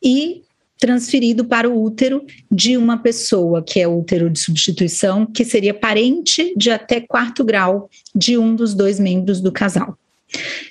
e 0.02 0.42
transferido 0.78 1.46
para 1.46 1.68
o 1.68 1.82
útero 1.82 2.24
de 2.50 2.76
uma 2.76 2.98
pessoa 2.98 3.62
que 3.62 3.80
é 3.80 3.88
útero 3.88 4.28
de 4.28 4.38
substituição, 4.38 5.24
que 5.24 5.44
seria 5.44 5.72
parente 5.72 6.52
de 6.56 6.70
até 6.70 7.00
quarto 7.00 7.42
grau 7.42 7.88
de 8.14 8.36
um 8.36 8.54
dos 8.54 8.74
dois 8.74 9.00
membros 9.00 9.40
do 9.40 9.50
casal. 9.50 9.96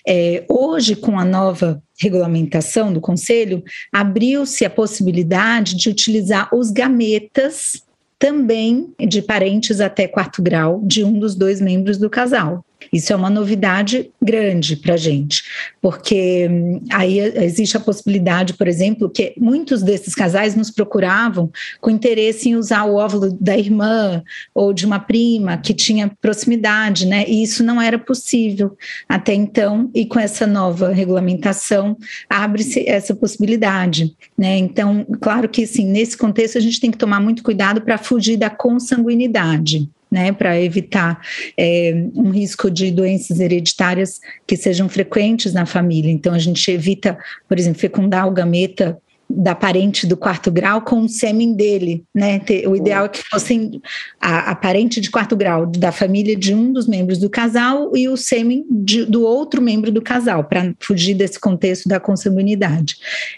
É, 0.07 0.43
hoje, 0.49 0.95
com 0.95 1.17
a 1.17 1.25
nova 1.25 1.81
regulamentação 1.99 2.91
do 2.91 2.99
Conselho, 2.99 3.63
abriu-se 3.91 4.65
a 4.65 4.69
possibilidade 4.69 5.75
de 5.75 5.89
utilizar 5.89 6.53
os 6.53 6.71
gametas 6.71 7.83
também 8.19 8.93
de 8.99 9.21
parentes 9.21 9.81
até 9.81 10.07
quarto 10.07 10.41
grau 10.41 10.81
de 10.83 11.03
um 11.03 11.19
dos 11.19 11.35
dois 11.35 11.59
membros 11.59 11.97
do 11.97 12.09
casal. 12.09 12.63
Isso 12.91 13.13
é 13.13 13.15
uma 13.15 13.29
novidade 13.29 14.11
grande 14.21 14.75
para 14.75 14.95
a 14.95 14.97
gente, 14.97 15.43
porque 15.81 16.47
hum, 16.49 16.81
aí 16.91 17.19
existe 17.19 17.77
a 17.77 17.79
possibilidade, 17.79 18.53
por 18.53 18.67
exemplo, 18.67 19.09
que 19.09 19.33
muitos 19.37 19.81
desses 19.81 20.15
casais 20.15 20.55
nos 20.55 20.71
procuravam 20.71 21.51
com 21.79 21.89
interesse 21.89 22.49
em 22.49 22.55
usar 22.55 22.83
o 22.85 22.95
óvulo 22.95 23.35
da 23.39 23.57
irmã 23.57 24.23
ou 24.53 24.73
de 24.73 24.85
uma 24.85 24.99
prima 24.99 25.57
que 25.57 25.73
tinha 25.73 26.11
proximidade, 26.21 27.05
né? 27.05 27.25
E 27.27 27.43
isso 27.43 27.63
não 27.63 27.81
era 27.81 27.97
possível 27.97 28.75
até 29.07 29.33
então, 29.33 29.89
e 29.93 30.05
com 30.05 30.19
essa 30.19 30.45
nova 30.47 30.91
regulamentação 30.91 31.97
abre-se 32.29 32.87
essa 32.87 33.15
possibilidade, 33.15 34.15
né? 34.37 34.57
Então, 34.57 35.05
claro 35.21 35.47
que 35.49 35.65
sim, 35.65 35.85
nesse 35.85 36.17
contexto 36.17 36.57
a 36.57 36.61
gente 36.61 36.79
tem 36.79 36.91
que 36.91 36.97
tomar 36.97 37.19
muito 37.19 37.43
cuidado 37.43 37.81
para 37.81 37.97
fugir 37.97 38.37
da 38.37 38.49
consanguinidade 38.49 39.89
né, 40.13 40.31
para 40.31 40.61
evitar 40.61 41.19
é, 41.57 42.05
um 42.15 42.29
risco 42.29 42.69
de 42.69 42.91
doenças 42.91 43.39
hereditárias 43.39 44.21
que 44.45 44.55
sejam 44.55 44.87
frequentes 44.87 45.53
na 45.53 45.65
família. 45.65 46.11
Então, 46.11 46.35
a 46.35 46.37
gente 46.37 46.69
evita, 46.69 47.17
por 47.49 47.57
exemplo, 47.57 47.79
fecundar 47.79 48.27
o 48.27 48.31
gameta 48.31 48.95
da 49.27 49.55
parente 49.55 50.05
do 50.05 50.15
quarto 50.15 50.51
grau 50.51 50.81
com 50.81 51.01
o 51.01 51.09
sêmen 51.09 51.55
dele, 51.55 52.03
né? 52.13 52.39
O 52.67 52.75
ideal 52.75 53.05
é 53.05 53.09
que 53.09 53.23
fossem 53.23 53.81
a, 54.21 54.51
a 54.51 54.55
parente 54.55 55.01
de 55.01 55.09
quarto 55.09 55.35
grau 55.35 55.65
da 55.65 55.91
família 55.91 56.35
de 56.35 56.53
um 56.53 56.71
dos 56.71 56.85
membros 56.85 57.17
do 57.17 57.27
casal 57.27 57.95
e 57.95 58.07
o 58.07 58.15
sêmen 58.15 58.63
de, 58.69 59.05
do 59.05 59.23
outro 59.23 59.63
membro 59.63 59.91
do 59.91 60.01
casal, 60.03 60.43
para 60.43 60.75
fugir 60.79 61.15
desse 61.15 61.39
contexto 61.39 61.89
da 61.89 61.99
consanguinidade. 61.99 62.97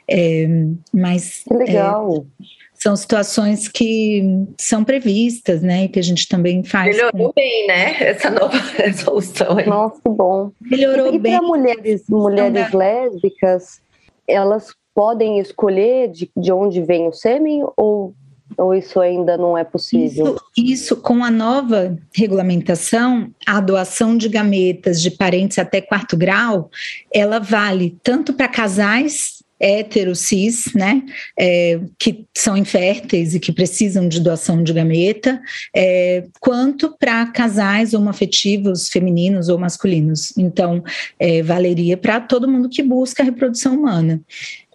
É, 0.10 0.50
mas 0.92 1.44
que 1.48 1.54
legal. 1.54 2.26
É, 2.42 2.55
são 2.86 2.96
situações 2.96 3.68
que 3.68 4.46
são 4.60 4.84
previstas, 4.84 5.64
né? 5.64 5.86
E 5.86 5.90
que 5.90 5.98
a 5.98 6.04
gente 6.04 6.28
também 6.28 6.64
faz. 6.64 6.96
Melhorou 6.96 7.30
com... 7.30 7.34
bem, 7.36 7.66
né? 7.66 7.96
Essa 8.00 8.30
nova 8.30 8.56
resolução 8.78 9.58
aí. 9.58 9.66
Nossa, 9.66 10.00
que 10.00 10.10
bom. 10.10 10.52
Melhorou 10.62 11.12
e, 11.12 11.18
bem. 11.18 11.34
E 11.34 11.38
para 11.40 11.48
mulheres, 11.48 12.04
mulheres 12.08 12.72
lésbicas, 12.72 13.82
elas 14.28 14.68
podem 14.94 15.40
escolher 15.40 16.12
de, 16.12 16.30
de 16.38 16.52
onde 16.52 16.80
vem 16.84 17.08
o 17.08 17.12
sêmen 17.12 17.66
ou 17.76 18.14
ou 18.58 18.74
isso 18.74 19.02
ainda 19.02 19.36
não 19.38 19.58
é 19.58 19.64
possível? 19.64 20.38
Isso, 20.56 20.74
isso, 20.74 20.96
com 20.98 21.24
a 21.24 21.32
nova 21.32 21.98
regulamentação, 22.16 23.30
a 23.46 23.60
doação 23.60 24.16
de 24.16 24.30
gametas 24.30 25.02
de 25.02 25.12
parentes 25.12 25.58
até 25.58 25.82
quarto 25.82 26.16
grau, 26.16 26.70
ela 27.14 27.40
vale 27.40 27.98
tanto 28.02 28.32
para 28.32 28.48
casais 28.48 29.35
hétero, 29.60 30.16
cis, 30.16 30.74
né, 30.74 31.02
é, 31.38 31.80
que 31.98 32.26
são 32.36 32.58
inférteis 32.58 33.34
e 33.34 33.40
que 33.40 33.52
precisam 33.52 34.08
de 34.08 34.20
doação 34.20 34.62
de 34.64 34.74
gameta, 34.74 35.42
é, 35.76 36.26
quanto 36.40 36.96
para 36.98 37.26
casais 37.28 37.94
homoafetivos 37.94 38.90
femininos 38.90 39.50
ou 39.50 39.58
masculinos. 39.58 40.34
Então, 40.38 40.84
é, 41.20 41.42
valeria 41.42 41.96
para 41.98 42.20
todo 42.20 42.48
mundo 42.48 42.70
que 42.70 42.84
busca 42.84 43.24
a 43.24 43.26
reprodução 43.26 43.76
humana. 43.76 44.22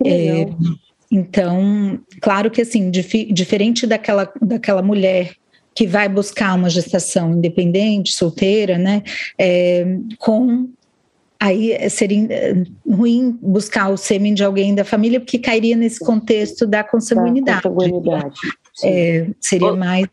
É, 0.05 0.47
então, 1.11 2.01
claro 2.21 2.51
que 2.51 2.63
assim, 2.63 2.91
dif 2.91 3.33
diferente 3.33 3.87
daquela, 3.87 4.33
daquela 4.41 4.83
mulher 4.83 5.33
que 5.75 5.87
vai 5.87 6.09
buscar 6.09 6.57
uma 6.57 6.71
gestação 6.71 7.33
independente, 7.33 8.13
solteira, 8.13 8.77
né, 8.77 9.03
é, 9.39 9.87
com 10.19 10.69
aí 11.41 11.89
seria 11.89 12.27
eh, 12.31 12.65
ruim 12.87 13.39
buscar 13.41 13.89
o 13.89 13.97
sêmen 13.97 14.35
de 14.35 14.45
alguém 14.45 14.75
da 14.75 14.85
família, 14.85 15.19
porque 15.19 15.39
cairia 15.39 15.75
nesse 15.75 15.99
contexto 15.99 16.67
da 16.67 16.85
consanguinidade. 16.85 17.63
Da 17.63 17.71
consanguinidade. 17.71 18.41
É, 18.85 19.27
seria 19.41 19.73
Ô, 19.73 19.77
mais. 19.77 20.07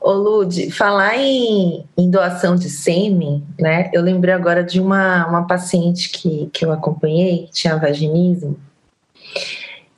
Ô, 0.00 0.12
Lud, 0.12 0.70
falar 0.72 1.16
em, 1.16 1.84
em, 1.96 2.10
doação 2.10 2.56
de 2.56 2.68
sêmen, 2.68 3.44
né? 3.60 3.88
Eu 3.92 4.02
lembrei 4.02 4.34
agora 4.34 4.64
de 4.64 4.80
uma, 4.80 5.26
uma 5.28 5.46
paciente 5.46 6.10
que, 6.10 6.50
que 6.52 6.64
eu 6.64 6.72
acompanhei, 6.72 7.46
que 7.46 7.52
tinha 7.52 7.76
vaginismo. 7.76 8.58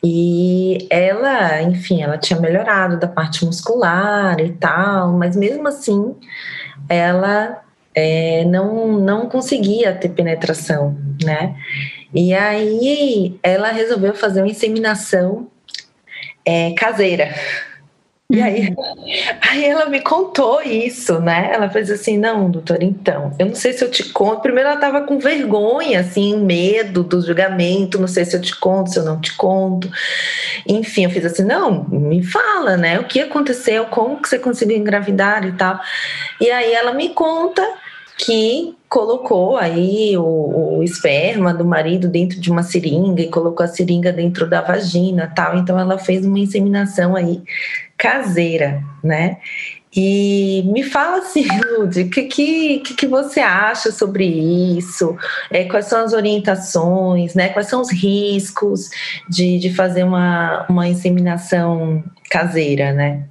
E 0.04 0.86
ela, 0.90 1.62
enfim, 1.62 2.02
ela 2.02 2.18
tinha 2.18 2.38
melhorado 2.38 2.98
da 2.98 3.06
parte 3.06 3.44
muscular 3.46 4.38
e 4.40 4.52
tal, 4.52 5.12
mas 5.12 5.36
mesmo 5.36 5.66
assim, 5.68 6.14
ela 6.88 7.62
é, 7.94 8.44
não, 8.44 8.98
não 8.98 9.28
conseguia 9.28 9.92
ter 9.92 10.10
penetração, 10.10 10.96
né? 11.22 11.54
E 12.14 12.34
aí 12.34 13.38
ela 13.42 13.70
resolveu 13.70 14.14
fazer 14.14 14.40
uma 14.40 14.50
inseminação 14.50 15.48
é, 16.44 16.72
caseira. 16.72 17.34
E 18.32 18.40
aí, 18.40 18.68
uhum. 18.70 18.76
aí 19.50 19.64
ela 19.66 19.86
me 19.90 20.00
contou 20.00 20.62
isso, 20.62 21.20
né? 21.20 21.50
Ela 21.52 21.68
fez 21.68 21.90
assim: 21.90 22.16
não, 22.16 22.50
doutor, 22.50 22.82
então, 22.82 23.30
eu 23.38 23.46
não 23.46 23.54
sei 23.54 23.74
se 23.74 23.84
eu 23.84 23.90
te 23.90 24.04
conto. 24.10 24.40
Primeiro, 24.40 24.70
ela 24.70 24.78
estava 24.78 25.02
com 25.02 25.18
vergonha, 25.18 26.00
assim, 26.00 26.38
medo 26.38 27.02
do 27.02 27.20
julgamento, 27.20 28.00
não 28.00 28.08
sei 28.08 28.24
se 28.24 28.34
eu 28.34 28.40
te 28.40 28.56
conto, 28.58 28.90
se 28.90 28.98
eu 28.98 29.04
não 29.04 29.20
te 29.20 29.36
conto. 29.36 29.90
Enfim, 30.66 31.04
eu 31.04 31.10
fiz 31.10 31.26
assim: 31.26 31.44
não, 31.44 31.84
me 31.84 32.22
fala, 32.22 32.78
né? 32.78 32.98
O 32.98 33.04
que 33.04 33.20
aconteceu, 33.20 33.84
como 33.86 34.20
que 34.20 34.28
você 34.28 34.38
conseguiu 34.38 34.78
engravidar 34.78 35.46
e 35.46 35.52
tal. 35.52 35.78
E 36.40 36.50
aí 36.50 36.72
ela 36.72 36.94
me 36.94 37.10
conta 37.10 37.62
que 38.18 38.76
colocou 38.88 39.56
aí 39.56 40.16
o, 40.16 40.76
o, 40.78 40.82
esperma 40.82 41.54
do 41.54 41.64
marido 41.64 42.08
dentro 42.08 42.38
de 42.38 42.50
uma 42.50 42.62
seringa 42.62 43.22
e 43.22 43.30
colocou 43.30 43.64
a 43.64 43.68
seringa 43.68 44.12
dentro 44.12 44.48
da 44.48 44.60
vagina 44.60 45.32
tal. 45.34 45.56
Então 45.56 45.78
ela 45.78 45.98
fez 45.98 46.24
uma 46.26 46.38
inseminação 46.38 47.16
aí 47.16 47.42
caseira, 47.96 48.82
né? 49.02 49.38
E 49.94 50.62
me 50.66 50.82
fala 50.82 51.18
assim, 51.18 51.46
Lud, 51.78 52.00
o 52.00 52.10
que, 52.10 52.24
que, 52.24 52.78
que 52.80 53.06
você 53.06 53.40
acha 53.40 53.92
sobre 53.92 54.24
isso? 54.26 55.16
É, 55.50 55.64
quais 55.64 55.86
são 55.86 56.02
as 56.02 56.12
orientações, 56.12 57.34
né? 57.34 57.50
Quais 57.50 57.68
são 57.68 57.80
os 57.80 57.92
riscos 57.92 58.88
de, 59.28 59.58
de 59.58 59.72
fazer 59.74 60.02
uma, 60.04 60.66
uma 60.68 60.88
inseminação 60.88 62.02
caseira, 62.30 62.92
né? 62.92 63.28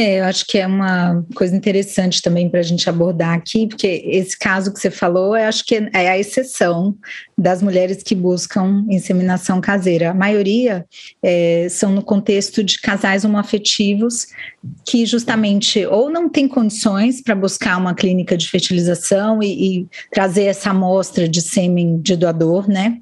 É, 0.00 0.20
eu 0.20 0.24
acho 0.26 0.46
que 0.46 0.56
é 0.56 0.64
uma 0.64 1.26
coisa 1.34 1.56
interessante 1.56 2.22
também 2.22 2.48
para 2.48 2.60
a 2.60 2.62
gente 2.62 2.88
abordar 2.88 3.34
aqui, 3.34 3.66
porque 3.66 4.04
esse 4.06 4.38
caso 4.38 4.72
que 4.72 4.78
você 4.78 4.92
falou, 4.92 5.36
eu 5.36 5.42
acho 5.42 5.64
que 5.64 5.74
é 5.74 6.08
a 6.08 6.16
exceção 6.16 6.94
das 7.36 7.60
mulheres 7.60 8.00
que 8.04 8.14
buscam 8.14 8.86
inseminação 8.88 9.60
caseira. 9.60 10.10
A 10.10 10.14
maioria 10.14 10.86
é, 11.20 11.66
são 11.68 11.90
no 11.90 12.00
contexto 12.00 12.62
de 12.62 12.80
casais 12.80 13.24
homoafetivos 13.24 14.28
que 14.86 15.04
justamente 15.04 15.84
ou 15.86 16.08
não 16.08 16.28
têm 16.28 16.46
condições 16.46 17.20
para 17.20 17.34
buscar 17.34 17.76
uma 17.76 17.92
clínica 17.92 18.36
de 18.36 18.48
fertilização 18.48 19.42
e, 19.42 19.80
e 19.80 19.86
trazer 20.12 20.44
essa 20.44 20.70
amostra 20.70 21.28
de 21.28 21.42
sêmen 21.42 22.00
de 22.00 22.14
doador, 22.14 22.68
né? 22.68 23.00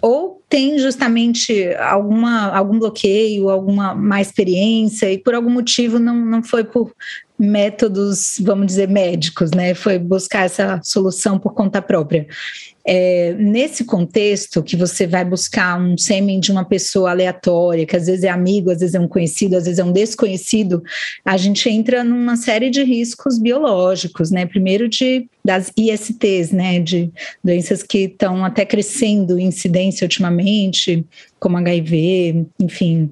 Ou 0.00 0.42
tem 0.48 0.78
justamente 0.78 1.74
alguma, 1.74 2.48
algum 2.54 2.78
bloqueio, 2.78 3.50
alguma 3.50 3.94
má 3.94 4.20
experiência 4.20 5.12
e 5.12 5.18
por 5.18 5.34
algum 5.34 5.50
motivo 5.50 5.98
não, 5.98 6.14
não 6.14 6.42
foi 6.42 6.64
por 6.64 6.92
métodos, 7.38 8.36
vamos 8.40 8.66
dizer, 8.66 8.88
médicos, 8.88 9.50
né? 9.52 9.74
Foi 9.74 9.98
buscar 9.98 10.44
essa 10.44 10.80
solução 10.82 11.38
por 11.38 11.54
conta 11.54 11.80
própria. 11.80 12.26
É, 12.90 13.34
nesse 13.34 13.84
contexto 13.84 14.62
que 14.62 14.74
você 14.74 15.06
vai 15.06 15.22
buscar 15.22 15.78
um 15.78 15.98
sêmen 15.98 16.40
de 16.40 16.50
uma 16.50 16.64
pessoa 16.64 17.10
aleatória, 17.10 17.84
que 17.84 17.94
às 17.94 18.06
vezes 18.06 18.24
é 18.24 18.30
amigo, 18.30 18.70
às 18.70 18.78
vezes 18.78 18.94
é 18.94 19.00
um 19.00 19.06
conhecido, 19.06 19.58
às 19.58 19.64
vezes 19.64 19.78
é 19.78 19.84
um 19.84 19.92
desconhecido, 19.92 20.82
a 21.22 21.36
gente 21.36 21.68
entra 21.68 22.02
numa 22.02 22.34
série 22.34 22.70
de 22.70 22.82
riscos 22.82 23.38
biológicos, 23.38 24.30
né? 24.30 24.46
Primeiro 24.46 24.88
de 24.88 25.28
das 25.44 25.70
ISTs, 25.76 26.50
né, 26.50 26.78
de 26.78 27.10
doenças 27.42 27.82
que 27.82 28.00
estão 28.00 28.44
até 28.44 28.66
crescendo 28.66 29.38
em 29.38 29.46
incidência 29.46 30.04
ultimamente, 30.04 31.06
como 31.38 31.56
HIV, 31.56 32.46
enfim, 32.60 33.10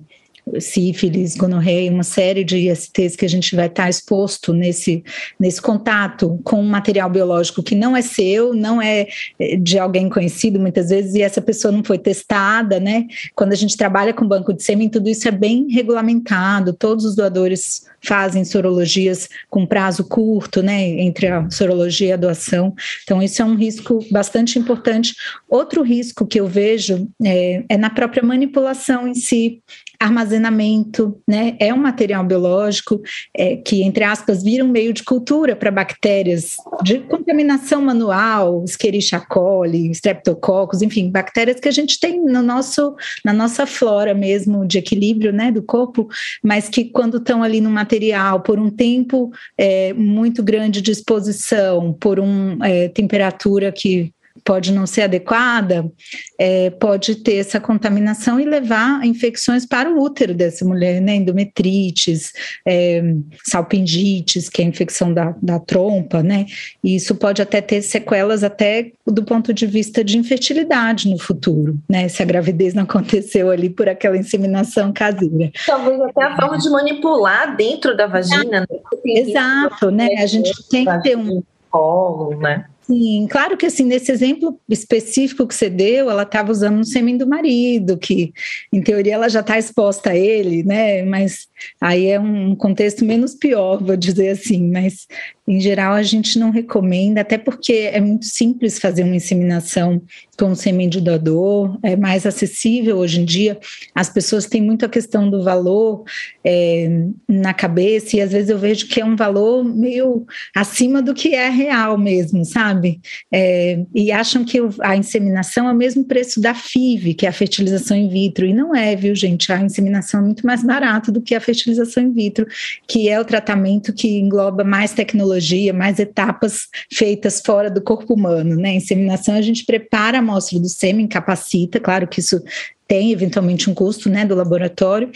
sífilis, 0.60 1.36
gonorreia, 1.36 1.90
uma 1.90 2.02
série 2.02 2.44
de 2.44 2.56
ISTs 2.56 3.16
que 3.16 3.24
a 3.24 3.28
gente 3.28 3.56
vai 3.56 3.66
estar 3.66 3.88
exposto 3.88 4.52
nesse, 4.52 5.02
nesse 5.38 5.60
contato 5.60 6.40
com 6.44 6.60
um 6.60 6.68
material 6.68 7.10
biológico 7.10 7.62
que 7.62 7.74
não 7.74 7.96
é 7.96 8.02
seu, 8.02 8.54
não 8.54 8.80
é 8.80 9.08
eh, 9.38 9.56
de 9.56 9.78
alguém 9.78 10.08
conhecido 10.08 10.60
muitas 10.60 10.90
vezes, 10.90 11.14
e 11.14 11.22
essa 11.22 11.42
pessoa 11.42 11.72
não 11.72 11.82
foi 11.82 11.98
testada, 11.98 12.78
né? 12.78 13.06
Quando 13.34 13.52
a 13.52 13.56
gente 13.56 13.76
trabalha 13.76 14.14
com 14.14 14.26
banco 14.26 14.52
de 14.52 14.62
sêmen, 14.62 14.88
tudo 14.88 15.08
isso 15.08 15.26
é 15.26 15.32
bem 15.32 15.66
regulamentado, 15.68 16.72
todos 16.72 17.04
os 17.04 17.16
doadores 17.16 17.84
fazem 18.06 18.44
sorologias 18.44 19.28
com 19.50 19.66
prazo 19.66 20.04
curto, 20.04 20.62
né, 20.62 20.80
entre 21.00 21.26
a 21.26 21.50
sorologia 21.50 22.08
e 22.08 22.12
a 22.12 22.16
doação. 22.16 22.72
Então, 23.02 23.20
isso 23.20 23.42
é 23.42 23.44
um 23.44 23.56
risco 23.56 24.04
bastante 24.10 24.58
importante. 24.58 25.14
Outro 25.48 25.82
risco 25.82 26.24
que 26.24 26.38
eu 26.38 26.46
vejo 26.46 27.08
é, 27.24 27.64
é 27.68 27.76
na 27.76 27.90
própria 27.90 28.22
manipulação 28.22 29.08
em 29.08 29.14
si 29.14 29.60
armazenamento, 30.00 31.16
né? 31.26 31.56
É 31.58 31.72
um 31.72 31.78
material 31.78 32.24
biológico 32.24 33.00
é, 33.36 33.56
que, 33.56 33.82
entre 33.82 34.04
aspas, 34.04 34.42
vira 34.42 34.64
um 34.64 34.68
meio 34.68 34.92
de 34.92 35.02
cultura 35.02 35.56
para 35.56 35.70
bactérias 35.70 36.56
de 36.82 37.00
contaminação 37.00 37.82
manual, 37.82 38.64
Escherichia 38.64 39.20
coli, 39.20 39.90
Streptococcus, 39.90 40.82
enfim, 40.82 41.10
bactérias 41.10 41.60
que 41.60 41.68
a 41.68 41.72
gente 41.72 41.98
tem 41.98 42.22
no 42.24 42.42
nosso, 42.42 42.94
na 43.24 43.32
nossa 43.32 43.66
flora 43.66 44.14
mesmo 44.14 44.66
de 44.66 44.78
equilíbrio, 44.78 45.32
né, 45.32 45.50
do 45.50 45.62
corpo, 45.62 46.08
mas 46.42 46.68
que 46.68 46.84
quando 46.84 47.18
estão 47.18 47.42
ali 47.42 47.60
no 47.60 47.70
material 47.70 48.40
por 48.40 48.58
um 48.58 48.70
tempo 48.70 49.30
é, 49.58 49.92
muito 49.92 50.42
grande 50.42 50.80
de 50.80 50.90
exposição, 50.90 51.92
por 51.92 52.18
uma 52.18 52.66
é, 52.66 52.88
temperatura 52.88 53.72
que 53.72 54.12
pode 54.46 54.72
não 54.72 54.86
ser 54.86 55.02
adequada, 55.02 55.90
é, 56.38 56.70
pode 56.70 57.16
ter 57.16 57.34
essa 57.34 57.58
contaminação 57.58 58.38
e 58.38 58.44
levar 58.44 59.00
a 59.00 59.06
infecções 59.06 59.66
para 59.66 59.90
o 59.90 60.00
útero 60.00 60.32
dessa 60.32 60.64
mulher, 60.64 61.00
né? 61.00 61.16
Endometrites, 61.16 62.32
é, 62.64 63.02
salpingites, 63.44 64.48
que 64.48 64.62
é 64.62 64.64
a 64.64 64.68
infecção 64.68 65.12
da, 65.12 65.34
da 65.42 65.58
trompa, 65.58 66.22
né? 66.22 66.46
E 66.82 66.94
isso 66.94 67.16
pode 67.16 67.42
até 67.42 67.60
ter 67.60 67.82
sequelas 67.82 68.44
até 68.44 68.92
do 69.04 69.24
ponto 69.24 69.52
de 69.52 69.66
vista 69.66 70.04
de 70.04 70.16
infertilidade 70.16 71.10
no 71.10 71.18
futuro, 71.18 71.76
né? 71.90 72.08
Se 72.08 72.22
a 72.22 72.26
gravidez 72.26 72.72
não 72.72 72.84
aconteceu 72.84 73.50
ali 73.50 73.68
por 73.68 73.88
aquela 73.88 74.16
inseminação 74.16 74.92
caseira. 74.92 75.50
Talvez 75.66 76.00
até 76.00 76.22
a 76.22 76.36
forma 76.36 76.56
de 76.56 76.70
manipular 76.70 77.56
dentro 77.56 77.96
da 77.96 78.06
vagina, 78.06 78.60
né? 78.60 78.66
Exato, 79.04 79.90
né? 79.90 80.06
A 80.18 80.26
gente 80.26 80.52
tem 80.68 80.84
que 80.84 81.02
ter 81.02 81.16
um 81.16 81.42
colo, 81.68 82.38
né? 82.38 82.66
Sim, 82.86 83.26
claro 83.28 83.56
que 83.56 83.66
assim, 83.66 83.84
nesse 83.84 84.12
exemplo 84.12 84.60
específico 84.68 85.44
que 85.44 85.54
você 85.56 85.68
deu, 85.68 86.08
ela 86.08 86.22
estava 86.22 86.52
usando 86.52 86.78
um 86.78 86.84
sêmen 86.84 87.16
do 87.16 87.26
marido, 87.26 87.98
que 87.98 88.32
em 88.72 88.80
teoria 88.80 89.14
ela 89.14 89.28
já 89.28 89.40
está 89.40 89.58
exposta 89.58 90.10
a 90.10 90.16
ele, 90.16 90.62
né? 90.62 91.02
Mas 91.02 91.48
aí 91.80 92.06
é 92.06 92.20
um 92.20 92.54
contexto 92.54 93.04
menos 93.04 93.34
pior, 93.34 93.82
vou 93.82 93.96
dizer 93.96 94.28
assim, 94.28 94.70
mas 94.70 95.08
em 95.48 95.58
geral 95.58 95.94
a 95.94 96.02
gente 96.04 96.38
não 96.38 96.50
recomenda, 96.50 97.22
até 97.22 97.36
porque 97.36 97.72
é 97.72 98.00
muito 98.00 98.26
simples 98.26 98.78
fazer 98.78 99.02
uma 99.02 99.16
inseminação 99.16 100.00
com 100.38 100.54
sêmen 100.54 100.88
de 100.88 101.00
doador, 101.00 101.78
é 101.82 101.96
mais 101.96 102.24
acessível 102.24 102.98
hoje 102.98 103.20
em 103.20 103.24
dia. 103.24 103.58
As 103.94 104.08
pessoas 104.08 104.46
têm 104.46 104.62
muito 104.62 104.84
a 104.84 104.88
questão 104.88 105.28
do 105.28 105.42
valor 105.42 106.04
é, 106.44 107.06
na 107.28 107.52
cabeça, 107.52 108.16
e 108.16 108.20
às 108.20 108.32
vezes 108.32 108.50
eu 108.50 108.58
vejo 108.58 108.86
que 108.88 109.00
é 109.00 109.04
um 109.04 109.16
valor 109.16 109.64
meio 109.64 110.26
acima 110.54 111.02
do 111.02 111.12
que 111.12 111.34
é 111.34 111.48
real 111.48 111.98
mesmo, 111.98 112.44
sabe? 112.44 113.00
É, 113.32 113.80
e 113.94 114.12
acham 114.12 114.44
que 114.44 114.58
a 114.80 114.96
inseminação 114.96 115.68
é 115.68 115.72
o 115.72 115.76
mesmo 115.76 116.04
preço 116.04 116.40
da 116.40 116.54
FIV, 116.54 117.14
que 117.14 117.26
é 117.26 117.28
a 117.28 117.32
fertilização 117.32 117.96
in 117.96 118.08
vitro, 118.08 118.46
e 118.46 118.54
não 118.54 118.74
é, 118.74 118.94
viu, 118.94 119.14
gente? 119.14 119.52
A 119.52 119.60
inseminação 119.60 120.20
é 120.20 120.22
muito 120.22 120.46
mais 120.46 120.62
barata 120.62 121.10
do 121.10 121.20
que 121.20 121.34
a 121.34 121.40
fertilização 121.40 122.02
in 122.02 122.12
vitro, 122.12 122.46
que 122.86 123.08
é 123.08 123.20
o 123.20 123.24
tratamento 123.24 123.92
que 123.92 124.18
engloba 124.18 124.62
mais 124.62 124.92
tecnologia, 124.92 125.72
mais 125.72 125.98
etapas 125.98 126.68
feitas 126.92 127.42
fora 127.44 127.70
do 127.70 127.80
corpo 127.80 128.14
humano, 128.14 128.56
né? 128.56 128.76
inseminação 128.76 129.34
a 129.34 129.42
gente 129.42 129.64
prepara 129.64 130.18
a 130.18 130.22
amostra 130.26 130.58
do 130.58 130.68
sêmen, 130.68 131.06
capacita, 131.06 131.78
claro 131.78 132.06
que 132.06 132.20
isso 132.20 132.42
tem 132.86 133.12
eventualmente 133.12 133.68
um 133.70 133.74
custo 133.74 134.08
né, 134.08 134.24
do 134.24 134.34
laboratório, 134.34 135.10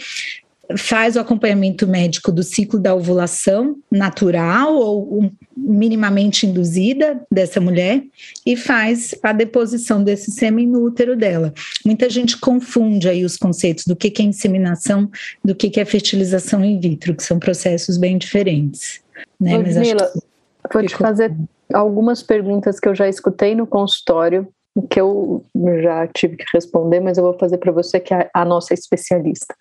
faz 0.77 1.15
o 1.15 1.19
acompanhamento 1.19 1.87
médico 1.87 2.31
do 2.31 2.43
ciclo 2.43 2.79
da 2.79 2.95
ovulação 2.95 3.77
natural 3.89 4.75
ou 4.75 5.31
minimamente 5.55 6.45
induzida 6.45 7.21
dessa 7.31 7.59
mulher 7.59 8.03
e 8.45 8.55
faz 8.55 9.13
a 9.21 9.33
deposição 9.33 10.03
desse 10.03 10.31
sêmen 10.31 10.67
no 10.67 10.83
útero 10.83 11.15
dela. 11.15 11.53
Muita 11.85 12.09
gente 12.09 12.37
confunde 12.37 13.09
aí 13.09 13.25
os 13.25 13.37
conceitos 13.37 13.85
do 13.85 13.95
que 13.95 14.21
é 14.21 14.25
inseminação, 14.25 15.09
do 15.43 15.53
que 15.53 15.79
é 15.79 15.85
fertilização 15.85 16.63
in 16.63 16.79
vitro, 16.79 17.15
que 17.15 17.23
são 17.23 17.39
processos 17.39 17.97
bem 17.97 18.17
diferentes. 18.17 19.01
Né? 19.39 19.57
Mas 19.57 19.77
Mila, 19.77 20.11
que... 20.11 20.73
vou 20.73 20.85
te 20.85 20.95
fazer 20.95 21.35
algumas 21.73 22.21
perguntas 22.23 22.79
que 22.79 22.87
eu 22.87 22.95
já 22.95 23.07
escutei 23.07 23.55
no 23.55 23.67
consultório 23.67 24.47
que 24.89 24.99
eu 24.99 25.43
já 25.81 26.07
tive 26.07 26.37
que 26.37 26.45
responder, 26.53 26.99
mas 26.99 27.17
eu 27.17 27.23
vou 27.23 27.37
fazer 27.37 27.57
para 27.57 27.71
você, 27.71 27.99
que 27.99 28.13
é 28.13 28.29
a 28.33 28.45
nossa 28.45 28.73
especialista. 28.73 29.53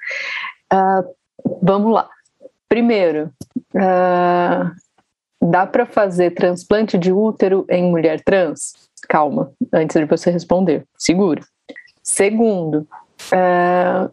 Uh, 0.73 1.09
vamos 1.61 1.93
lá. 1.93 2.09
Primeiro, 2.69 3.33
uh, 3.75 4.71
dá 5.43 5.67
para 5.67 5.87
fazer 5.87 6.33
transplante 6.33 6.97
de 6.97 7.13
útero 7.13 7.65
em 7.69 7.91
mulher 7.91 8.21
trans? 8.23 8.73
Calma, 9.09 9.53
antes 9.73 9.99
de 9.99 10.07
você 10.07 10.31
responder. 10.31 10.85
Seguro. 10.97 11.43
Segundo, 12.03 12.87
uh, 13.33 14.11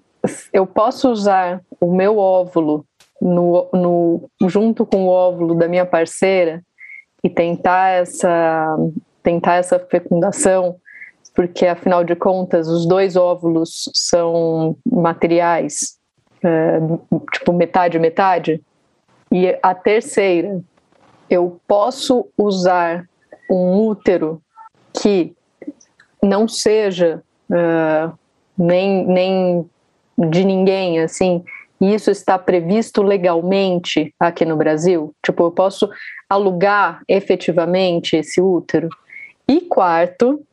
eu 0.52 0.66
posso 0.66 1.12
usar 1.12 1.62
o 1.80 1.94
meu 1.94 2.18
óvulo 2.18 2.86
no, 3.22 3.70
no, 3.74 4.30
junto 4.48 4.86
com 4.86 5.06
o 5.06 5.10
óvulo 5.10 5.56
da 5.56 5.68
minha 5.68 5.86
parceira 5.86 6.64
e 7.24 7.30
tentar 7.30 7.90
essa 7.90 8.76
tentar 9.24 9.56
essa 9.56 9.78
fecundação 9.78 10.78
porque 11.38 11.68
afinal 11.68 12.04
de 12.04 12.16
contas 12.16 12.68
os 12.68 12.88
dois 12.88 13.16
óvulos 13.16 13.88
são 13.94 14.76
materiais, 14.84 16.00
é, 16.44 16.80
tipo 17.32 17.54
metade 17.54 18.00
metade. 18.00 18.60
E 19.32 19.56
a 19.62 19.76
terceira, 19.76 20.60
eu 21.30 21.62
posso 21.68 22.28
usar 22.36 23.08
um 23.52 23.86
útero 23.86 24.42
que 24.92 25.36
não 26.24 26.48
seja 26.48 27.22
uh, 27.52 28.18
nem, 28.58 29.06
nem 29.06 29.70
de 30.18 30.44
ninguém, 30.44 31.02
assim, 31.02 31.44
e 31.80 31.94
isso 31.94 32.10
está 32.10 32.40
previsto 32.40 33.04
legalmente 33.04 34.12
aqui 34.20 34.44
no 34.44 34.58
Brasil? 34.58 35.14
Tipo, 35.24 35.44
eu 35.44 35.52
posso 35.52 35.88
alugar 36.28 37.04
efetivamente 37.08 38.16
esse 38.16 38.42
útero? 38.42 38.90
E 39.48 39.62
quarto, 39.62 40.44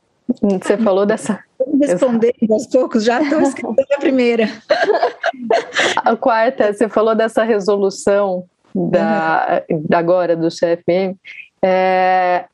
você 0.41 0.77
falou 0.79 1.05
dessa. 1.05 1.43
Respondendo 1.81 2.53
aos 2.53 2.66
poucos, 2.66 3.05
já 3.05 3.22
estou 3.22 3.41
escrevendo 3.41 3.87
a 3.95 3.99
primeira. 3.99 4.49
A 6.05 6.16
quarta, 6.16 6.72
você 6.72 6.89
falou 6.89 7.14
dessa 7.14 7.43
resolução 7.43 8.45
da, 8.75 9.62
uhum. 9.70 9.85
agora 9.93 10.37
do 10.37 10.49
CFM. 10.49 11.16
É, 11.62 12.45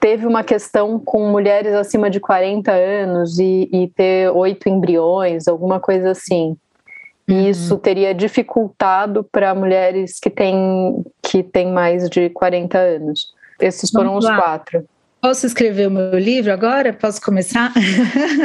teve 0.00 0.26
uma 0.26 0.44
questão 0.44 0.98
com 0.98 1.30
mulheres 1.30 1.74
acima 1.74 2.10
de 2.10 2.20
40 2.20 2.70
anos 2.72 3.38
e, 3.38 3.68
e 3.72 3.88
ter 3.88 4.30
oito 4.30 4.68
embriões, 4.68 5.48
alguma 5.48 5.80
coisa 5.80 6.10
assim. 6.10 6.56
E 7.26 7.32
uhum. 7.32 7.48
isso 7.48 7.78
teria 7.78 8.14
dificultado 8.14 9.24
para 9.24 9.54
mulheres 9.54 10.18
que 10.18 10.30
têm, 10.30 11.04
que 11.22 11.42
têm 11.42 11.70
mais 11.72 12.08
de 12.08 12.30
40 12.30 12.78
anos. 12.78 13.32
Esses 13.60 13.90
foram 13.90 14.10
Vamos 14.10 14.24
os 14.24 14.30
lá. 14.30 14.36
quatro. 14.36 14.84
Posso 15.20 15.46
escrever 15.46 15.88
o 15.88 15.90
meu 15.90 16.18
livro 16.18 16.52
agora? 16.52 16.92
Posso 16.92 17.20
começar? 17.20 17.72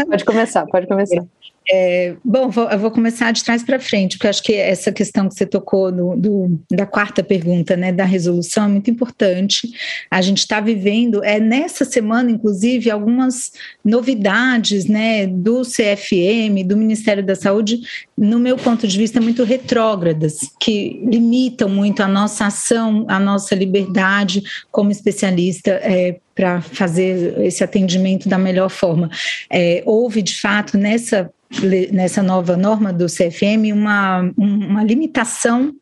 Pode 0.07 0.25
começar, 0.25 0.65
pode 0.65 0.87
começar. 0.87 1.23
É, 1.71 2.15
bom, 2.23 2.49
vou, 2.49 2.69
eu 2.69 2.77
vou 2.77 2.91
começar 2.91 3.31
de 3.31 3.43
trás 3.43 3.63
para 3.63 3.79
frente, 3.79 4.17
porque 4.17 4.27
acho 4.27 4.43
que 4.43 4.53
essa 4.53 4.91
questão 4.91 5.29
que 5.29 5.35
você 5.35 5.45
tocou 5.45 5.91
no, 5.91 6.17
do, 6.17 6.59
da 6.69 6.85
quarta 6.85 7.23
pergunta, 7.23 7.77
né, 7.77 7.91
da 7.91 8.03
resolução, 8.03 8.65
é 8.65 8.67
muito 8.67 8.89
importante. 8.91 9.71
A 10.11 10.21
gente 10.21 10.39
está 10.39 10.59
vivendo, 10.59 11.23
é 11.23 11.39
nessa 11.39 11.85
semana, 11.85 12.31
inclusive, 12.31 12.91
algumas 12.91 13.53
novidades, 13.83 14.85
né, 14.85 15.25
do 15.25 15.61
CFM, 15.61 16.65
do 16.65 16.75
Ministério 16.75 17.23
da 17.25 17.35
Saúde, 17.35 17.81
no 18.17 18.39
meu 18.39 18.57
ponto 18.57 18.87
de 18.87 18.97
vista, 18.97 19.21
muito 19.21 19.43
retrógradas, 19.43 20.39
que 20.59 21.01
limitam 21.05 21.69
muito 21.69 22.03
a 22.03 22.07
nossa 22.07 22.47
ação, 22.47 23.05
a 23.07 23.19
nossa 23.19 23.55
liberdade 23.55 24.43
como 24.69 24.91
especialista 24.91 25.71
é, 25.71 26.17
para 26.35 26.61
fazer 26.61 27.39
esse 27.41 27.63
atendimento 27.63 28.27
da 28.27 28.37
melhor 28.37 28.69
forma. 28.69 29.09
É, 29.49 29.81
houve, 29.85 30.21
de 30.21 30.39
fato, 30.39 30.77
nessa 30.77 31.31
nessa 31.91 32.23
nova 32.23 32.57
norma 32.57 32.91
do 32.91 33.05
CFM 33.05 33.73
uma, 33.73 34.21
uma 34.37 34.83
limitação 34.83 35.73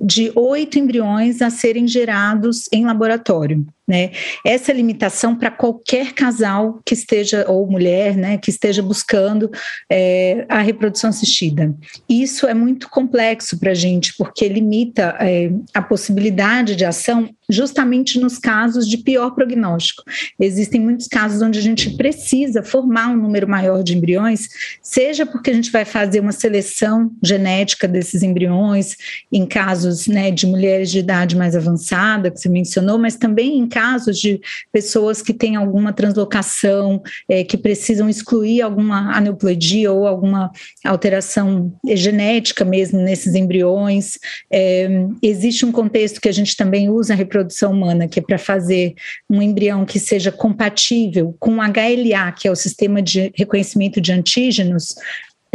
de 0.00 0.30
oito 0.34 0.78
embriões 0.78 1.40
a 1.40 1.50
serem 1.50 1.86
gerados 1.86 2.68
em 2.72 2.84
laboratório. 2.84 3.66
Né? 3.86 4.10
Essa 4.44 4.72
limitação 4.72 5.36
para 5.36 5.50
qualquer 5.50 6.12
casal 6.12 6.80
que 6.84 6.92
esteja, 6.92 7.44
ou 7.48 7.70
mulher, 7.70 8.16
né, 8.16 8.36
que 8.36 8.50
esteja 8.50 8.82
buscando 8.82 9.48
é, 9.88 10.44
a 10.48 10.60
reprodução 10.60 11.10
assistida. 11.10 11.72
Isso 12.08 12.46
é 12.48 12.54
muito 12.54 12.88
complexo 12.88 13.58
para 13.58 13.70
a 13.70 13.74
gente, 13.74 14.14
porque 14.16 14.48
limita 14.48 15.16
é, 15.20 15.52
a 15.72 15.80
possibilidade 15.80 16.74
de 16.74 16.84
ação 16.84 17.30
justamente 17.48 18.18
nos 18.18 18.38
casos 18.38 18.88
de 18.88 18.98
pior 18.98 19.30
prognóstico. 19.30 20.02
Existem 20.38 20.80
muitos 20.80 21.06
casos 21.06 21.40
onde 21.42 21.58
a 21.58 21.62
gente 21.62 21.90
precisa 21.90 22.62
formar 22.62 23.08
um 23.08 23.16
número 23.16 23.48
maior 23.48 23.82
de 23.82 23.96
embriões, 23.96 24.48
seja 24.82 25.24
porque 25.24 25.50
a 25.50 25.54
gente 25.54 25.70
vai 25.70 25.84
fazer 25.84 26.20
uma 26.20 26.32
seleção 26.32 27.12
genética 27.22 27.86
desses 27.86 28.22
embriões, 28.22 28.96
em 29.30 29.46
casos 29.46 30.06
né, 30.06 30.30
de 30.30 30.46
mulheres 30.46 30.90
de 30.90 30.98
idade 30.98 31.36
mais 31.36 31.54
avançada, 31.54 32.30
que 32.30 32.40
você 32.40 32.48
mencionou, 32.48 32.98
mas 32.98 33.16
também 33.16 33.58
em 33.58 33.68
casos 33.76 34.18
de 34.18 34.40
pessoas 34.72 35.20
que 35.20 35.34
têm 35.34 35.54
alguma 35.54 35.92
translocação, 35.92 37.02
é, 37.28 37.44
que 37.44 37.58
precisam 37.58 38.08
excluir 38.08 38.62
alguma 38.62 39.14
aneuploidia 39.14 39.92
ou 39.92 40.06
alguma 40.06 40.50
alteração 40.82 41.70
genética 41.84 42.64
mesmo 42.64 42.98
nesses 42.98 43.34
embriões. 43.34 44.18
É, 44.50 44.88
existe 45.22 45.66
um 45.66 45.72
contexto 45.72 46.22
que 46.22 46.28
a 46.28 46.32
gente 46.32 46.56
também 46.56 46.88
usa 46.88 47.12
a 47.12 47.16
reprodução 47.16 47.70
humana, 47.72 48.08
que 48.08 48.18
é 48.18 48.22
para 48.22 48.38
fazer 48.38 48.94
um 49.28 49.42
embrião 49.42 49.84
que 49.84 50.00
seja 50.00 50.32
compatível 50.32 51.36
com 51.38 51.56
HLA, 51.56 52.32
que 52.32 52.48
é 52.48 52.50
o 52.50 52.56
sistema 52.56 53.02
de 53.02 53.30
reconhecimento 53.36 54.00
de 54.00 54.10
antígenos, 54.10 54.94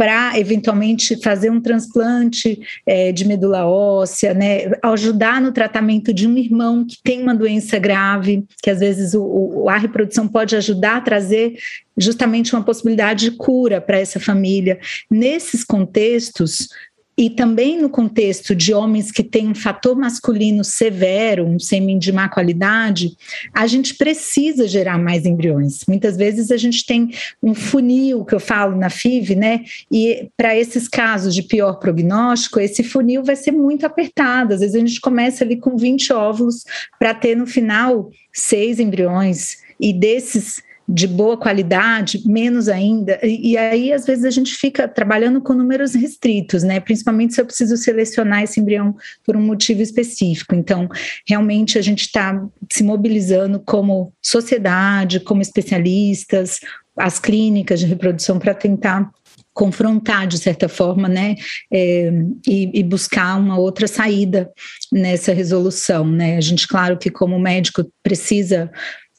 para 0.02 0.36
eventualmente 0.36 1.14
fazer 1.22 1.48
um 1.48 1.60
transplante 1.60 2.60
é, 2.84 3.12
de 3.12 3.24
medula 3.24 3.64
óssea, 3.64 4.34
né, 4.34 4.72
ajudar 4.82 5.40
no 5.40 5.52
tratamento 5.52 6.12
de 6.12 6.26
um 6.26 6.36
irmão 6.36 6.84
que 6.84 6.98
tem 7.04 7.22
uma 7.22 7.36
doença 7.36 7.78
grave, 7.78 8.44
que 8.60 8.68
às 8.68 8.80
vezes 8.80 9.14
o, 9.14 9.22
o, 9.22 9.68
a 9.68 9.76
reprodução 9.76 10.26
pode 10.26 10.56
ajudar 10.56 10.96
a 10.96 11.00
trazer 11.00 11.54
justamente 11.96 12.52
uma 12.52 12.64
possibilidade 12.64 13.30
de 13.30 13.36
cura 13.36 13.80
para 13.80 13.96
essa 13.96 14.18
família. 14.18 14.80
Nesses 15.08 15.62
contextos, 15.62 16.68
e 17.16 17.28
também 17.28 17.80
no 17.80 17.90
contexto 17.90 18.54
de 18.54 18.72
homens 18.72 19.10
que 19.10 19.22
têm 19.22 19.48
um 19.48 19.54
fator 19.54 19.94
masculino 19.94 20.64
severo, 20.64 21.44
um 21.44 21.58
sêmen 21.58 21.98
de 21.98 22.10
má 22.10 22.28
qualidade, 22.28 23.14
a 23.52 23.66
gente 23.66 23.94
precisa 23.96 24.66
gerar 24.66 24.98
mais 24.98 25.26
embriões. 25.26 25.84
Muitas 25.86 26.16
vezes 26.16 26.50
a 26.50 26.56
gente 26.56 26.86
tem 26.86 27.10
um 27.42 27.54
funil, 27.54 28.24
que 28.24 28.34
eu 28.34 28.40
falo 28.40 28.76
na 28.76 28.88
FIV, 28.88 29.34
né? 29.34 29.64
E 29.90 30.30
para 30.36 30.56
esses 30.56 30.88
casos 30.88 31.34
de 31.34 31.42
pior 31.42 31.74
prognóstico, 31.74 32.58
esse 32.58 32.82
funil 32.82 33.22
vai 33.22 33.36
ser 33.36 33.52
muito 33.52 33.84
apertado. 33.84 34.54
Às 34.54 34.60
vezes 34.60 34.74
a 34.74 34.78
gente 34.78 35.00
começa 35.00 35.44
ali 35.44 35.56
com 35.56 35.76
20 35.76 36.12
óvulos 36.14 36.64
para 36.98 37.12
ter 37.12 37.36
no 37.36 37.46
final 37.46 38.10
seis 38.32 38.80
embriões. 38.80 39.58
E 39.78 39.92
desses 39.92 40.62
de 40.92 41.06
boa 41.06 41.38
qualidade, 41.38 42.20
menos 42.26 42.68
ainda. 42.68 43.18
E, 43.22 43.52
e, 43.52 43.56
aí, 43.56 43.94
às 43.94 44.04
vezes, 44.04 44.26
a 44.26 44.30
gente 44.30 44.54
fica 44.54 44.86
trabalhando 44.86 45.40
com 45.40 45.54
números 45.54 45.94
restritos, 45.94 46.62
né? 46.62 46.80
Principalmente 46.80 47.32
se 47.32 47.40
eu 47.40 47.46
preciso 47.46 47.78
selecionar 47.78 48.42
esse 48.42 48.60
embrião 48.60 48.94
por 49.24 49.34
um 49.34 49.40
motivo 49.40 49.80
específico. 49.80 50.54
Então, 50.54 50.86
realmente, 51.26 51.78
a 51.78 51.82
gente 51.82 52.02
está 52.02 52.46
se 52.70 52.84
mobilizando 52.84 53.58
como 53.58 54.12
sociedade, 54.20 55.20
como 55.20 55.40
especialistas, 55.40 56.60
as 56.94 57.18
clínicas 57.18 57.80
de 57.80 57.86
reprodução 57.86 58.38
para 58.38 58.52
tentar 58.52 59.10
confrontar 59.54 60.26
de 60.26 60.38
certa 60.38 60.68
forma, 60.68 61.08
né, 61.08 61.34
é, 61.70 62.10
e, 62.46 62.80
e, 62.80 62.82
buscar 62.82 63.38
uma 63.38 63.58
outra 63.58 63.86
saída 63.86 64.50
nessa 64.90 65.32
resolução, 65.32 66.06
né. 66.06 66.38
A 66.38 66.40
gente, 66.40 66.66
claro, 66.66 66.96
que 66.96 67.10
como 67.10 67.38
médico 67.38 67.86
precisa 68.02 68.70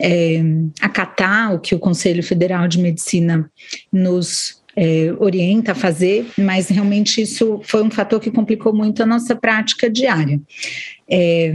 é, 0.02 0.42
acatar 0.82 1.54
o 1.54 1.60
que 1.60 1.76
o 1.76 1.80
Conselho 1.80 2.24
Federal 2.24 2.68
de 2.68 2.80
Medicina 2.80 3.50
nos 3.92 4.64
é, 4.76 5.14
orienta 5.20 5.74
a 5.74 5.76
fazer, 5.76 6.28
mas 6.38 6.68
realmente 6.68 7.22
isso 7.22 7.60
foi 7.64 7.84
um 7.84 7.92
fator 7.92 8.20
que 8.20 8.32
complicou 8.32 8.74
muito 8.74 9.04
a 9.04 9.06
nossa 9.06 9.36
prática 9.36 9.90
diária. 9.90 10.42
É, 11.10 11.54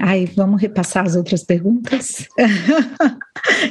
ai, 0.00 0.26
vamos 0.34 0.60
repassar 0.60 1.04
as 1.04 1.14
outras 1.14 1.44
perguntas? 1.44 2.26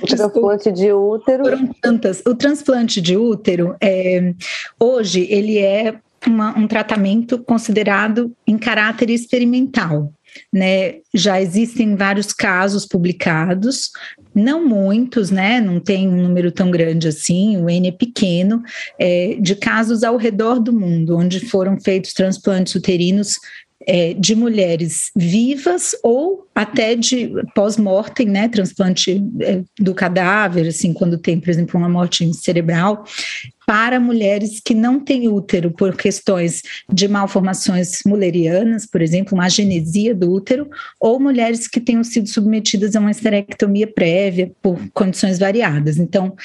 o 0.02 0.06
transplante 0.06 0.72
de 0.72 0.94
útero. 0.94 1.44
Foram 1.44 1.68
tantas. 1.82 2.22
O 2.26 2.36
transplante 2.36 3.02
de 3.02 3.18
útero, 3.18 3.76
é, 3.82 4.34
hoje, 4.80 5.28
ele 5.30 5.58
é 5.58 5.96
uma, 6.28 6.58
um 6.58 6.68
tratamento 6.68 7.40
considerado 7.40 8.32
em 8.46 8.58
caráter 8.58 9.10
experimental 9.10 10.14
né? 10.52 10.96
Já 11.14 11.42
existem 11.42 11.96
vários 11.96 12.34
casos 12.34 12.86
publicados, 12.86 13.92
não 14.34 14.68
muitos, 14.68 15.30
né? 15.30 15.62
Não 15.62 15.80
tem 15.80 16.08
um 16.08 16.22
número 16.22 16.52
tão 16.52 16.72
grande 16.72 17.08
assim, 17.08 17.58
o 17.58 17.70
N 17.70 17.88
é 17.88 17.92
pequeno, 17.92 18.62
é, 19.00 19.38
de 19.40 19.56
casos 19.56 20.04
ao 20.04 20.18
redor 20.18 20.60
do 20.60 20.74
mundo, 20.74 21.18
onde 21.18 21.40
foram 21.40 21.80
feitos 21.80 22.14
transplantes 22.14 22.74
uterinos 22.76 23.38
é, 23.86 24.14
de 24.14 24.36
mulheres 24.36 25.12
vivas 25.16 25.96
ou 26.04 26.48
até 26.56 26.96
de 26.96 27.32
pós-mortem, 27.56 28.28
né, 28.28 28.48
transplante 28.48 29.22
é, 29.42 29.62
do 29.80 29.94
cadáver, 29.94 30.68
assim, 30.68 30.94
quando 30.94 31.18
tem, 31.18 31.40
por 31.40 31.50
exemplo, 31.50 31.78
uma 31.80 31.90
morte 31.90 32.32
cerebral, 32.34 33.04
para 33.66 34.00
mulheres 34.00 34.60
que 34.64 34.74
não 34.74 35.00
têm 35.00 35.28
útero 35.28 35.72
por 35.72 35.96
questões 35.96 36.62
de 36.92 37.08
malformações 37.08 38.00
mullerianas, 38.06 38.86
por 38.86 39.02
exemplo, 39.02 39.36
uma 39.36 39.50
genesia 39.50 40.14
do 40.14 40.32
útero, 40.32 40.70
ou 41.00 41.20
mulheres 41.20 41.68
que 41.68 41.80
tenham 41.80 42.04
sido 42.04 42.28
submetidas 42.28 42.96
a 42.96 43.00
uma 43.00 43.12
esterectomia 43.12 43.88
prévia 43.88 44.52
por 44.62 44.80
condições 44.94 45.40
variadas. 45.40 45.98
Então, 45.98 46.36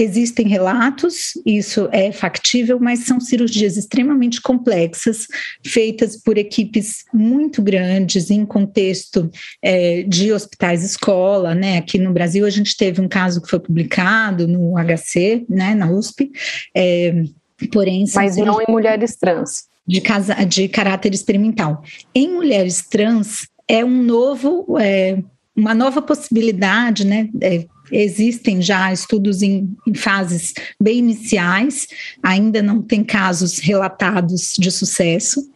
Existem 0.00 0.46
relatos, 0.46 1.32
isso 1.44 1.88
é 1.90 2.12
factível, 2.12 2.78
mas 2.78 3.00
são 3.00 3.18
cirurgias 3.18 3.76
extremamente 3.76 4.40
complexas, 4.40 5.26
feitas 5.66 6.16
por 6.16 6.38
equipes 6.38 7.04
muito 7.12 7.60
grandes, 7.60 8.30
em 8.30 8.46
contexto 8.46 9.28
é, 9.60 10.04
de 10.04 10.32
hospitais 10.32 10.84
escola. 10.84 11.52
Né? 11.52 11.78
Aqui 11.78 11.98
no 11.98 12.12
Brasil, 12.12 12.46
a 12.46 12.50
gente 12.50 12.76
teve 12.76 13.00
um 13.00 13.08
caso 13.08 13.42
que 13.42 13.50
foi 13.50 13.58
publicado 13.58 14.46
no 14.46 14.74
HC, 14.76 15.44
né, 15.48 15.74
na 15.74 15.90
USP. 15.90 16.30
É, 16.76 17.24
porém, 17.72 18.04
mas 18.14 18.36
não 18.36 18.62
em 18.62 18.70
mulheres 18.70 19.16
trans. 19.16 19.64
De, 19.84 20.00
casa, 20.00 20.32
de 20.44 20.68
caráter 20.68 21.12
experimental. 21.12 21.82
Em 22.14 22.32
mulheres 22.32 22.86
trans, 22.88 23.48
é 23.66 23.84
um 23.84 24.00
novo. 24.00 24.78
É, 24.78 25.18
uma 25.56 25.74
nova 25.74 26.00
possibilidade, 26.00 27.04
né? 27.04 27.28
É, 27.40 27.66
Existem 27.90 28.60
já 28.60 28.92
estudos 28.92 29.42
em, 29.42 29.76
em, 29.86 29.94
fases 29.94 30.54
bem 30.80 30.98
iniciais, 30.98 31.88
ainda 32.22 32.62
não 32.62 32.82
tem 32.82 33.02
casos 33.02 33.58
relatados 33.58 34.54
de 34.58 34.70
sucesso, 34.70 35.48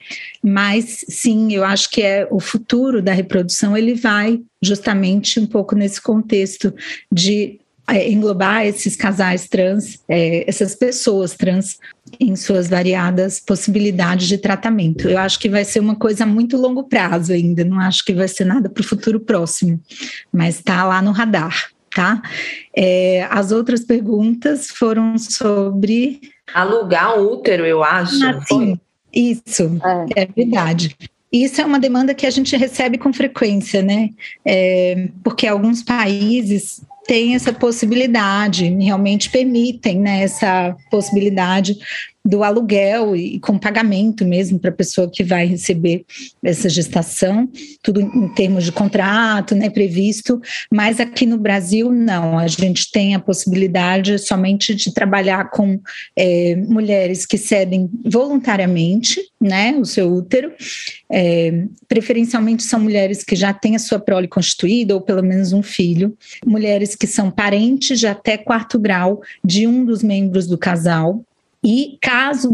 mas 0.43 1.05
sim, 1.09 1.53
eu 1.53 1.65
acho 1.65 1.91
que 1.91 2.03
é 2.03 2.27
o 2.31 2.41
futuro 2.41 3.03
da 3.03 3.13
reprodução, 3.13 3.77
ele 3.77 3.95
vai 3.95 4.41
justamente 4.63 5.41
um 5.41 5.47
pouco 5.47 5.75
nesse 5.75 6.01
contexto 6.01 6.75
de 7.11 7.61
é, 7.89 8.11
englobar 8.11 8.65
esses 8.65 8.95
casais 8.95 9.49
trans, 9.49 10.01
é, 10.09 10.49
essas 10.49 10.75
pessoas 10.75 11.35
trans 11.35 11.79
em 12.21 12.37
suas 12.37 12.69
variadas 12.69 13.41
possibilidades 13.41 14.29
de 14.29 14.39
tratamento. 14.39 15.09
Eu 15.09 15.19
acho 15.19 15.39
que 15.39 15.49
vai 15.49 15.65
ser 15.65 15.81
uma 15.81 15.97
coisa 15.97 16.25
muito 16.25 16.57
longo 16.57 16.85
prazo 16.85 17.33
ainda, 17.33 17.65
não 17.65 17.81
acho 17.81 18.05
que 18.05 18.15
vai 18.15 18.29
ser 18.29 18.45
nada 18.45 18.69
para 18.69 18.81
o 18.81 18.85
futuro 18.85 19.19
próximo, 19.19 19.81
mas 20.33 20.57
está 20.57 20.85
lá 20.85 21.03
no 21.03 21.11
radar 21.11 21.72
tá? 21.95 22.21
É, 22.77 23.27
as 23.31 23.53
outras 23.53 23.81
perguntas 23.81 24.69
foram 24.69 25.17
sobre. 25.19 26.21
Alugar 26.55 27.19
um 27.19 27.33
útero, 27.33 27.65
eu 27.65 27.83
acho. 27.83 28.25
Ah, 28.25 28.41
sim, 28.47 28.79
isso, 29.13 29.79
é. 30.17 30.23
é. 30.23 30.27
verdade. 30.27 30.97
Isso 31.33 31.61
é 31.63 31.65
uma 31.65 31.81
demanda 31.81 32.15
que 32.15 32.27
a 32.27 32.31
gente 32.31 32.55
recebe 32.57 32.99
com 32.99 33.13
frequência, 33.13 33.81
né? 33.81 34.11
É, 34.45 35.09
porque 35.25 35.47
alguns 35.47 35.83
países 35.83 36.83
têm 37.07 37.35
essa 37.35 37.53
possibilidade, 37.53 38.69
realmente 38.69 39.31
permitem 39.31 39.99
né, 39.99 40.23
essa 40.23 40.77
possibilidade 40.91 41.77
do 42.25 42.45
aluguel 42.45 43.17
e 43.17 43.41
com 43.41 43.59
pagamento 43.59 44.25
mesmo 44.25 44.59
para 44.59 44.71
a 44.71 44.75
pessoa 44.75 45.11
que 45.11 45.25
vai 45.25 45.45
receber 45.45 46.05
essa 46.43 46.69
gestação, 46.69 47.49
tudo 47.83 48.01
em 48.01 48.29
termos 48.35 48.65
de 48.65 48.71
contrato, 48.71 49.55
né, 49.55 49.69
previsto, 49.69 50.41
mas 50.71 51.01
aqui 51.01 51.27
no 51.27 51.37
Brasil 51.37 51.91
não, 51.91 52.39
a 52.39 52.47
gente 52.47 52.91
tem 52.93 53.15
a 53.15 53.19
possibilidade 53.19 54.19
somente 54.19 54.75
de 54.75 54.95
trabalhar 54.95 55.51
com 55.51 55.81
é, 56.17 56.55
mulheres 56.57 57.27
que 57.27 57.37
cedem 57.37 57.91
voluntariamente, 58.05 59.21
né, 59.41 59.75
o 59.77 59.85
seu 59.85 60.13
útero, 60.13 60.53
é, 61.11 61.65
preferencialmente 61.89 62.63
são 62.63 62.79
mulheres 62.79 63.25
que 63.25 63.35
já 63.35 63.53
têm 63.53 63.75
a 63.75 63.81
sua 63.81 63.99
prole 63.99 64.29
constituída 64.29 64.95
ou 64.95 65.01
pelo 65.01 65.23
menos 65.23 65.53
um 65.53 65.63
filho, 65.63 66.17
mulheres 66.47 66.95
que 66.95 67.07
são 67.07 67.33
parentes 67.33 67.99
de 67.99 68.07
até 68.07 68.37
quarto 68.37 68.79
grau 68.79 69.21
de 69.45 69.67
um 69.67 69.85
dos 69.85 70.05
membros 70.05 70.47
do 70.47 70.57
casal, 70.57 71.25
e 71.65 71.97
caso 72.01 72.51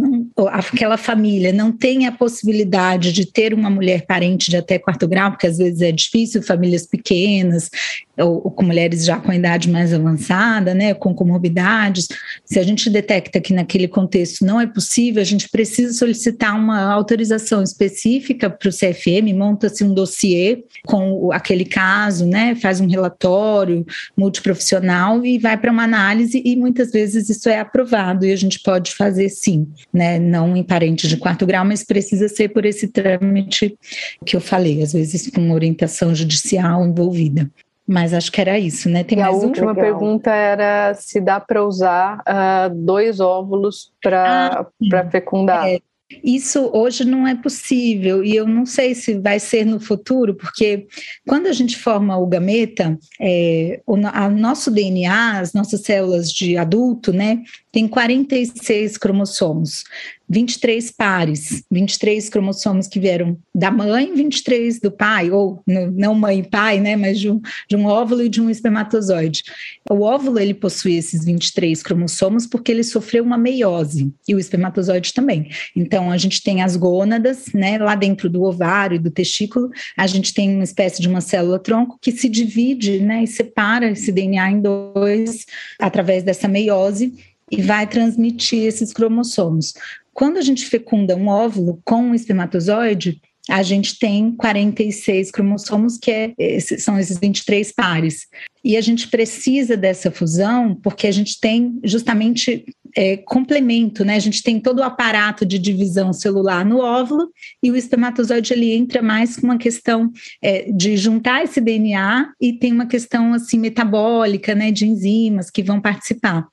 aquela 0.50 0.98
família 0.98 1.52
não 1.52 1.72
tenha 1.72 2.11
a 2.11 2.12
possibilidade 2.12 3.12
de 3.12 3.24
ter 3.24 3.54
uma 3.54 3.70
mulher 3.70 4.04
parente 4.06 4.50
de 4.50 4.56
até 4.56 4.78
quarto 4.78 5.09
grau, 5.09 5.30
porque 5.30 5.46
às 5.46 5.56
vezes 5.56 5.80
é 5.80 5.90
difícil, 5.90 6.42
famílias 6.42 6.86
pequenas, 6.86 7.70
ou, 8.18 8.50
com 8.50 8.64
mulheres 8.64 9.04
já 9.04 9.18
com 9.18 9.30
a 9.30 9.36
idade 9.36 9.70
mais 9.70 9.92
avançada, 9.92 10.74
né, 10.74 10.94
com 10.94 11.14
comorbidades, 11.14 12.08
se 12.44 12.58
a 12.58 12.62
gente 12.62 12.90
detecta 12.90 13.40
que 13.40 13.52
naquele 13.52 13.88
contexto 13.88 14.44
não 14.44 14.60
é 14.60 14.66
possível, 14.66 15.20
a 15.20 15.24
gente 15.24 15.48
precisa 15.48 15.92
solicitar 15.92 16.56
uma 16.56 16.92
autorização 16.92 17.62
específica 17.62 18.50
para 18.50 18.68
o 18.68 18.72
CFM, 18.72 19.34
monta-se 19.34 19.84
um 19.84 19.94
dossiê 19.94 20.64
com 20.86 21.30
aquele 21.32 21.64
caso, 21.64 22.26
né, 22.26 22.54
faz 22.54 22.80
um 22.80 22.88
relatório 22.88 23.84
multiprofissional 24.16 25.24
e 25.24 25.38
vai 25.38 25.56
para 25.56 25.70
uma 25.70 25.84
análise 25.84 26.42
e 26.44 26.56
muitas 26.56 26.90
vezes 26.90 27.28
isso 27.28 27.48
é 27.48 27.60
aprovado 27.60 28.24
e 28.24 28.32
a 28.32 28.36
gente 28.36 28.60
pode 28.60 28.94
fazer 28.94 29.28
sim, 29.28 29.68
né, 29.92 30.18
não 30.18 30.56
em 30.56 30.62
parentes 30.62 31.08
de 31.08 31.16
quarto 31.16 31.46
grau, 31.46 31.64
mas 31.64 31.84
precisa 31.84 32.28
ser 32.28 32.48
por 32.48 32.64
esse 32.64 32.88
trâmite 32.88 33.76
que 34.24 34.36
eu 34.36 34.40
falei, 34.40 34.82
às 34.82 34.92
vezes 34.92 35.30
com 35.30 35.50
orientação 35.52 36.14
judicial 36.14 36.84
envolvida. 36.84 37.50
Mas 37.89 38.12
acho 38.12 38.30
que 38.30 38.39
era 38.39 38.59
isso, 38.59 38.86
né? 38.91 39.03
Tem 39.03 39.20
e 39.20 39.22
a 39.22 39.30
última 39.30 39.74
pergunta 39.74 40.30
era 40.30 40.93
se 40.93 41.18
dá 41.22 41.41
para 41.41 41.64
usar 41.64 42.18
uh, 42.18 42.74
dois 42.74 43.18
óvulos 43.18 43.93
para 44.03 44.66
ah, 44.93 45.11
fecundar. 45.11 45.66
É, 45.66 45.80
isso 46.22 46.70
hoje 46.72 47.05
não 47.05 47.26
é 47.26 47.34
possível 47.34 48.24
e 48.24 48.34
eu 48.34 48.47
não 48.47 48.64
sei 48.64 48.95
se 48.95 49.18
vai 49.18 49.39
ser 49.39 49.66
no 49.66 49.78
futuro, 49.78 50.34
porque 50.34 50.86
quando 51.26 51.47
a 51.47 51.53
gente 51.53 51.76
forma 51.76 52.16
o 52.16 52.26
gameta, 52.26 52.99
é, 53.20 53.80
o 53.86 53.95
a 54.07 54.28
nosso 54.28 54.70
DNA, 54.70 55.39
as 55.39 55.53
nossas 55.53 55.82
células 55.82 56.32
de 56.32 56.57
adulto, 56.57 57.12
né, 57.12 57.43
tem 57.72 57.86
46 57.86 58.96
cromossomos. 58.96 59.84
23 60.28 60.90
pares, 60.90 61.64
23 61.70 62.28
cromossomos 62.28 62.86
que 62.86 63.00
vieram 63.00 63.38
da 63.54 63.70
mãe, 63.70 64.12
23 64.14 64.78
do 64.78 64.90
pai, 64.90 65.30
ou 65.30 65.62
no, 65.66 65.90
não 65.90 66.14
mãe 66.14 66.40
e 66.40 66.48
pai, 66.48 66.78
né, 66.80 66.96
mas 66.96 67.18
de 67.18 67.30
um, 67.30 67.40
de 67.66 67.76
um 67.76 67.86
óvulo 67.86 68.22
e 68.22 68.28
de 68.28 68.40
um 68.40 68.50
espermatozoide. 68.50 69.42
O 69.88 70.02
óvulo, 70.02 70.38
ele 70.38 70.52
possui 70.52 70.96
esses 70.96 71.24
23 71.24 71.82
cromossomos 71.82 72.46
porque 72.46 72.70
ele 72.70 72.84
sofreu 72.84 73.24
uma 73.24 73.38
meiose, 73.38 74.12
e 74.28 74.34
o 74.34 74.38
espermatozoide 74.38 75.14
também. 75.14 75.50
Então, 75.74 76.10
a 76.10 76.18
gente 76.18 76.42
tem 76.42 76.62
as 76.62 76.76
gônadas, 76.76 77.46
né, 77.54 77.78
lá 77.78 77.94
dentro 77.94 78.28
do 78.28 78.42
ovário 78.42 78.96
e 78.96 79.00
do 79.00 79.10
testículo, 79.10 79.70
a 79.96 80.06
gente 80.06 80.34
tem 80.34 80.54
uma 80.54 80.64
espécie 80.64 81.00
de 81.00 81.08
uma 81.08 81.22
célula-tronco 81.22 81.98
que 82.02 82.12
se 82.12 82.28
divide, 82.28 83.00
né, 83.00 83.24
e 83.24 83.26
separa 83.26 83.90
esse 83.90 84.12
DNA 84.12 84.50
em 84.50 84.60
dois 84.60 85.46
através 85.80 86.22
dessa 86.22 86.46
meiose, 86.46 87.14
e 87.51 87.62
vai 87.62 87.86
transmitir 87.86 88.64
esses 88.64 88.92
cromossomos. 88.92 89.74
Quando 90.12 90.36
a 90.36 90.42
gente 90.42 90.66
fecunda 90.66 91.16
um 91.16 91.28
óvulo 91.28 91.80
com 91.84 92.03
um 92.03 92.14
espermatozoide, 92.14 93.20
a 93.49 93.62
gente 93.62 93.99
tem 93.99 94.30
46 94.32 95.30
cromossomos, 95.30 95.96
que 95.96 96.11
é, 96.11 96.61
são 96.61 96.99
esses 96.99 97.18
23 97.18 97.72
pares. 97.72 98.26
E 98.62 98.76
a 98.76 98.80
gente 98.80 99.09
precisa 99.09 99.76
dessa 99.76 100.11
fusão 100.11 100.74
porque 100.74 101.07
a 101.07 101.11
gente 101.12 101.40
tem 101.40 101.80
justamente 101.82 102.66
é, 102.94 103.16
complemento, 103.16 104.05
né? 104.05 104.16
A 104.16 104.20
gente 104.20 104.42
tem 104.42 104.61
todo 104.61 104.80
o 104.80 104.82
aparato 104.82 105.46
de 105.46 105.59
divisão 105.59 106.12
celular 106.12 106.64
no 106.64 106.78
óvulo 106.78 107.30
e 107.62 107.70
o 107.70 107.76
espermatozoide 107.76 108.53
ele 108.53 108.74
entra 108.74 109.01
mais 109.01 109.36
com 109.36 109.46
uma 109.46 109.57
questão 109.57 110.11
é, 110.42 110.70
de 110.70 110.96
juntar 110.96 111.44
esse 111.44 111.61
DNA 111.61 112.30
e 112.40 112.53
tem 112.53 112.72
uma 112.72 112.86
questão 112.86 113.32
assim 113.32 113.59
metabólica, 113.59 114.55
né? 114.55 114.70
De 114.70 114.86
enzimas 114.86 115.49
que 115.49 115.62
vão 115.62 115.80
participar 115.80 116.46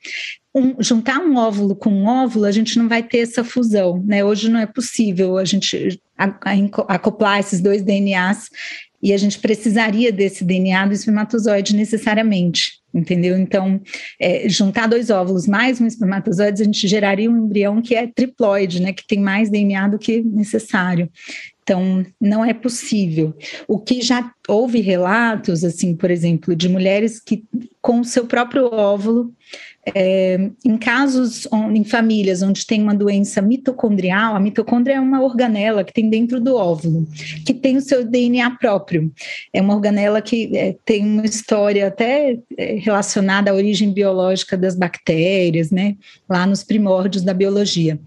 um, 0.56 0.82
juntar 0.82 1.20
um 1.20 1.36
óvulo 1.36 1.76
com 1.76 1.90
um 1.90 2.06
óvulo, 2.06 2.46
a 2.46 2.52
gente 2.52 2.80
não 2.80 2.88
vai 2.88 3.04
ter 3.04 3.20
essa 3.20 3.44
fusão, 3.44 4.02
né? 4.06 4.24
Hoje 4.24 4.50
não 4.50 4.60
é 4.60 4.66
possível 4.66 5.38
a 5.38 5.44
gente 5.44 6.02
acoplar 6.88 7.40
esses 7.40 7.60
dois 7.60 7.84
DNAs 7.84 8.50
e 9.04 9.12
a 9.12 9.18
gente 9.18 9.38
precisaria 9.38 10.14
desse 10.14 10.46
DNA 10.46 10.88
do 10.88 10.94
espermatozoide 10.94 11.76
necessariamente, 11.76 12.80
entendeu? 12.94 13.38
Então, 13.38 13.82
é, 14.18 14.48
juntar 14.48 14.88
dois 14.88 15.10
óvulos 15.10 15.46
mais 15.46 15.82
um 15.82 15.86
espermatozoide, 15.86 16.62
a 16.62 16.66
gente 16.66 16.88
geraria 16.88 17.30
um 17.30 17.46
embrião 17.46 17.82
que 17.82 17.94
é 17.94 18.08
triploide, 18.08 18.82
né? 18.82 18.94
Que 18.94 19.06
tem 19.06 19.20
mais 19.20 19.50
DNA 19.50 19.90
do 19.90 20.00
que 20.00 20.22
necessário. 20.22 21.10
Então, 21.62 22.06
não 22.22 22.46
é 22.46 22.54
possível. 22.54 23.36
O 23.68 23.80
que 23.80 24.00
já 24.00 24.32
houve 24.48 24.80
relatos, 24.80 25.64
assim, 25.64 25.96
por 25.96 26.12
exemplo, 26.12 26.56
de 26.56 26.70
mulheres 26.70 27.20
que 27.20 27.44
com 27.82 28.00
o 28.00 28.06
seu 28.06 28.26
próprio 28.26 28.68
óvulo 28.72 29.34
é, 29.94 30.50
em 30.64 30.78
casos, 30.78 31.48
em 31.74 31.84
famílias 31.84 32.42
onde 32.42 32.66
tem 32.66 32.82
uma 32.82 32.96
doença 32.96 33.42
mitocondrial, 33.42 34.36
a 34.36 34.40
mitocôndria 34.40 34.96
é 34.96 35.00
uma 35.00 35.22
organela 35.22 35.84
que 35.84 35.94
tem 35.94 36.10
dentro 36.10 36.42
do 36.42 36.56
óvulo, 36.56 37.08
que 37.46 37.54
tem 37.54 37.78
o 37.78 37.82
seu 37.82 38.04
DNA 38.04 38.50
próprio. 38.58 39.12
É 39.54 39.62
uma 39.62 39.76
organela 39.76 40.22
que 40.22 40.56
é, 40.58 40.76
tem 40.84 41.06
uma 41.06 41.26
história 41.26 41.88
até 41.88 42.40
é, 42.58 42.76
relacionada 42.76 43.52
à 43.52 43.54
origem 43.54 43.94
biológica 43.94 44.58
das 44.58 44.76
bactérias, 44.76 45.70
né? 45.70 45.96
Lá 46.28 46.48
nos 46.48 46.64
primórdios 46.64 47.24
da 47.24 47.34
biologia. 47.34 48.00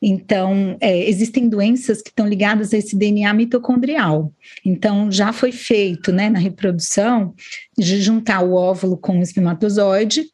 Então, 0.00 0.76
é, 0.80 1.08
existem 1.08 1.48
doenças 1.48 2.02
que 2.02 2.10
estão 2.10 2.28
ligadas 2.28 2.72
a 2.72 2.78
esse 2.78 2.96
DNA 2.96 3.32
mitocondrial. 3.32 4.30
Então, 4.64 5.10
já 5.10 5.32
foi 5.32 5.50
feito, 5.50 6.12
né, 6.12 6.28
na 6.28 6.38
reprodução, 6.38 7.34
de 7.76 8.02
juntar 8.02 8.42
o 8.42 8.52
óvulo 8.52 8.98
com 8.98 9.18
o 9.18 9.22
espermatozoide 9.22 10.26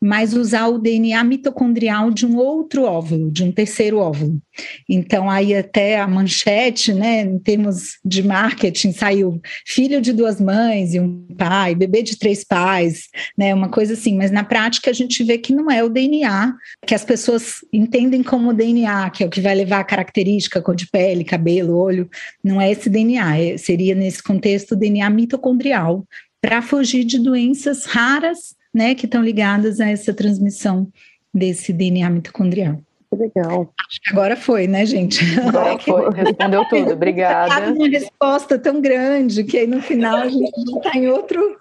mas 0.00 0.34
usar 0.34 0.68
o 0.68 0.78
DNA 0.78 1.22
mitocondrial 1.24 2.10
de 2.10 2.26
um 2.26 2.36
outro 2.36 2.84
óvulo, 2.84 3.30
de 3.30 3.44
um 3.44 3.52
terceiro 3.52 3.98
óvulo. 3.98 4.40
Então, 4.88 5.28
aí 5.30 5.54
até 5.54 6.00
a 6.00 6.06
manchete, 6.06 6.92
né, 6.92 7.22
em 7.22 7.38
termos 7.38 7.98
de 8.04 8.22
marketing, 8.22 8.92
saiu 8.92 9.40
filho 9.66 10.00
de 10.00 10.12
duas 10.12 10.40
mães 10.40 10.94
e 10.94 11.00
um 11.00 11.26
pai, 11.36 11.74
bebê 11.74 12.02
de 12.02 12.18
três 12.18 12.44
pais, 12.44 13.08
né, 13.36 13.54
uma 13.54 13.68
coisa 13.68 13.94
assim, 13.94 14.16
mas 14.16 14.30
na 14.30 14.44
prática 14.44 14.90
a 14.90 14.94
gente 14.94 15.22
vê 15.22 15.38
que 15.38 15.52
não 15.52 15.70
é 15.70 15.82
o 15.82 15.88
DNA 15.88 16.54
que 16.86 16.94
as 16.94 17.04
pessoas 17.04 17.56
entendem 17.72 18.22
como 18.22 18.52
DNA, 18.52 19.10
que 19.10 19.22
é 19.22 19.26
o 19.26 19.30
que 19.30 19.40
vai 19.40 19.54
levar 19.54 19.80
a 19.80 19.84
característica, 19.84 20.62
cor 20.62 20.74
de 20.74 20.88
pele, 20.88 21.24
cabelo, 21.24 21.76
olho, 21.76 22.08
não 22.42 22.60
é 22.60 22.70
esse 22.70 22.88
DNA, 22.88 23.38
é, 23.38 23.56
seria 23.56 23.94
nesse 23.94 24.22
contexto 24.22 24.72
o 24.72 24.76
DNA 24.76 25.08
mitocondrial, 25.10 26.06
para 26.40 26.62
fugir 26.62 27.04
de 27.04 27.18
doenças 27.18 27.86
raras 27.86 28.54
né, 28.76 28.94
que 28.94 29.06
estão 29.06 29.24
ligadas 29.24 29.80
a 29.80 29.88
essa 29.88 30.12
transmissão 30.12 30.92
desse 31.32 31.72
DNA 31.72 32.10
mitocondrial. 32.10 32.85
Que 33.10 33.16
legal. 33.16 33.72
Acho 33.88 34.00
que 34.02 34.12
agora 34.12 34.36
foi, 34.36 34.66
né, 34.66 34.84
gente? 34.84 35.24
Agora 35.40 35.78
foi, 35.80 36.12
respondeu 36.12 36.64
tudo, 36.68 36.92
obrigada. 36.92 37.72
Uma 37.72 37.88
resposta 37.88 38.58
tão 38.58 38.80
grande 38.80 39.44
que 39.44 39.58
aí 39.58 39.66
no 39.66 39.80
final 39.80 40.16
a 40.16 40.28
gente 40.28 40.50
já 40.70 40.76
está 40.78 40.98
em 40.98 41.08
outro. 41.08 41.56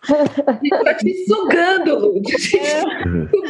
Está 0.63 0.93
te 0.95 1.25
sugando, 1.25 1.99
Lud. 1.99 2.25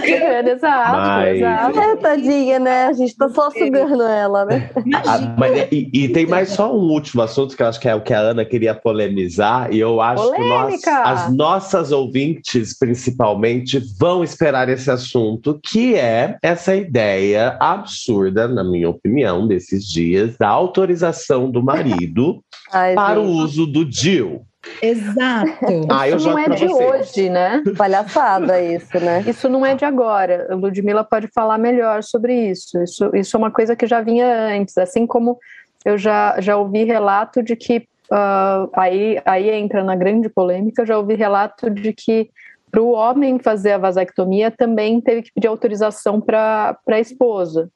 É. 0.06 0.50
exato, 0.50 0.98
mas... 0.98 1.38
exato. 1.38 1.80
É, 1.80 1.96
tadinha, 1.96 2.60
né? 2.60 2.86
A 2.88 2.93
gente 2.93 3.12
está 3.12 3.30
só 3.30 3.50
sugando 3.50 4.04
ela, 4.04 4.46
né? 4.46 4.70
Ah, 5.06 5.36
mas, 5.38 5.58
é, 5.58 5.70
e, 5.72 5.89
e, 5.93 6.10
tem 6.10 6.26
mais 6.26 6.50
só 6.50 6.74
um 6.76 6.91
último 6.91 7.22
assunto 7.22 7.56
que 7.56 7.64
eu 7.64 7.68
acho 7.68 7.80
que 7.80 7.88
é 7.88 7.96
o 7.96 8.02
que 8.02 8.14
a 8.14 8.20
Ana 8.20 8.43
queria 8.43 8.76
polemizar, 8.76 9.74
e 9.74 9.80
eu 9.80 10.02
acho 10.02 10.24
Polêmica. 10.24 10.78
que 10.80 10.89
nós, 10.89 11.22
as 11.26 11.34
nossas 11.34 11.91
ouvintes, 11.91 12.78
principalmente, 12.78 13.80
vão 13.98 14.24
esperar 14.24 14.68
esse 14.70 14.91
assunto, 14.91 15.60
que 15.64 15.96
é 15.96 16.38
essa 16.41 16.76
ideia 16.76 17.58
absurda, 17.86 18.47
na 18.47 18.63
minha 18.63 18.89
opinião, 18.89 19.47
desses 19.47 19.86
dias, 19.86 20.38
da 20.38 20.49
autorização 20.49 21.49
do 21.49 21.63
marido 21.63 22.43
Ai, 22.71 22.93
para 22.93 23.19
gente. 23.19 23.27
o 23.27 23.31
uso 23.31 23.65
do 23.65 23.86
DIL. 23.86 24.45
Exato. 24.81 25.65
Ah, 25.89 26.09
isso 26.09 26.29
não 26.29 26.39
é 26.39 26.49
de 26.49 26.65
hoje, 26.65 27.29
né? 27.29 27.63
Palhaçada 27.77 28.61
isso, 28.61 28.99
né? 28.99 29.23
Isso 29.27 29.47
não 29.47 29.65
é 29.65 29.75
de 29.75 29.86
agora. 29.86 30.47
A 30.49 30.55
Ludmilla 30.55 31.03
pode 31.03 31.27
falar 31.27 31.57
melhor 31.57 32.03
sobre 32.03 32.33
isso. 32.49 32.81
Isso, 32.81 33.11
isso 33.13 33.38
é 33.38 33.39
uma 33.39 33.51
coisa 33.51 33.75
que 33.75 33.86
já 33.86 34.01
vinha 34.01 34.27
antes, 34.57 34.77
assim 34.77 35.05
como 35.05 35.38
eu 35.86 35.97
já, 35.97 36.39
já 36.41 36.57
ouvi 36.57 36.83
relato 36.83 37.43
de 37.43 37.55
que 37.55 37.88
uh, 38.11 38.69
aí, 38.73 39.21
aí 39.23 39.49
entra 39.51 39.83
na 39.83 39.95
grande 39.95 40.27
polêmica, 40.27 40.86
já 40.86 40.97
ouvi 40.97 41.13
relato 41.13 41.69
de 41.69 41.93
que 41.93 42.29
para 42.75 42.81
o 42.81 42.91
homem 42.91 43.39
fazer 43.39 43.71
a 43.71 43.77
vasectomia 43.77 44.51
também 44.51 44.99
teve 44.99 45.21
que 45.21 45.31
pedir 45.33 45.47
autorização 45.47 46.19
para 46.19 46.77
a 46.88 46.99
esposa. 46.99 47.69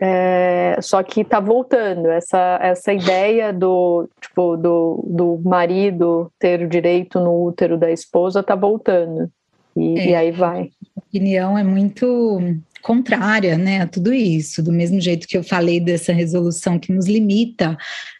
É, 0.00 0.78
só 0.80 1.02
que 1.02 1.20
está 1.20 1.38
voltando 1.38 2.08
essa, 2.08 2.58
essa 2.62 2.92
ideia 2.92 3.52
do 3.52 4.08
tipo 4.20 4.56
do, 4.56 5.04
do 5.06 5.40
marido 5.44 6.32
ter 6.38 6.62
o 6.62 6.68
direito 6.68 7.20
no 7.20 7.44
útero 7.44 7.76
da 7.76 7.90
esposa 7.90 8.40
está 8.40 8.54
voltando 8.54 9.30
e, 9.76 9.98
é, 9.98 10.10
e, 10.10 10.14
aí 10.14 10.30
vai. 10.30 10.70
A 10.96 11.00
opinião 11.00 11.58
é 11.58 11.64
muito 11.64 12.40
contrária, 12.82 13.56
né, 13.56 13.82
a 13.82 13.86
tudo 13.86 14.12
isso. 14.12 14.62
Do 14.62 14.72
mesmo 14.72 15.00
jeito 15.00 15.26
que 15.26 15.36
eu 15.36 15.44
falei 15.44 15.80
dessa 15.80 16.12
resolução 16.12 16.78
que 16.78 16.92
nos 16.92 17.06
limita 17.06 17.76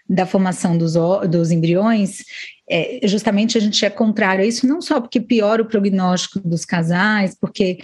da 0.08 0.26
formação 0.26 0.76
dos, 0.76 0.94
dos 1.28 1.50
embriões, 1.50 2.18
é, 2.68 3.00
justamente 3.04 3.56
a 3.58 3.60
gente 3.60 3.84
é 3.84 3.90
contrário 3.90 4.42
a 4.42 4.46
isso, 4.46 4.66
não 4.66 4.80
só 4.80 5.00
porque 5.00 5.20
piora 5.20 5.62
o 5.62 5.66
prognóstico 5.66 6.38
dos 6.40 6.64
casais, 6.64 7.36
porque 7.38 7.78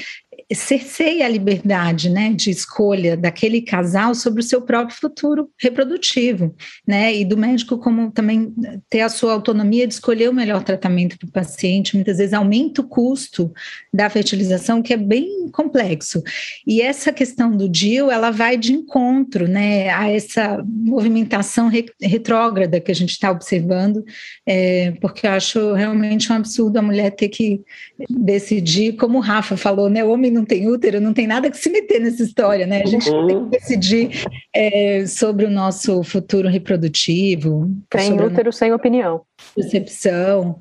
cerceia 0.54 1.26
a 1.26 1.28
liberdade 1.28 2.08
né, 2.08 2.32
de 2.32 2.50
escolha 2.50 3.16
daquele 3.16 3.60
casal 3.60 4.14
sobre 4.14 4.40
o 4.40 4.44
seu 4.44 4.62
próprio 4.62 4.96
futuro 4.96 5.50
reprodutivo, 5.60 6.54
né? 6.86 7.14
E 7.14 7.24
do 7.24 7.36
médico 7.36 7.76
como 7.76 8.10
também 8.10 8.54
ter 8.88 9.02
a 9.02 9.10
sua 9.10 9.34
autonomia 9.34 9.86
de 9.86 9.92
escolher 9.92 10.30
o 10.30 10.34
melhor 10.34 10.62
tratamento 10.62 11.18
para 11.18 11.28
o 11.28 11.32
paciente, 11.32 11.94
muitas 11.94 12.16
vezes 12.16 12.32
aumenta 12.32 12.80
o 12.80 12.88
custo 12.88 13.52
da 13.92 14.08
fertilização, 14.08 14.80
que 14.80 14.94
é 14.94 14.96
bem 14.96 15.50
complexo. 15.50 16.22
E 16.66 16.80
essa 16.80 17.12
questão 17.12 17.54
do 17.54 17.68
DIL, 17.68 18.10
ela 18.10 18.30
vai 18.30 18.56
de 18.56 18.72
encontro 18.72 19.46
né, 19.46 19.90
a 19.90 20.08
essa 20.10 20.64
movimentação 20.66 21.68
re 21.68 21.84
retrógrada 22.00 22.80
que 22.80 22.90
a 22.90 22.94
gente 22.94 23.10
está 23.10 23.30
observando, 23.30 24.04
é, 24.46 24.92
porque 25.00 25.26
eu 25.26 25.30
acho 25.32 25.72
realmente 25.74 26.32
um 26.32 26.36
absurdo 26.36 26.78
a 26.78 26.82
mulher 26.82 27.10
ter 27.10 27.28
que 27.28 27.60
decidir, 28.08 28.96
como 28.96 29.18
o 29.18 29.20
Rafa 29.20 29.56
falou, 29.56 29.90
né? 29.90 30.04
O 30.04 30.10
homem 30.10 30.37
não 30.38 30.44
tem 30.44 30.68
útero, 30.68 31.00
não 31.00 31.12
tem 31.12 31.26
nada 31.26 31.50
que 31.50 31.58
se 31.58 31.68
meter 31.68 32.00
nessa 32.00 32.22
história, 32.22 32.66
né? 32.66 32.82
A 32.82 32.86
gente 32.86 33.10
uhum. 33.10 33.26
tem 33.26 33.44
que 33.44 33.50
decidir 33.58 34.24
é, 34.54 35.04
sobre 35.06 35.44
o 35.44 35.50
nosso 35.50 36.02
futuro 36.02 36.48
reprodutivo. 36.48 37.70
Tem 37.90 38.12
útero 38.20 38.52
sem 38.52 38.72
opinião. 38.72 39.22
Percepção. 39.54 40.58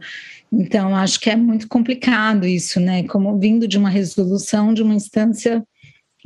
Então, 0.51 0.95
acho 0.95 1.19
que 1.19 1.29
é 1.29 1.35
muito 1.35 1.67
complicado 1.67 2.45
isso, 2.45 2.79
né? 2.79 3.03
Como 3.03 3.37
vindo 3.37 3.67
de 3.67 3.77
uma 3.77 3.89
resolução 3.89 4.73
de 4.73 4.81
uma 4.81 4.95
instância 4.95 5.63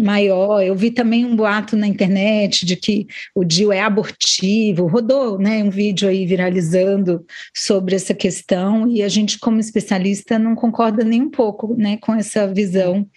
maior. 0.01 0.61
Eu 0.61 0.75
vi 0.75 0.91
também 0.91 1.25
um 1.25 1.35
boato 1.35 1.77
na 1.77 1.87
internet 1.87 2.65
de 2.65 2.75
que 2.75 3.07
o 3.35 3.43
DIU 3.43 3.71
é 3.71 3.81
abortivo. 3.81 4.87
Rodou, 4.87 5.37
né, 5.37 5.63
um 5.63 5.69
vídeo 5.69 6.09
aí 6.09 6.25
viralizando 6.25 7.23
sobre 7.55 7.95
essa 7.95 8.13
questão 8.13 8.87
e 8.87 9.03
a 9.03 9.07
gente 9.07 9.39
como 9.39 9.59
especialista 9.59 10.39
não 10.39 10.55
concorda 10.55 11.03
nem 11.03 11.21
um 11.21 11.29
pouco, 11.29 11.75
né, 11.75 11.97
com 11.97 12.13
essa 12.13 12.51
visão 12.51 13.07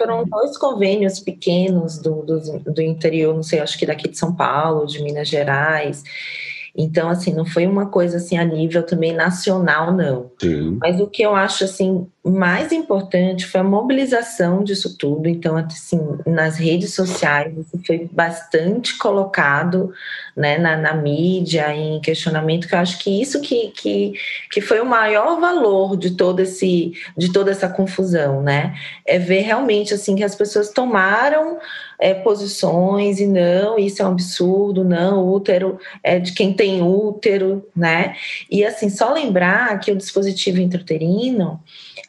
foram 0.00 0.24
dois 0.24 0.56
convênios 0.56 1.20
pequenos 1.20 1.98
do, 1.98 2.22
do, 2.22 2.58
do 2.60 2.80
interior, 2.80 3.34
não 3.34 3.42
sei, 3.42 3.58
acho 3.58 3.78
que 3.78 3.84
daqui 3.84 4.08
de 4.08 4.16
São 4.16 4.34
Paulo, 4.34 4.86
de 4.86 5.02
Minas 5.02 5.28
Gerais, 5.28 6.02
então, 6.76 7.08
assim, 7.08 7.32
não 7.32 7.44
foi 7.44 7.66
uma 7.66 7.86
coisa 7.86 8.18
assim 8.18 8.38
a 8.38 8.44
nível 8.44 8.82
também 8.82 9.12
nacional, 9.12 9.92
não. 9.92 10.30
Sim. 10.40 10.78
Mas 10.80 11.00
o 11.00 11.06
que 11.06 11.22
eu 11.22 11.34
acho 11.34 11.64
assim 11.64 12.06
mais 12.22 12.70
importante 12.70 13.46
foi 13.46 13.62
a 13.62 13.64
mobilização 13.64 14.62
disso 14.62 14.96
tudo. 14.98 15.26
Então, 15.26 15.56
assim, 15.56 16.00
nas 16.26 16.58
redes 16.58 16.94
sociais, 16.94 17.56
isso 17.56 17.80
foi 17.86 18.08
bastante 18.12 18.98
colocado 18.98 19.92
né, 20.36 20.58
na, 20.58 20.76
na 20.76 20.94
mídia, 20.94 21.74
em 21.74 22.00
questionamento, 22.00 22.68
que 22.68 22.74
eu 22.74 22.78
acho 22.78 22.98
que 22.98 23.20
isso 23.20 23.40
que, 23.40 23.68
que, 23.68 24.12
que 24.50 24.60
foi 24.60 24.80
o 24.80 24.86
maior 24.86 25.40
valor 25.40 25.96
de 25.96 26.10
todo 26.10 26.40
esse 26.40 26.92
de 27.16 27.32
toda 27.32 27.50
essa 27.50 27.68
confusão, 27.68 28.42
né? 28.42 28.74
É 29.06 29.18
ver 29.18 29.40
realmente 29.40 29.94
assim 29.94 30.14
que 30.14 30.24
as 30.24 30.34
pessoas 30.34 30.70
tomaram 30.70 31.58
é, 32.00 32.14
posições 32.14 33.20
e 33.20 33.26
não, 33.26 33.78
isso 33.78 34.02
é 34.02 34.04
um 34.04 34.12
absurdo, 34.12 34.82
não, 34.82 35.28
útero 35.28 35.78
é 36.02 36.18
de 36.18 36.32
quem 36.32 36.52
tem 36.52 36.82
útero, 36.82 37.66
né? 37.76 38.16
E 38.50 38.64
assim, 38.64 38.88
só 38.88 39.12
lembrar 39.12 39.78
que 39.80 39.92
o 39.92 39.96
dispositivo 39.96 40.60
intrauterino 40.60 41.60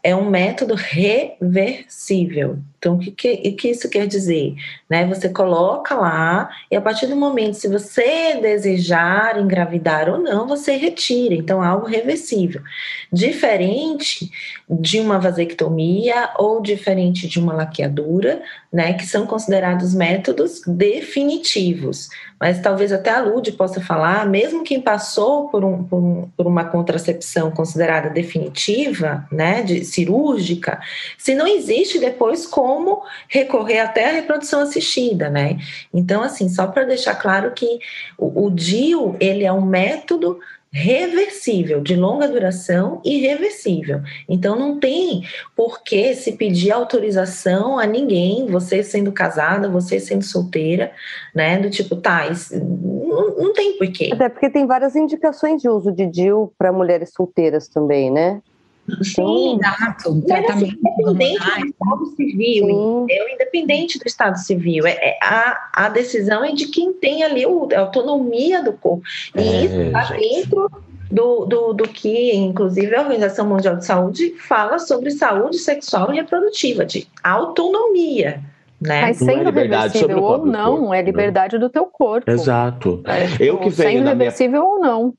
é 0.02 0.16
um 0.16 0.30
método 0.30 0.74
reversível. 0.76 2.58
Então, 2.82 2.96
o 2.96 2.98
que, 2.98 3.12
que, 3.12 3.52
que, 3.52 3.70
isso 3.70 3.88
quer 3.88 4.08
dizer? 4.08 4.56
Né? 4.90 5.06
Você 5.06 5.30
coloca 5.30 5.94
lá 5.94 6.50
e 6.72 6.76
a 6.76 6.82
partir 6.82 7.06
do 7.06 7.16
momento, 7.16 7.54
se 7.54 7.68
você 7.68 8.40
desejar 8.42 9.40
engravidar 9.40 10.10
ou 10.10 10.18
não, 10.18 10.48
você 10.48 10.76
retira. 10.78 11.36
Então, 11.36 11.62
algo 11.62 11.86
reversível. 11.86 12.60
Diferente 13.14 14.32
de 14.68 15.00
uma 15.00 15.20
vasectomia 15.20 16.32
ou 16.40 16.60
diferente 16.60 17.28
de 17.28 17.40
uma 17.40 17.54
laqueadura, 17.54 18.42
né? 18.74 18.94
Que 18.94 19.06
são 19.06 19.28
considerados 19.28 19.94
métodos 19.94 20.62
definitivos. 20.66 22.10
Mas 22.40 22.60
talvez 22.60 22.92
até 22.92 23.12
a 23.12 23.22
Lude 23.22 23.52
possa 23.52 23.80
falar, 23.80 24.26
mesmo 24.26 24.64
quem 24.64 24.82
passou 24.82 25.50
por, 25.50 25.64
um, 25.64 25.84
por, 25.84 26.00
um, 26.00 26.30
por 26.36 26.48
uma 26.48 26.64
contracepção 26.64 27.52
considerada 27.52 28.10
definitiva, 28.10 29.28
né? 29.32 29.62
De 29.62 29.86
cirúrgica, 29.86 30.80
se 31.16 31.36
não 31.36 31.46
existe 31.46 32.00
depois 32.00 32.48
como 32.48 32.71
como 32.72 33.04
recorrer 33.28 33.80
até 33.80 34.10
a 34.10 34.14
reprodução 34.14 34.62
assistida, 34.62 35.30
né? 35.30 35.58
Então, 35.94 36.24
assim, 36.24 36.48
só 36.48 36.68
para 36.68 36.86
deixar 36.86 37.16
claro 37.16 37.52
que 37.52 37.80
o, 38.18 38.46
o 38.46 38.50
DIU, 38.50 39.18
ele 39.20 39.44
é 39.44 39.52
um 39.52 39.62
método 39.62 40.40
reversível, 40.74 41.82
de 41.82 41.98
longa 41.98 42.30
duração 42.30 43.02
e 43.04 43.18
reversível. 43.18 44.00
Então 44.30 44.58
não 44.58 44.80
tem 44.80 45.24
por 45.54 45.84
que 45.84 46.16
se 46.16 46.32
pedir 46.32 46.72
autorização 46.72 47.78
a 47.78 47.86
ninguém, 47.86 48.48
você 48.48 48.82
sendo 48.82 49.12
casada, 49.12 49.68
você 49.68 50.00
sendo 50.00 50.24
solteira, 50.24 50.94
né? 51.36 51.60
Do 51.60 51.70
tipo, 51.70 51.98
tá, 51.98 52.26
isso, 52.28 52.58
não, 52.58 53.36
não 53.36 53.54
tem 53.54 53.78
porquê. 53.78 54.12
Até 54.14 54.30
porque 54.30 54.50
tem 54.50 54.66
várias 54.66 54.96
indicações 54.96 55.62
de 55.62 55.68
uso 55.68 55.92
de 55.92 56.06
DIU 56.06 56.54
para 56.58 56.72
mulheres 56.72 57.12
solteiras 57.14 57.68
também, 57.68 58.10
né? 58.10 58.42
Sim, 59.04 59.58
exato. 59.58 60.22
Tratamento 60.22 60.78
independente 60.78 61.40
do 61.60 61.66
Estado 61.68 62.06
Civil, 62.16 63.08
é 63.10 63.34
independente 63.34 64.00
do 64.00 64.08
Estado 64.08 64.38
Civil. 64.38 64.88
É, 64.88 64.92
é, 64.92 65.20
a, 65.22 65.70
a 65.74 65.90
decisão 65.90 66.44
é 66.44 66.52
de 66.52 66.68
quem 66.68 66.94
tem 66.94 67.24
ali 67.24 67.46
o, 67.46 67.68
a 67.74 67.80
autonomia 67.80 68.64
do 68.64 68.74
corpo. 68.74 69.04
E 69.36 69.40
é, 69.42 69.66
isso 69.66 69.82
está 69.82 70.04
dentro 70.14 70.72
do, 71.12 71.46
do, 71.46 71.74
do 71.74 71.84
que, 71.84 72.36
inclusive, 72.36 72.96
a 72.96 73.02
Organização 73.02 73.48
Mundial 73.48 73.76
de 73.76 73.86
Saúde 73.86 74.34
fala 74.48 74.80
sobre 74.80 75.12
saúde 75.12 75.58
sexual 75.58 76.12
e 76.14 76.16
reprodutiva, 76.16 76.86
de 76.86 77.08
autonomia. 77.24 78.42
Né? 78.82 79.02
Mas 79.02 79.18
sendo 79.18 79.50
é 79.50 79.52
reversível 79.52 80.24
ou 80.24 80.44
não, 80.44 80.78
corpo, 80.78 80.94
é 80.96 81.02
liberdade 81.04 81.56
né? 81.56 81.60
do 81.60 81.70
teu 81.70 81.86
corpo. 81.86 82.30
Exato. 82.30 83.04
É, 83.06 83.28
tipo, 83.28 83.44
eu 83.44 83.58
que 83.60 83.70
venho 83.70 84.00
sendo 84.00 84.08
reversível 84.08 84.62
minha... 84.62 84.64
ou 84.64 84.80
não. 84.80 85.14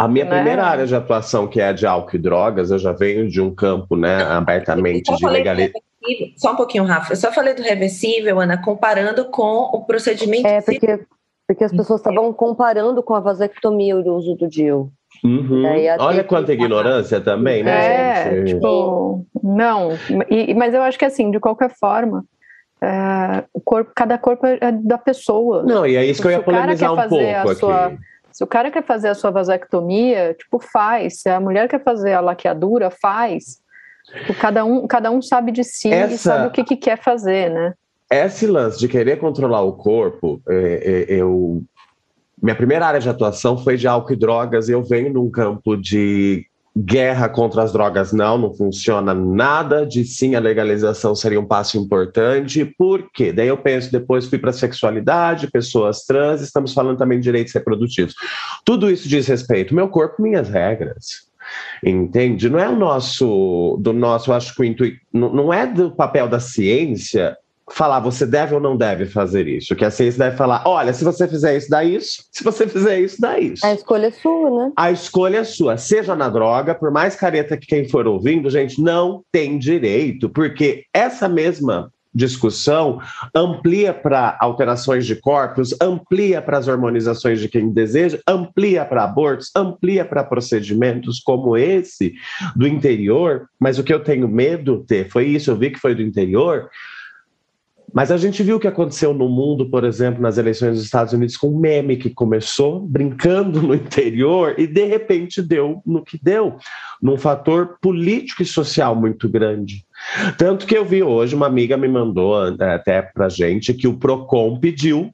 A 0.00 0.08
minha 0.08 0.24
né? 0.24 0.30
primeira 0.30 0.64
área 0.64 0.86
de 0.86 0.94
atuação, 0.94 1.46
que 1.46 1.60
é 1.60 1.68
a 1.68 1.72
de 1.72 1.86
álcool 1.86 2.16
e 2.16 2.18
drogas, 2.18 2.70
eu 2.70 2.78
já 2.78 2.90
venho 2.90 3.28
de 3.28 3.38
um 3.38 3.54
campo 3.54 3.94
né, 3.96 4.22
abertamente 4.22 5.14
de 5.14 5.26
legalização. 5.26 5.82
Só 6.38 6.54
um 6.54 6.56
pouquinho, 6.56 6.84
Rafa. 6.84 7.12
Eu 7.12 7.16
só 7.16 7.30
falei 7.30 7.52
do 7.52 7.60
reversível, 7.60 8.40
Ana, 8.40 8.56
comparando 8.56 9.26
com 9.26 9.68
o 9.76 9.84
procedimento. 9.84 10.46
É, 10.46 10.62
porque, 10.62 11.00
porque 11.46 11.64
as 11.64 11.70
pessoas 11.70 12.00
estavam 12.00 12.32
comparando 12.32 13.02
com 13.02 13.14
a 13.14 13.20
vasectomia 13.20 13.94
o 13.94 14.16
uso 14.16 14.34
do 14.36 14.48
DIU. 14.48 14.90
Uhum. 15.22 15.64
Olha 15.98 16.24
quanta 16.24 16.54
ignorância 16.54 17.20
também, 17.20 17.62
né? 17.62 18.22
É, 18.22 18.36
gente? 18.36 18.54
tipo, 18.54 19.26
não. 19.42 19.90
E, 20.30 20.54
mas 20.54 20.72
eu 20.72 20.80
acho 20.80 20.98
que 20.98 21.04
assim, 21.04 21.30
de 21.30 21.38
qualquer 21.38 21.76
forma, 21.78 22.24
é, 22.80 23.44
o 23.52 23.60
corpo, 23.60 23.92
cada 23.94 24.16
corpo 24.16 24.46
é 24.46 24.72
da 24.72 24.96
pessoa. 24.96 25.62
Não, 25.62 25.86
e 25.86 25.94
é 25.94 26.06
isso 26.06 26.22
que 26.22 26.28
eu 26.28 26.32
ia 26.32 26.42
polemizar 26.42 26.90
um 26.90 26.96
pouco 26.96 27.16
aqui. 27.16 27.54
Sua, 27.56 27.92
se 28.40 28.44
o 28.44 28.46
cara 28.46 28.70
quer 28.70 28.82
fazer 28.82 29.08
a 29.08 29.14
sua 29.14 29.30
vasectomia, 29.30 30.32
tipo, 30.32 30.58
faz. 30.58 31.20
Se 31.20 31.28
a 31.28 31.38
mulher 31.38 31.68
quer 31.68 31.84
fazer 31.84 32.14
a 32.14 32.20
laqueadura, 32.20 32.88
faz. 32.90 33.60
Tipo, 34.06 34.32
cada 34.40 34.64
um, 34.64 34.86
cada 34.86 35.10
um 35.10 35.20
sabe 35.20 35.52
de 35.52 35.62
si 35.62 35.92
Essa... 35.92 36.14
e 36.14 36.16
sabe 36.16 36.46
o 36.46 36.50
que, 36.50 36.64
que 36.64 36.74
quer 36.74 36.96
fazer, 37.02 37.50
né? 37.50 37.74
Esse 38.10 38.46
lance 38.46 38.78
de 38.78 38.88
querer 38.88 39.18
controlar 39.18 39.60
o 39.60 39.74
corpo, 39.74 40.40
é, 40.48 40.56
é, 40.56 41.14
eu 41.20 41.62
minha 42.42 42.56
primeira 42.56 42.86
área 42.86 42.98
de 42.98 43.10
atuação 43.10 43.58
foi 43.58 43.76
de 43.76 43.86
álcool 43.86 44.14
e 44.14 44.16
drogas. 44.16 44.70
Eu 44.70 44.82
venho 44.82 45.12
de 45.12 45.18
um 45.18 45.30
campo 45.30 45.76
de 45.76 46.46
guerra 46.84 47.28
contra 47.28 47.62
as 47.62 47.72
drogas 47.72 48.12
não, 48.12 48.38
não 48.38 48.54
funciona 48.54 49.12
nada, 49.12 49.86
de 49.86 50.04
sim 50.04 50.34
a 50.34 50.40
legalização 50.40 51.14
seria 51.14 51.40
um 51.40 51.46
passo 51.46 51.78
importante, 51.78 52.64
por 52.64 53.10
quê? 53.12 53.32
Daí 53.32 53.48
eu 53.48 53.56
penso, 53.56 53.92
depois 53.92 54.26
fui 54.26 54.38
para 54.38 54.52
sexualidade, 54.52 55.50
pessoas 55.50 56.04
trans, 56.04 56.40
estamos 56.40 56.72
falando 56.72 56.98
também 56.98 57.18
de 57.18 57.24
direitos 57.24 57.52
reprodutivos. 57.52 58.14
Tudo 58.64 58.90
isso 58.90 59.08
diz 59.08 59.26
respeito, 59.26 59.74
meu 59.74 59.88
corpo, 59.88 60.22
minhas 60.22 60.48
regras. 60.48 61.28
Entende? 61.84 62.48
Não 62.48 62.58
é 62.58 62.68
o 62.68 62.76
nosso, 62.76 63.76
do 63.80 63.92
nosso, 63.92 64.32
acho 64.32 64.54
que 64.54 64.62
o 64.62 64.64
intuito, 64.64 65.00
não 65.12 65.52
é 65.52 65.66
do 65.66 65.90
papel 65.90 66.28
da 66.28 66.38
ciência 66.38 67.36
falar 67.72 68.00
você 68.00 68.26
deve 68.26 68.54
ou 68.54 68.60
não 68.60 68.76
deve 68.76 69.06
fazer 69.06 69.46
isso. 69.46 69.74
Que 69.76 69.84
a 69.84 69.90
ciência 69.90 70.18
deve 70.18 70.36
falar: 70.36 70.62
olha, 70.66 70.92
se 70.92 71.04
você 71.04 71.26
fizer 71.26 71.56
isso, 71.56 71.70
dá 71.70 71.84
isso. 71.84 72.24
Se 72.30 72.44
você 72.44 72.66
fizer 72.66 73.00
isso, 73.00 73.20
dá 73.20 73.38
isso. 73.38 73.64
A 73.64 73.72
escolha 73.72 74.06
é 74.06 74.10
sua, 74.10 74.50
né? 74.50 74.72
A 74.76 74.90
escolha 74.90 75.38
é 75.38 75.44
sua. 75.44 75.76
Seja 75.76 76.14
na 76.14 76.28
droga, 76.28 76.74
por 76.74 76.90
mais 76.90 77.16
careta 77.16 77.56
que 77.56 77.66
quem 77.66 77.88
for 77.88 78.06
ouvindo, 78.06 78.50
gente, 78.50 78.80
não 78.80 79.22
tem 79.32 79.58
direito, 79.58 80.28
porque 80.28 80.84
essa 80.92 81.28
mesma 81.28 81.90
discussão 82.12 83.00
amplia 83.34 83.94
para 83.94 84.36
alterações 84.40 85.06
de 85.06 85.14
corpos, 85.14 85.74
amplia 85.80 86.42
para 86.42 86.58
as 86.58 86.66
hormonizações 86.66 87.40
de 87.40 87.48
quem 87.48 87.70
deseja, 87.70 88.18
amplia 88.26 88.84
para 88.84 89.04
abortos, 89.04 89.50
amplia 89.56 90.04
para 90.04 90.24
procedimentos 90.24 91.20
como 91.20 91.56
esse 91.56 92.14
do 92.56 92.66
interior. 92.66 93.46
Mas 93.58 93.78
o 93.78 93.84
que 93.84 93.94
eu 93.94 94.02
tenho 94.02 94.28
medo 94.28 94.84
ter 94.86 95.08
foi 95.08 95.26
isso, 95.26 95.50
eu 95.50 95.56
vi 95.56 95.70
que 95.70 95.78
foi 95.78 95.94
do 95.94 96.02
interior. 96.02 96.68
Mas 97.92 98.10
a 98.10 98.16
gente 98.16 98.42
viu 98.42 98.56
o 98.56 98.60
que 98.60 98.68
aconteceu 98.68 99.12
no 99.12 99.28
mundo, 99.28 99.68
por 99.68 99.84
exemplo, 99.84 100.22
nas 100.22 100.38
eleições 100.38 100.74
dos 100.76 100.84
Estados 100.84 101.12
Unidos, 101.12 101.36
com 101.36 101.48
um 101.48 101.58
meme 101.58 101.96
que 101.96 102.10
começou 102.10 102.80
brincando 102.80 103.60
no 103.62 103.74
interior 103.74 104.54
e 104.58 104.66
de 104.66 104.84
repente 104.84 105.42
deu 105.42 105.82
no 105.84 106.04
que 106.04 106.18
deu, 106.22 106.56
num 107.02 107.16
fator 107.16 107.78
político 107.80 108.42
e 108.42 108.46
social 108.46 108.94
muito 108.94 109.28
grande. 109.28 109.84
Tanto 110.38 110.66
que 110.66 110.76
eu 110.76 110.84
vi 110.84 111.02
hoje, 111.02 111.34
uma 111.34 111.46
amiga 111.46 111.76
me 111.76 111.88
mandou 111.88 112.54
é, 112.60 112.74
até 112.74 113.02
pra 113.02 113.28
gente 113.28 113.74
que 113.74 113.88
o 113.88 113.98
PROCON 113.98 114.58
pediu. 114.58 115.10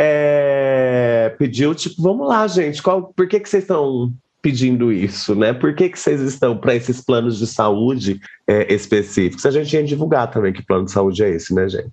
É, 0.00 1.34
pediu, 1.38 1.74
tipo, 1.74 2.00
vamos 2.00 2.28
lá, 2.28 2.46
gente, 2.46 2.80
qual, 2.80 3.12
por 3.14 3.26
que, 3.26 3.40
que 3.40 3.48
vocês 3.48 3.64
estão 3.64 4.12
pedindo 4.48 4.90
isso, 4.90 5.34
né? 5.34 5.52
Por 5.52 5.74
que, 5.74 5.90
que 5.90 5.98
vocês 5.98 6.22
estão 6.22 6.56
para 6.56 6.74
esses 6.74 7.02
planos 7.02 7.38
de 7.38 7.46
saúde 7.46 8.18
é, 8.46 8.72
específicos? 8.72 9.44
A 9.44 9.50
gente 9.50 9.74
ia 9.74 9.84
divulgar 9.84 10.30
também 10.30 10.54
que 10.54 10.64
plano 10.64 10.86
de 10.86 10.90
saúde 10.90 11.22
é 11.22 11.28
esse, 11.28 11.54
né, 11.54 11.68
gente? 11.68 11.92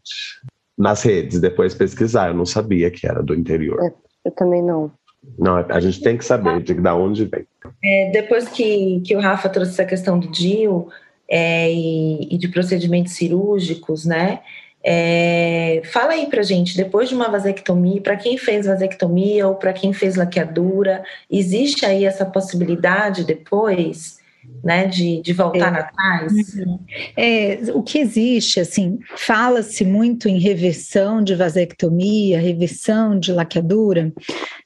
Nas 0.77 1.03
redes, 1.03 1.41
depois 1.41 1.73
pesquisar. 1.73 2.29
Eu 2.29 2.33
não 2.33 2.45
sabia 2.45 2.89
que 2.89 3.05
era 3.05 3.21
do 3.21 3.35
interior. 3.35 3.83
É, 3.83 3.93
eu 4.23 4.31
também 4.31 4.63
não. 4.63 4.89
Não, 5.37 5.57
a 5.57 5.79
gente 5.81 5.99
tem 6.01 6.17
que 6.17 6.23
saber 6.23 6.61
de 6.61 6.73
da 6.75 6.95
onde 6.95 7.25
vem. 7.25 7.45
É, 7.83 8.11
depois 8.11 8.47
que, 8.47 9.01
que 9.01 9.13
o 9.17 9.19
Rafa 9.19 9.49
trouxe 9.49 9.71
essa 9.71 9.83
questão 9.83 10.17
do 10.17 10.31
DIU 10.31 10.87
é, 11.29 11.69
e, 11.73 12.35
e 12.35 12.37
de 12.37 12.47
procedimentos 12.47 13.13
cirúrgicos, 13.13 14.05
né? 14.05 14.39
É, 14.87 15.81
fala 15.85 16.11
aí 16.11 16.27
pra 16.27 16.43
gente, 16.43 16.77
depois 16.77 17.09
de 17.09 17.15
uma 17.15 17.27
vasectomia, 17.27 17.99
para 17.99 18.15
quem 18.15 18.37
fez 18.37 18.67
vasectomia 18.67 19.47
ou 19.47 19.55
para 19.55 19.73
quem 19.73 19.91
fez 19.91 20.15
laqueadura, 20.15 21.03
existe 21.29 21.85
aí 21.85 22.05
essa 22.05 22.25
possibilidade 22.25 23.23
depois? 23.23 24.23
Né, 24.63 24.85
de, 24.85 25.23
de 25.23 25.33
voltar 25.33 25.73
é, 25.75 25.79
atrás? 25.79 26.31
Uhum. 26.53 26.79
É, 27.17 27.59
o 27.73 27.81
que 27.81 27.97
existe, 27.97 28.59
assim, 28.59 28.99
fala-se 29.17 29.83
muito 29.83 30.29
em 30.29 30.37
reversão 30.37 31.23
de 31.23 31.33
vasectomia, 31.33 32.39
reversão 32.39 33.19
de 33.19 33.31
laqueadura. 33.31 34.13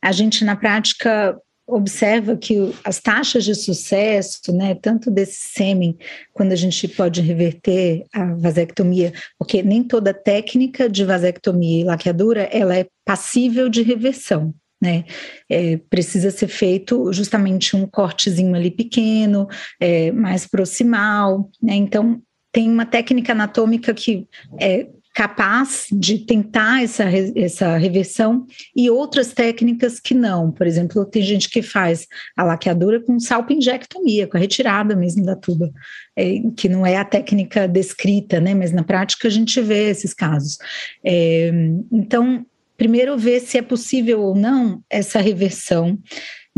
A 0.02 0.12
gente, 0.12 0.44
na 0.44 0.58
prática, 0.58 1.40
observa 1.70 2.36
que 2.36 2.74
as 2.84 3.00
taxas 3.00 3.44
de 3.44 3.56
sucesso, 3.56 4.52
né, 4.52 4.76
tanto 4.76 5.10
desse 5.12 5.38
sêmen, 5.54 5.98
quando 6.34 6.52
a 6.52 6.56
gente 6.56 6.88
pode 6.88 7.22
reverter 7.22 8.06
a 8.14 8.34
vasectomia, 8.36 9.14
porque 9.38 9.62
nem 9.62 9.84
toda 9.84 10.14
técnica 10.14 10.90
de 10.90 11.04
vasectomia 11.04 11.82
e 11.82 11.84
laqueadura, 11.84 12.44
ela 12.52 12.76
é 12.76 12.88
passível 13.06 13.70
de 13.70 13.82
reversão. 13.82 14.54
Né? 14.82 15.04
É, 15.50 15.76
precisa 15.90 16.32
ser 16.32 16.48
feito 16.48 17.12
justamente 17.12 17.76
um 17.76 17.86
cortezinho 17.86 18.56
ali 18.56 18.72
pequeno, 18.72 19.46
é, 19.78 20.10
mais 20.12 20.48
proximal, 20.48 21.50
né? 21.62 21.76
Então 21.76 22.22
tem 22.50 22.70
uma 22.70 22.86
técnica 22.86 23.34
anatômica 23.34 23.94
que 23.94 24.26
é 24.58 24.88
capaz 25.20 25.88
de 25.91 26.20
tentar 26.20 26.82
essa, 26.82 27.04
essa 27.36 27.76
reversão 27.76 28.48
e 28.74 28.90
outras 28.90 29.34
técnicas 29.34 30.00
que 30.00 30.14
não. 30.14 30.50
Por 30.50 30.66
exemplo, 30.66 31.04
tem 31.04 31.22
gente 31.22 31.50
que 31.50 31.62
faz 31.62 32.08
a 32.38 32.44
laqueadura 32.46 33.02
com 33.02 33.20
salpingectomia, 33.20 34.28
com 34.28 34.38
a 34.38 34.40
retirada 34.40 34.96
mesmo 34.96 35.26
da 35.26 35.36
tuba, 35.36 35.70
é, 36.16 36.36
que 36.56 36.70
não 36.70 36.86
é 36.86 36.96
a 36.96 37.04
técnica 37.04 37.68
descrita, 37.68 38.40
né? 38.40 38.56
Mas 38.56 38.72
na 38.72 38.82
prática 38.82 39.28
a 39.28 39.32
gente 39.32 39.60
vê 39.60 39.90
esses 39.90 40.14
casos. 40.14 40.58
É, 41.04 41.52
então, 41.91 42.46
primeiro 42.78 43.18
ver 43.18 43.41
se 43.41 43.58
é 43.58 43.62
possível 43.62 44.22
ou 44.22 44.34
não 44.34 44.82
essa 44.90 45.20
reversão 45.20 46.00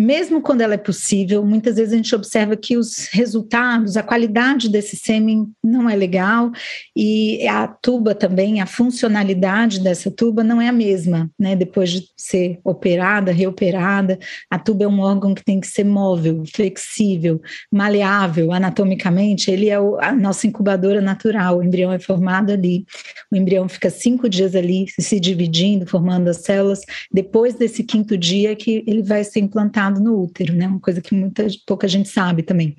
mesmo 0.01 0.41
quando 0.41 0.61
ela 0.61 0.73
é 0.73 0.77
possível, 0.77 1.45
muitas 1.45 1.75
vezes 1.75 1.93
a 1.93 1.97
gente 1.97 2.15
observa 2.15 2.55
que 2.55 2.75
os 2.75 3.07
resultados, 3.11 3.95
a 3.95 4.03
qualidade 4.03 4.67
desse 4.67 4.95
sêmen 4.97 5.47
não 5.63 5.87
é 5.87 5.95
legal 5.95 6.51
e 6.95 7.47
a 7.47 7.67
tuba 7.67 8.15
também, 8.15 8.61
a 8.61 8.65
funcionalidade 8.65 9.79
dessa 9.79 10.09
tuba 10.09 10.43
não 10.43 10.59
é 10.59 10.67
a 10.67 10.71
mesma, 10.73 11.29
né? 11.37 11.55
Depois 11.55 11.91
de 11.91 12.09
ser 12.17 12.59
operada, 12.63 13.31
reoperada, 13.31 14.17
a 14.49 14.57
tuba 14.57 14.85
é 14.85 14.87
um 14.87 14.99
órgão 14.99 15.35
que 15.35 15.43
tem 15.43 15.59
que 15.59 15.67
ser 15.67 15.83
móvel, 15.83 16.43
flexível, 16.51 17.39
maleável 17.71 18.51
anatomicamente. 18.51 19.51
Ele 19.51 19.69
é 19.69 19.75
a 19.75 20.11
nossa 20.13 20.47
incubadora 20.47 21.01
natural. 21.01 21.59
O 21.59 21.63
embrião 21.63 21.91
é 21.91 21.99
formado 21.99 22.51
ali. 22.51 22.85
O 23.31 23.35
embrião 23.35 23.69
fica 23.69 23.89
cinco 23.89 24.27
dias 24.27 24.55
ali 24.55 24.87
se 24.99 25.19
dividindo, 25.19 25.85
formando 25.85 26.27
as 26.29 26.37
células. 26.37 26.81
Depois 27.11 27.53
desse 27.53 27.83
quinto 27.83 28.17
dia 28.17 28.55
que 28.55 28.83
ele 28.87 29.03
vai 29.03 29.23
ser 29.23 29.39
implantado 29.39 29.90
no 29.99 30.21
útero, 30.21 30.53
né? 30.53 30.67
Uma 30.67 30.79
coisa 30.79 31.01
que 31.01 31.13
muita, 31.13 31.45
pouca 31.65 31.87
gente 31.87 32.09
sabe 32.09 32.43
também. 32.43 32.75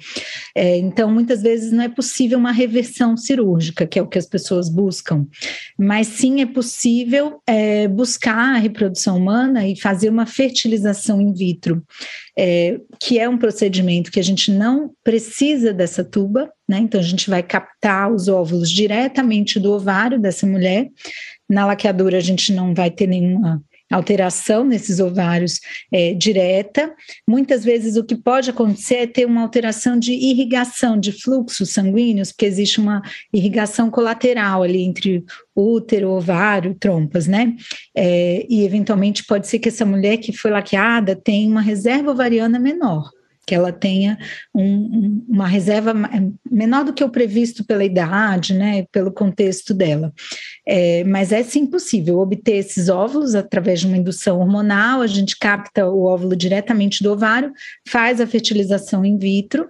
É, 0.54 0.78
então, 0.78 1.10
muitas 1.10 1.42
vezes 1.42 1.72
não 1.72 1.84
é 1.84 1.88
possível 1.88 2.38
uma 2.38 2.52
reversão 2.52 3.16
cirúrgica, 3.16 3.86
que 3.86 3.98
é 3.98 4.02
o 4.02 4.06
que 4.06 4.18
as 4.18 4.26
pessoas 4.26 4.68
buscam, 4.68 5.26
mas 5.78 6.06
sim 6.06 6.40
é 6.40 6.46
possível 6.46 7.40
é, 7.46 7.88
buscar 7.88 8.54
a 8.54 8.58
reprodução 8.58 9.18
humana 9.18 9.66
e 9.66 9.78
fazer 9.78 10.08
uma 10.08 10.26
fertilização 10.26 11.20
in 11.20 11.32
vitro, 11.32 11.82
é, 12.38 12.80
que 13.00 13.18
é 13.18 13.28
um 13.28 13.38
procedimento 13.38 14.10
que 14.10 14.20
a 14.20 14.24
gente 14.24 14.50
não 14.50 14.90
precisa 15.04 15.72
dessa 15.72 16.04
tuba, 16.04 16.50
né? 16.68 16.78
Então, 16.78 17.00
a 17.00 17.04
gente 17.04 17.28
vai 17.28 17.42
captar 17.42 18.12
os 18.12 18.28
óvulos 18.28 18.70
diretamente 18.70 19.60
do 19.60 19.72
ovário 19.72 20.18
dessa 20.18 20.46
mulher. 20.46 20.88
Na 21.48 21.66
laqueadura, 21.66 22.16
a 22.16 22.20
gente 22.20 22.52
não 22.52 22.72
vai 22.72 22.90
ter 22.90 23.06
nenhuma 23.06 23.62
alteração 23.92 24.64
nesses 24.64 24.98
ovários 24.98 25.60
é, 25.92 26.14
direta. 26.14 26.92
Muitas 27.28 27.64
vezes 27.64 27.96
o 27.96 28.04
que 28.04 28.16
pode 28.16 28.50
acontecer 28.50 28.94
é 28.96 29.06
ter 29.06 29.26
uma 29.26 29.42
alteração 29.42 29.98
de 29.98 30.12
irrigação 30.12 30.98
de 30.98 31.12
fluxos 31.12 31.70
sanguíneos, 31.70 32.32
porque 32.32 32.46
existe 32.46 32.80
uma 32.80 33.02
irrigação 33.32 33.90
colateral 33.90 34.62
ali 34.62 34.82
entre 34.82 35.24
útero, 35.54 36.10
ovário, 36.10 36.74
trompas, 36.74 37.26
né? 37.26 37.54
É, 37.96 38.46
e 38.48 38.64
eventualmente 38.64 39.24
pode 39.24 39.46
ser 39.46 39.58
que 39.58 39.68
essa 39.68 39.84
mulher 39.84 40.16
que 40.16 40.32
foi 40.32 40.50
laqueada 40.50 41.14
tenha 41.14 41.48
uma 41.48 41.60
reserva 41.60 42.10
ovariana 42.10 42.58
menor 42.58 43.10
que 43.46 43.54
ela 43.54 43.72
tenha 43.72 44.18
um, 44.54 45.24
uma 45.28 45.46
reserva 45.46 45.92
menor 46.50 46.84
do 46.84 46.92
que 46.92 47.02
o 47.02 47.08
previsto 47.08 47.64
pela 47.64 47.84
idade, 47.84 48.54
né, 48.54 48.86
pelo 48.92 49.10
contexto 49.10 49.74
dela. 49.74 50.12
É, 50.66 51.02
mas 51.04 51.32
é 51.32 51.42
sim 51.42 51.66
possível 51.66 52.18
obter 52.18 52.56
esses 52.56 52.88
óvulos 52.88 53.34
através 53.34 53.80
de 53.80 53.86
uma 53.86 53.96
indução 53.96 54.40
hormonal, 54.40 55.00
a 55.00 55.06
gente 55.06 55.36
capta 55.38 55.86
o 55.88 56.04
óvulo 56.04 56.36
diretamente 56.36 57.02
do 57.02 57.12
ovário, 57.12 57.52
faz 57.88 58.20
a 58.20 58.26
fertilização 58.26 59.04
in 59.04 59.18
vitro 59.18 59.68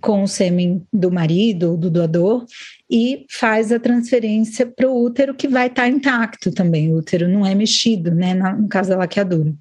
com 0.00 0.22
o 0.22 0.28
sêmen 0.28 0.82
do 0.90 1.10
marido, 1.10 1.76
do 1.76 1.90
doador, 1.90 2.46
e 2.90 3.26
faz 3.30 3.70
a 3.70 3.78
transferência 3.78 4.66
para 4.66 4.88
o 4.88 5.04
útero, 5.04 5.34
que 5.34 5.46
vai 5.46 5.66
estar 5.66 5.82
tá 5.82 5.88
intacto 5.88 6.50
também. 6.50 6.90
O 6.90 6.98
útero 6.98 7.28
não 7.28 7.44
é 7.44 7.54
mexido, 7.54 8.14
né, 8.14 8.34
no 8.34 8.66
caso 8.66 8.88
da 8.88 8.96
laqueadura. 8.96 9.52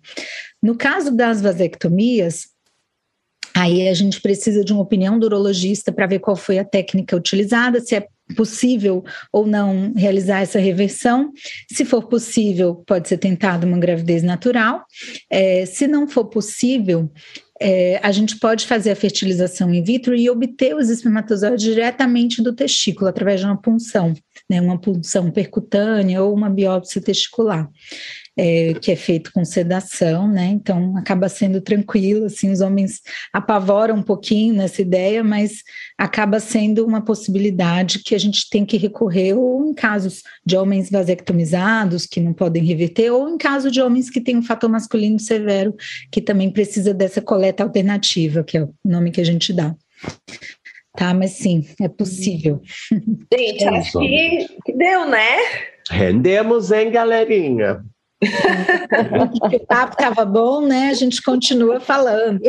No 0.61 0.75
caso 0.75 1.11
das 1.11 1.41
vasectomias, 1.41 2.47
Aí 3.55 3.89
a 3.89 3.93
gente 3.93 4.21
precisa 4.21 4.63
de 4.63 4.71
uma 4.71 4.81
opinião 4.81 5.19
do 5.19 5.25
urologista 5.25 5.91
para 5.91 6.07
ver 6.07 6.19
qual 6.19 6.35
foi 6.35 6.59
a 6.59 6.65
técnica 6.65 7.15
utilizada, 7.15 7.81
se 7.81 7.95
é 7.95 8.07
possível 8.35 9.03
ou 9.33 9.45
não 9.45 9.91
realizar 9.95 10.41
essa 10.41 10.59
reversão. 10.59 11.31
Se 11.71 11.83
for 11.83 12.07
possível, 12.07 12.75
pode 12.87 13.09
ser 13.09 13.17
tentado 13.17 13.65
uma 13.67 13.77
gravidez 13.77 14.23
natural. 14.23 14.85
É, 15.29 15.65
se 15.65 15.87
não 15.87 16.07
for 16.07 16.25
possível, 16.25 17.11
é, 17.59 17.99
a 18.01 18.11
gente 18.11 18.37
pode 18.39 18.65
fazer 18.65 18.91
a 18.91 18.95
fertilização 18.95 19.73
in 19.73 19.83
vitro 19.83 20.15
e 20.15 20.29
obter 20.29 20.75
os 20.75 20.89
espermatozoides 20.89 21.63
diretamente 21.63 22.41
do 22.41 22.53
testículo, 22.53 23.09
através 23.09 23.41
de 23.41 23.45
uma 23.45 23.59
punção, 23.59 24.13
né, 24.49 24.61
uma 24.61 24.79
punção 24.79 25.29
percutânea 25.29 26.23
ou 26.23 26.33
uma 26.33 26.49
biópsia 26.49 27.01
testicular 27.01 27.69
é, 28.41 28.73
que 28.75 28.89
é 28.89 28.95
feito 28.95 29.33
com 29.33 29.43
sedação, 29.43 30.25
né? 30.25 30.45
Então 30.45 30.95
acaba 30.95 31.27
sendo 31.27 31.59
tranquilo, 31.59 32.27
assim, 32.27 32.49
os 32.49 32.61
homens 32.61 33.01
apavoram 33.33 33.95
um 33.95 34.01
pouquinho 34.01 34.53
nessa 34.53 34.81
ideia, 34.81 35.21
mas 35.21 35.61
acaba 35.97 36.39
sendo 36.39 36.85
uma 36.85 37.03
possibilidade 37.03 37.99
que 37.99 38.15
a 38.15 38.17
gente 38.17 38.49
tem 38.49 38.65
que 38.65 38.77
recorrer 38.77 39.33
ou 39.33 39.69
em 39.69 39.73
casos 39.73 40.23
de 40.45 40.55
homens 40.55 40.89
vasectomizados 40.89 42.05
que 42.05 42.21
não 42.21 42.31
podem 42.31 42.63
reverter, 42.63 43.11
ou 43.11 43.27
em 43.27 43.37
caso 43.37 43.69
de 43.69 43.81
homens 43.81 44.09
que 44.09 44.21
têm 44.21 44.37
um 44.37 44.43
fator 44.43 44.69
masculino 44.69 45.19
severo 45.19 45.75
que 46.09 46.21
também 46.21 46.49
precisa 46.49 46.93
dessa 46.93 47.21
coleta 47.21 47.61
alternativa, 47.61 48.41
que 48.41 48.57
é 48.57 48.63
o 48.63 48.73
nome 48.85 49.11
que 49.11 49.19
a 49.19 49.25
gente 49.25 49.51
dá. 49.51 49.75
Tá, 50.95 51.13
mas 51.13 51.31
sim, 51.31 51.67
é 51.81 51.89
possível. 51.89 52.61
Gente, 53.33 53.65
acho 53.65 53.99
que, 53.99 54.47
que 54.65 54.73
deu, 54.73 55.05
né? 55.09 55.27
Rendemos, 55.89 56.71
hein, 56.71 56.89
galerinha? 56.89 57.83
O 58.21 59.59
papo 59.65 59.95
estava 59.97 60.25
bom, 60.25 60.65
né? 60.65 60.89
A 60.89 60.93
gente 60.93 61.21
continua 61.21 61.79
falando. 61.79 62.41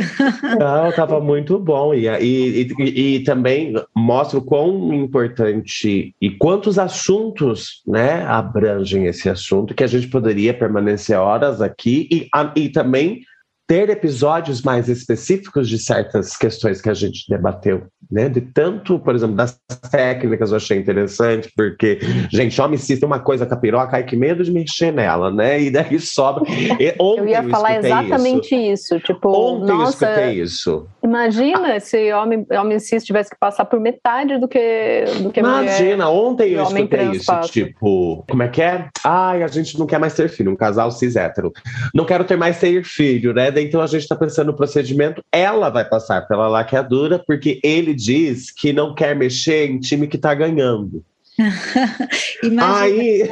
Não, 0.59 0.88
estava 0.88 1.20
muito 1.20 1.59
bom. 1.59 1.94
E, 1.94 2.09
e, 2.09 2.68
e, 2.78 3.16
e, 3.16 3.20
também 3.24 3.74
mostra 3.94 4.38
o 4.38 4.42
quão 4.42 4.92
importante 4.92 6.14
e 6.20 6.30
quantos 6.30 6.78
assuntos 6.78 7.82
né, 7.86 8.24
abrangem 8.26 9.06
esse 9.06 9.28
assunto, 9.28 9.74
que 9.74 9.84
a 9.84 9.88
gente 9.88 10.09
poderia 10.09 10.52
permanecer 10.52 11.16
horas 11.16 11.60
aqui 11.60 12.09
e, 12.10 12.28
e 12.56 12.68
também 12.68 13.22
ter 13.70 13.88
episódios 13.88 14.62
mais 14.62 14.88
específicos 14.88 15.68
de 15.68 15.78
certas 15.78 16.36
questões 16.36 16.82
que 16.82 16.90
a 16.90 16.94
gente 16.94 17.24
debateu, 17.28 17.84
né? 18.10 18.28
De 18.28 18.40
tanto, 18.40 18.98
por 18.98 19.14
exemplo, 19.14 19.36
das 19.36 19.56
técnicas 19.92 20.51
eu 20.51 20.56
achei 20.56 20.76
interessante, 20.76 21.52
porque, 21.56 22.01
gente, 22.32 22.60
homem 22.60 22.76
cis 22.76 22.98
tem 22.98 23.06
uma 23.06 23.20
coisa 23.20 23.47
com 23.47 23.55
a 23.55 23.56
piroca, 23.56 23.97
ai 23.97 24.02
que 24.02 24.16
medo 24.16 24.42
de 24.42 24.51
mexer 24.51 24.92
nela, 24.92 25.30
né? 25.30 25.62
E 25.62 25.70
daí 25.70 26.01
sobra. 26.01 26.42
E, 26.51 26.94
eu 26.98 27.28
ia 27.28 27.48
falar 27.48 27.76
exatamente 27.76 28.56
isso. 28.56 28.97
isso. 28.97 29.05
Tipo, 29.05 29.28
ontem 29.28 29.72
nossa, 29.72 30.05
eu 30.05 30.10
escutei 30.10 30.42
isso. 30.42 30.88
Imagina 31.05 31.78
se 31.78 32.12
homem, 32.12 32.44
homem 32.51 32.80
cis 32.80 33.05
tivesse 33.05 33.30
que 33.30 33.38
passar 33.38 33.66
por 33.66 33.78
metade 33.78 34.36
do 34.36 34.48
que, 34.48 35.05
do 35.20 35.30
que 35.30 35.38
Imagina, 35.38 36.06
mulher, 36.06 36.20
ontem 36.20 36.51
eu 36.55 36.64
escutei 36.64 37.10
isso, 37.12 37.40
tipo, 37.52 38.24
como 38.28 38.42
é 38.42 38.48
que 38.48 38.62
é? 38.62 38.88
Ai, 39.05 39.44
a 39.44 39.47
gente 39.47 39.78
não 39.78 39.86
quer 39.86 40.01
mais 40.01 40.14
ter 40.14 40.28
filho, 40.28 40.51
um 40.51 40.56
casal 40.56 40.90
cis 40.90 41.14
hétero. 41.14 41.52
Não 41.94 42.05
quero 42.05 42.24
ter 42.24 42.36
mais 42.36 42.59
ter 42.59 42.82
filho, 42.82 43.32
né? 43.32 43.60
Então 43.62 43.81
a 43.81 43.87
gente 43.87 44.03
está 44.03 44.16
pensando 44.16 44.49
no 44.49 44.57
procedimento, 44.57 45.23
ela 45.32 45.69
vai 45.69 45.85
passar 45.85 46.27
pela 46.27 46.49
laqueadura, 46.49 47.19
porque 47.19 47.61
ele 47.62 47.95
diz 47.95 48.51
que 48.51 48.73
não 48.73 48.95
quer 48.95 49.15
mexer 49.16 49.70
em 49.70 49.78
time 49.78 50.07
que 50.07 50.16
está 50.16 50.35
ganhando. 50.35 51.05
Imagina, 52.43 52.81
Aí... 52.81 53.28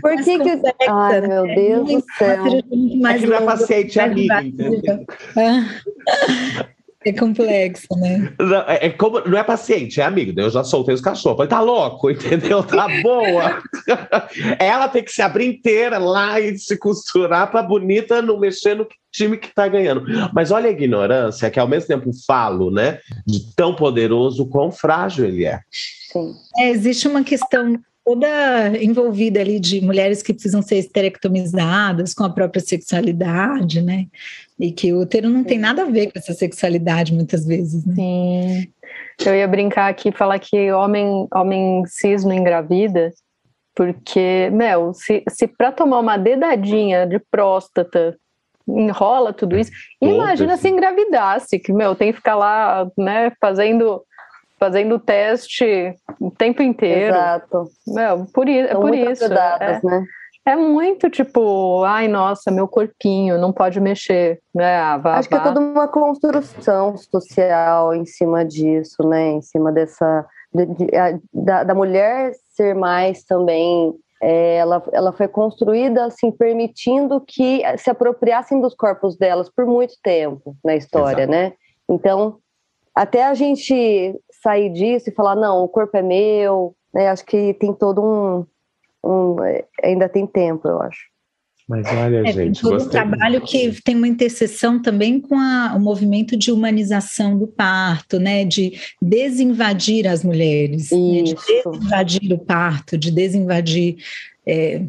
por 0.00 0.16
que 0.22 0.38
que... 0.38 0.62
Ai, 0.88 1.20
meu 1.20 1.44
né? 1.44 1.54
Deus 1.54 1.88
do 1.88 2.04
céu. 2.16 2.46
É 2.46 3.18
que 3.18 3.26
não 3.26 3.36
é 3.36 3.40
paciente, 3.40 3.98
é 3.98 4.04
amiga, 4.04 4.42
entendeu? 4.42 5.04
É 7.06 7.12
complexo, 7.12 7.86
né? 8.00 8.34
Não 8.36 8.56
é, 8.62 8.86
é, 8.86 8.90
como, 8.90 9.20
não 9.20 9.38
é 9.38 9.44
paciente, 9.44 10.00
é 10.00 10.04
amigo. 10.04 10.38
Eu 10.40 10.50
já 10.50 10.64
soltei 10.64 10.92
os 10.92 11.00
cachorros. 11.00 11.36
Falei, 11.36 11.48
tá 11.48 11.60
louco, 11.60 12.10
entendeu? 12.10 12.64
Tá 12.64 12.88
boa. 13.00 13.62
Ela 14.58 14.88
tem 14.88 15.04
que 15.04 15.12
se 15.12 15.22
abrir 15.22 15.46
inteira 15.46 15.98
lá 15.98 16.40
e 16.40 16.58
se 16.58 16.76
costurar 16.76 17.48
pra 17.48 17.62
bonita 17.62 18.20
não 18.20 18.40
mexer 18.40 18.74
no 18.74 18.88
time 19.12 19.36
que 19.36 19.54
tá 19.54 19.68
ganhando. 19.68 20.04
Mas 20.34 20.50
olha 20.50 20.68
a 20.68 20.72
ignorância, 20.72 21.48
que 21.48 21.60
ao 21.60 21.68
mesmo 21.68 21.86
tempo 21.86 22.10
falo, 22.26 22.72
né? 22.72 22.98
De 23.24 23.54
tão 23.54 23.72
poderoso, 23.72 24.48
quão 24.48 24.72
frágil 24.72 25.26
ele 25.26 25.44
é. 25.44 25.60
Sim. 26.12 26.34
É, 26.58 26.70
existe 26.70 27.06
uma 27.06 27.22
questão 27.22 27.78
toda 28.04 28.28
envolvida 28.80 29.40
ali 29.40 29.60
de 29.60 29.80
mulheres 29.80 30.22
que 30.22 30.32
precisam 30.34 30.60
ser 30.60 30.78
esterectomizadas 30.78 32.14
com 32.14 32.24
a 32.24 32.30
própria 32.30 32.60
sexualidade, 32.60 33.80
né? 33.80 34.06
E 34.58 34.72
que 34.72 34.92
o 34.92 35.00
útero 35.00 35.28
não 35.28 35.44
tem 35.44 35.58
nada 35.58 35.82
a 35.82 35.86
ver 35.86 36.10
com 36.10 36.18
essa 36.18 36.32
sexualidade, 36.32 37.12
muitas 37.12 37.44
vezes, 37.44 37.84
né? 37.84 37.94
Sim. 37.94 38.72
Eu 39.24 39.34
ia 39.34 39.48
brincar 39.48 39.88
aqui 39.88 40.12
falar 40.12 40.38
que 40.38 40.72
homem, 40.72 41.26
homem 41.34 41.84
cis 41.86 42.24
não 42.24 42.32
engravida, 42.32 43.12
porque, 43.74 44.50
Mel, 44.52 44.94
se, 44.94 45.22
se 45.28 45.46
para 45.46 45.72
tomar 45.72 46.00
uma 46.00 46.16
dedadinha 46.16 47.06
de 47.06 47.18
próstata 47.30 48.16
enrola 48.66 49.32
tudo 49.32 49.56
isso, 49.56 49.70
imagina 50.00 50.56
se 50.56 50.68
engravidasse, 50.68 51.58
que, 51.58 51.72
meu, 51.72 51.94
tem 51.94 52.10
que 52.10 52.16
ficar 52.16 52.34
lá, 52.34 52.90
né, 52.96 53.32
fazendo 53.40 54.02
fazendo 54.58 54.98
teste 54.98 55.94
o 56.18 56.30
tempo 56.30 56.62
inteiro. 56.62 57.14
Exato. 57.14 57.68
Meu, 57.86 58.26
por, 58.32 58.48
é 58.48 58.74
por 58.74 58.94
isso. 58.94 59.24
é, 59.24 59.80
né? 59.84 60.04
É 60.46 60.54
muito 60.54 61.10
tipo, 61.10 61.82
ai, 61.82 62.06
nossa, 62.06 62.52
meu 62.52 62.68
corpinho 62.68 63.36
não 63.36 63.52
pode 63.52 63.80
mexer. 63.80 64.40
Né? 64.54 64.76
Ah, 64.76 64.96
vá, 64.96 65.16
Acho 65.16 65.28
vá. 65.28 65.36
que 65.36 65.42
é 65.42 65.52
toda 65.52 65.60
uma 65.60 65.88
construção 65.88 66.96
social 66.96 67.92
em 67.92 68.06
cima 68.06 68.44
disso, 68.44 69.02
né? 69.02 69.32
Em 69.32 69.42
cima 69.42 69.72
dessa. 69.72 70.24
De, 70.54 70.64
de, 70.64 70.86
da, 71.34 71.64
da 71.64 71.74
mulher 71.74 72.32
ser 72.54 72.74
mais 72.74 73.24
também 73.24 73.92
é, 74.22 74.56
ela, 74.56 74.82
ela 74.92 75.12
foi 75.12 75.28
construída 75.28 76.06
assim 76.06 76.30
permitindo 76.30 77.20
que 77.20 77.62
se 77.76 77.90
apropriassem 77.90 78.60
dos 78.60 78.74
corpos 78.74 79.16
delas 79.16 79.50
por 79.50 79.66
muito 79.66 79.94
tempo 80.02 80.56
na 80.64 80.74
história, 80.74 81.24
Exato. 81.24 81.30
né? 81.30 81.52
Então, 81.88 82.38
até 82.94 83.26
a 83.26 83.34
gente 83.34 84.18
sair 84.42 84.70
disso 84.70 85.10
e 85.10 85.14
falar, 85.14 85.34
não, 85.34 85.62
o 85.62 85.68
corpo 85.68 85.96
é 85.96 86.02
meu, 86.02 86.74
né? 86.94 87.08
Acho 87.08 87.24
que 87.26 87.52
tem 87.54 87.74
todo 87.74 88.02
um, 88.02 88.46
um 89.04 89.36
ainda 89.82 90.08
tem 90.08 90.26
tempo, 90.26 90.68
eu 90.68 90.80
acho. 90.80 91.06
Mas 91.68 91.84
olha, 91.88 92.28
é, 92.28 92.32
gente, 92.32 92.60
todo 92.60 92.84
um 92.84 92.88
trabalho 92.88 93.40
que 93.40 93.82
tem 93.82 93.96
uma 93.96 94.06
interseção 94.06 94.80
também 94.80 95.20
com 95.20 95.34
a, 95.34 95.74
o 95.76 95.80
movimento 95.80 96.36
de 96.36 96.52
humanização 96.52 97.36
do 97.36 97.48
parto, 97.48 98.20
né? 98.20 98.44
De 98.44 98.78
desinvadir 99.02 100.06
as 100.06 100.22
mulheres, 100.22 100.92
né? 100.92 101.22
de 101.22 101.34
desinvadir 101.34 102.32
o 102.32 102.38
parto, 102.38 102.96
de 102.96 103.10
desinvadir 103.10 103.96
é, 104.46 104.80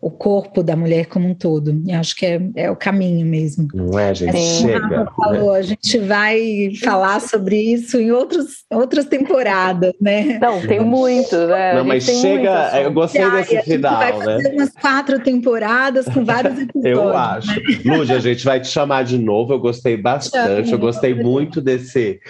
o 0.00 0.10
corpo 0.10 0.62
da 0.62 0.74
mulher 0.74 1.06
como 1.06 1.28
um 1.28 1.34
todo. 1.34 1.82
E 1.86 1.92
acho 1.92 2.16
que 2.16 2.26
é, 2.26 2.40
é 2.56 2.70
o 2.70 2.76
caminho 2.76 3.24
mesmo. 3.26 3.68
Não 3.74 3.98
é, 3.98 4.14
gente? 4.14 4.36
É, 4.36 4.40
chega. 4.40 5.06
Falou, 5.16 5.52
a 5.52 5.62
gente 5.62 5.98
vai 5.98 6.72
falar 6.82 7.20
sobre 7.20 7.56
isso 7.56 7.98
em 7.98 8.10
outros, 8.10 8.64
outras 8.70 9.04
temporadas, 9.06 9.92
né? 10.00 10.38
Não, 10.40 10.60
tem 10.60 10.80
muito, 10.80 11.36
né? 11.46 11.74
Não, 11.74 11.84
mas 11.84 12.04
chega. 12.04 12.80
eu 12.80 12.92
gostei 12.92 13.30
desse 13.30 13.62
final, 13.62 13.96
vai 13.96 14.18
né? 14.18 14.24
Fazer 14.24 14.54
umas 14.54 14.70
quatro 14.70 15.18
temporadas 15.20 16.06
com 16.06 16.24
vários 16.24 16.58
episódios. 16.60 16.96
eu 16.98 17.16
acho. 17.16 17.60
Né? 17.60 17.96
Lúcia, 17.96 18.16
a 18.16 18.20
gente 18.20 18.44
vai 18.44 18.60
te 18.60 18.68
chamar 18.68 19.04
de 19.04 19.18
novo. 19.18 19.52
Eu 19.52 19.60
gostei 19.60 19.96
bastante. 19.96 20.72
Eu 20.72 20.78
gostei 20.78 21.14
muito 21.14 21.60
desse 21.60 22.20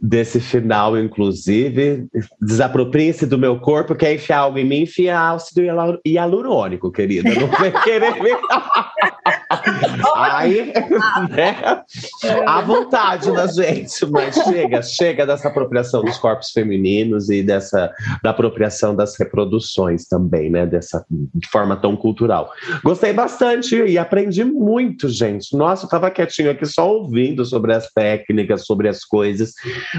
desse 0.00 0.40
final, 0.40 0.98
inclusive. 0.98 2.06
Desapropriem-se 2.40 3.26
do 3.26 3.38
meu 3.38 3.58
corpo, 3.60 3.94
quer 3.94 4.14
enfiar 4.14 4.38
algo 4.38 4.58
em 4.58 4.64
mim, 4.64 4.82
enfia 4.82 5.30
ácido 5.30 5.62
hialurônico, 6.04 6.90
querida. 6.90 7.30
Não 7.34 7.48
vai 7.48 7.72
querer 7.82 8.14
ver. 8.14 8.38
Aí, 10.16 10.72
né? 11.30 11.82
À 12.46 12.60
vontade 12.60 13.32
da 13.32 13.46
gente, 13.46 14.06
mas 14.06 14.34
chega, 14.34 14.82
chega 14.82 15.26
dessa 15.26 15.48
apropriação 15.48 16.02
dos 16.02 16.18
corpos 16.18 16.50
femininos 16.50 17.30
e 17.30 17.42
dessa 17.42 17.92
da 18.22 18.30
apropriação 18.30 18.94
das 18.94 19.18
reproduções 19.18 20.06
também, 20.06 20.50
né? 20.50 20.66
Dessa 20.66 21.04
de 21.10 21.48
forma 21.48 21.76
tão 21.76 21.96
cultural. 21.96 22.52
Gostei 22.82 23.12
bastante 23.12 23.76
e 23.76 23.98
aprendi 23.98 24.44
muito, 24.44 25.08
gente. 25.08 25.56
Nossa, 25.56 25.86
eu 25.86 25.88
tava 25.88 26.10
quietinho 26.10 26.50
aqui 26.50 26.66
só 26.66 26.90
ouvindo 26.90 27.44
sobre 27.44 27.74
as 27.74 27.90
técnicas, 27.92 28.64
sobre 28.64 28.88
as 28.88 29.04
coisas. 29.04 29.52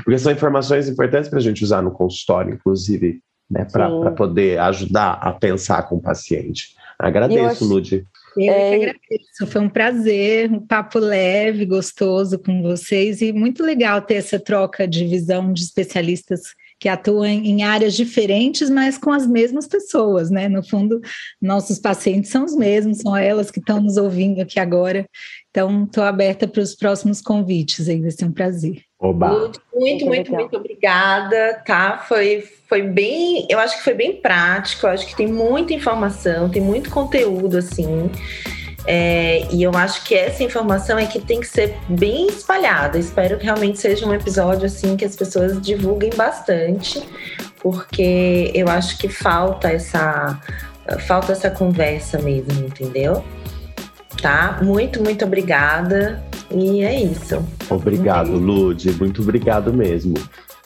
Porque 0.04 0.18
são 0.18 0.32
informações 0.32 0.90
importantes 0.90 1.30
para 1.30 1.40
a 1.40 1.42
gente 1.42 1.64
usar 1.64 1.82
no 1.82 1.92
consultório, 1.92 2.54
inclusive, 2.54 3.20
né, 3.50 3.66
para 3.72 4.12
poder 4.12 4.60
ajudar 4.60 5.14
a 5.22 5.32
pensar 5.32 5.84
com 5.84 5.96
o 5.96 6.02
paciente. 6.02 6.76
Agradeço, 7.00 7.64
eu 7.64 7.68
Ludi. 7.68 8.08
Eu 8.38 8.54
é... 8.54 8.70
que 8.70 8.76
agradeço, 8.76 9.48
foi 9.48 9.62
um 9.62 9.70
prazer, 9.70 10.52
um 10.52 10.60
papo 10.60 11.00
leve, 11.00 11.66
gostoso 11.66 12.38
com 12.38 12.62
vocês 12.62 13.22
e 13.22 13.34
muito 13.34 13.64
legal 13.64 14.02
ter 14.02 14.16
essa 14.16 14.40
troca 14.40 14.88
de 14.88 15.06
visão 15.06 15.52
de 15.52 15.64
especialistas 15.64 16.42
que 16.80 16.88
atuam 16.88 17.26
em 17.26 17.64
áreas 17.64 17.96
diferentes, 17.96 18.70
mas 18.70 18.98
com 18.98 19.12
as 19.12 19.26
mesmas 19.26 19.68
pessoas, 19.68 20.30
né? 20.30 20.48
No 20.48 20.64
fundo, 20.64 21.02
nossos 21.42 21.80
pacientes 21.80 22.30
são 22.30 22.46
os 22.46 22.56
mesmos, 22.56 23.00
são 23.00 23.18
elas 23.18 23.50
que 23.50 23.60
estão 23.60 23.82
nos 23.82 23.98
ouvindo 23.98 24.42
aqui 24.42 24.60
agora. 24.60 25.08
Então, 25.58 25.86
estou 25.86 26.04
aberta 26.04 26.48
para 26.48 26.62
os 26.62 26.76
próximos 26.76 27.20
convites 27.20 27.90
aí, 27.90 28.00
vai 28.00 28.12
ser 28.12 28.26
um 28.26 28.32
prazer. 28.32 28.84
Oba. 29.00 29.30
Muito, 29.30 29.60
muito, 29.74 30.06
muito, 30.06 30.32
muito 30.32 30.56
obrigada, 30.56 31.64
tá? 31.66 31.98
Foi, 32.08 32.44
foi 32.70 32.84
bem, 32.84 33.48
eu 33.50 33.58
acho 33.58 33.76
que 33.78 33.84
foi 33.84 33.96
bem 33.96 34.18
prático, 34.18 34.86
eu 34.86 34.92
acho 34.92 35.08
que 35.08 35.16
tem 35.16 35.26
muita 35.26 35.74
informação, 35.74 36.48
tem 36.48 36.62
muito 36.62 36.92
conteúdo, 36.92 37.58
assim. 37.58 38.08
É, 38.86 39.48
e 39.52 39.64
eu 39.64 39.72
acho 39.74 40.06
que 40.06 40.14
essa 40.14 40.44
informação 40.44 41.00
é 41.00 41.08
que 41.08 41.20
tem 41.20 41.40
que 41.40 41.48
ser 41.48 41.76
bem 41.90 42.28
espalhada. 42.28 43.00
Espero 43.00 43.40
que 43.40 43.46
realmente 43.46 43.80
seja 43.80 44.06
um 44.06 44.14
episódio 44.14 44.68
assim 44.68 44.96
que 44.96 45.06
as 45.06 45.16
pessoas 45.16 45.60
divulguem 45.60 46.12
bastante, 46.16 47.02
porque 47.60 48.52
eu 48.54 48.68
acho 48.68 48.96
que 49.00 49.10
falta 49.10 49.72
essa 49.72 50.40
falta 51.08 51.32
essa 51.32 51.50
conversa 51.50 52.20
mesmo, 52.20 52.64
entendeu? 52.64 53.24
Tá? 54.22 54.60
Muito, 54.62 55.04
muito 55.04 55.26
obrigada. 55.26 56.24
E 56.52 56.82
é 56.82 57.02
isso. 57.04 57.44
Obrigado, 57.70 58.32
um 58.32 58.38
Lude. 58.38 58.92
Muito 58.92 59.22
obrigado 59.22 59.74
mesmo. 59.74 60.16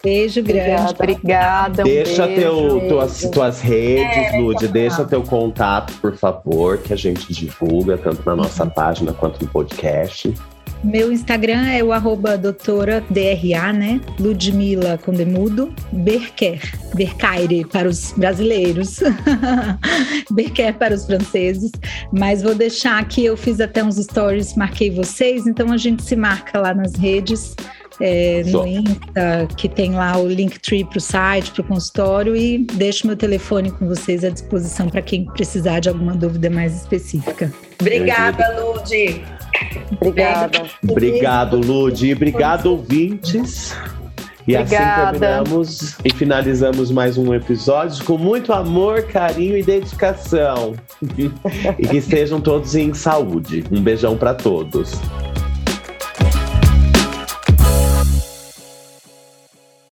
Beijo 0.03 0.41
grande. 0.41 0.93
Obrigada. 0.93 1.83
Um 1.83 1.85
deixa 1.85 2.25
beijo, 2.25 2.41
teu, 2.41 2.89
tuas, 2.89 3.21
tuas 3.29 3.61
redes, 3.61 4.33
é, 4.33 4.39
Lude. 4.39 4.67
Deixa 4.67 5.05
teu 5.05 5.21
contato, 5.21 5.93
por 6.01 6.15
favor, 6.15 6.77
que 6.79 6.91
a 6.91 6.95
gente 6.95 7.31
divulga, 7.31 7.97
tanto 7.97 8.23
na 8.25 8.35
nossa 8.35 8.63
uhum. 8.63 8.69
página 8.69 9.13
quanto 9.13 9.43
no 9.43 9.51
podcast. 9.51 10.33
Meu 10.83 11.11
Instagram 11.11 11.67
é 11.67 11.83
o 11.83 11.91
arroba 11.91 12.35
doutora 12.35 13.03
DRA, 13.09 13.71
né? 13.71 14.01
Ludmila 14.19 14.97
com 14.97 15.11
demudo, 15.11 15.73
Berker, 15.91 16.59
Bercaire 16.95 17.63
para 17.65 17.87
os 17.87 18.13
brasileiros, 18.17 18.99
Berker 20.31 20.73
para 20.73 20.95
os 20.95 21.05
franceses. 21.05 21.71
Mas 22.11 22.41
vou 22.41 22.55
deixar 22.55 22.99
aqui, 22.99 23.23
eu 23.23 23.37
fiz 23.37 23.59
até 23.59 23.83
uns 23.83 23.97
stories, 23.97 24.55
marquei 24.55 24.89
vocês, 24.89 25.45
então 25.45 25.71
a 25.71 25.77
gente 25.77 26.03
se 26.03 26.15
marca 26.15 26.59
lá 26.59 26.73
nas 26.73 26.95
redes. 26.95 27.55
É, 28.03 28.41
no 28.47 28.65
Insta, 28.65 29.47
que 29.55 29.69
tem 29.69 29.93
lá 29.93 30.17
o 30.17 30.27
Linktree 30.27 30.83
para 30.83 30.97
o 30.97 31.01
site, 31.01 31.51
para 31.51 31.61
o 31.61 31.63
consultório, 31.63 32.35
e 32.35 32.57
deixo 32.57 33.05
meu 33.05 33.15
telefone 33.15 33.69
com 33.69 33.87
vocês 33.87 34.23
à 34.23 34.29
disposição 34.29 34.89
para 34.89 35.03
quem 35.03 35.25
precisar 35.25 35.81
de 35.81 35.89
alguma 35.89 36.15
dúvida 36.15 36.49
mais 36.49 36.75
específica. 36.77 37.53
Obrigada, 37.79 38.59
Ludi. 38.59 39.21
Obrigada. 39.91 40.63
Obrigado, 40.87 41.57
Ludi. 41.57 42.13
Obrigado, 42.13 42.67
ouvintes. 42.67 43.75
E 44.47 44.55
assim 44.55 44.75
Obrigada. 44.75 45.03
assim 45.03 45.19
terminamos 45.19 45.97
e 46.03 46.13
finalizamos 46.13 46.91
mais 46.91 47.17
um 47.17 47.33
episódio 47.33 48.03
com 48.03 48.17
muito 48.17 48.51
amor, 48.51 49.03
carinho 49.03 49.57
e 49.57 49.63
dedicação. 49.63 50.73
e 51.77 51.87
que 51.87 51.97
estejam 51.97 52.41
todos 52.41 52.75
em 52.75 52.93
saúde. 52.93 53.63
Um 53.71 53.81
beijão 53.81 54.17
para 54.17 54.33
todos. 54.33 54.99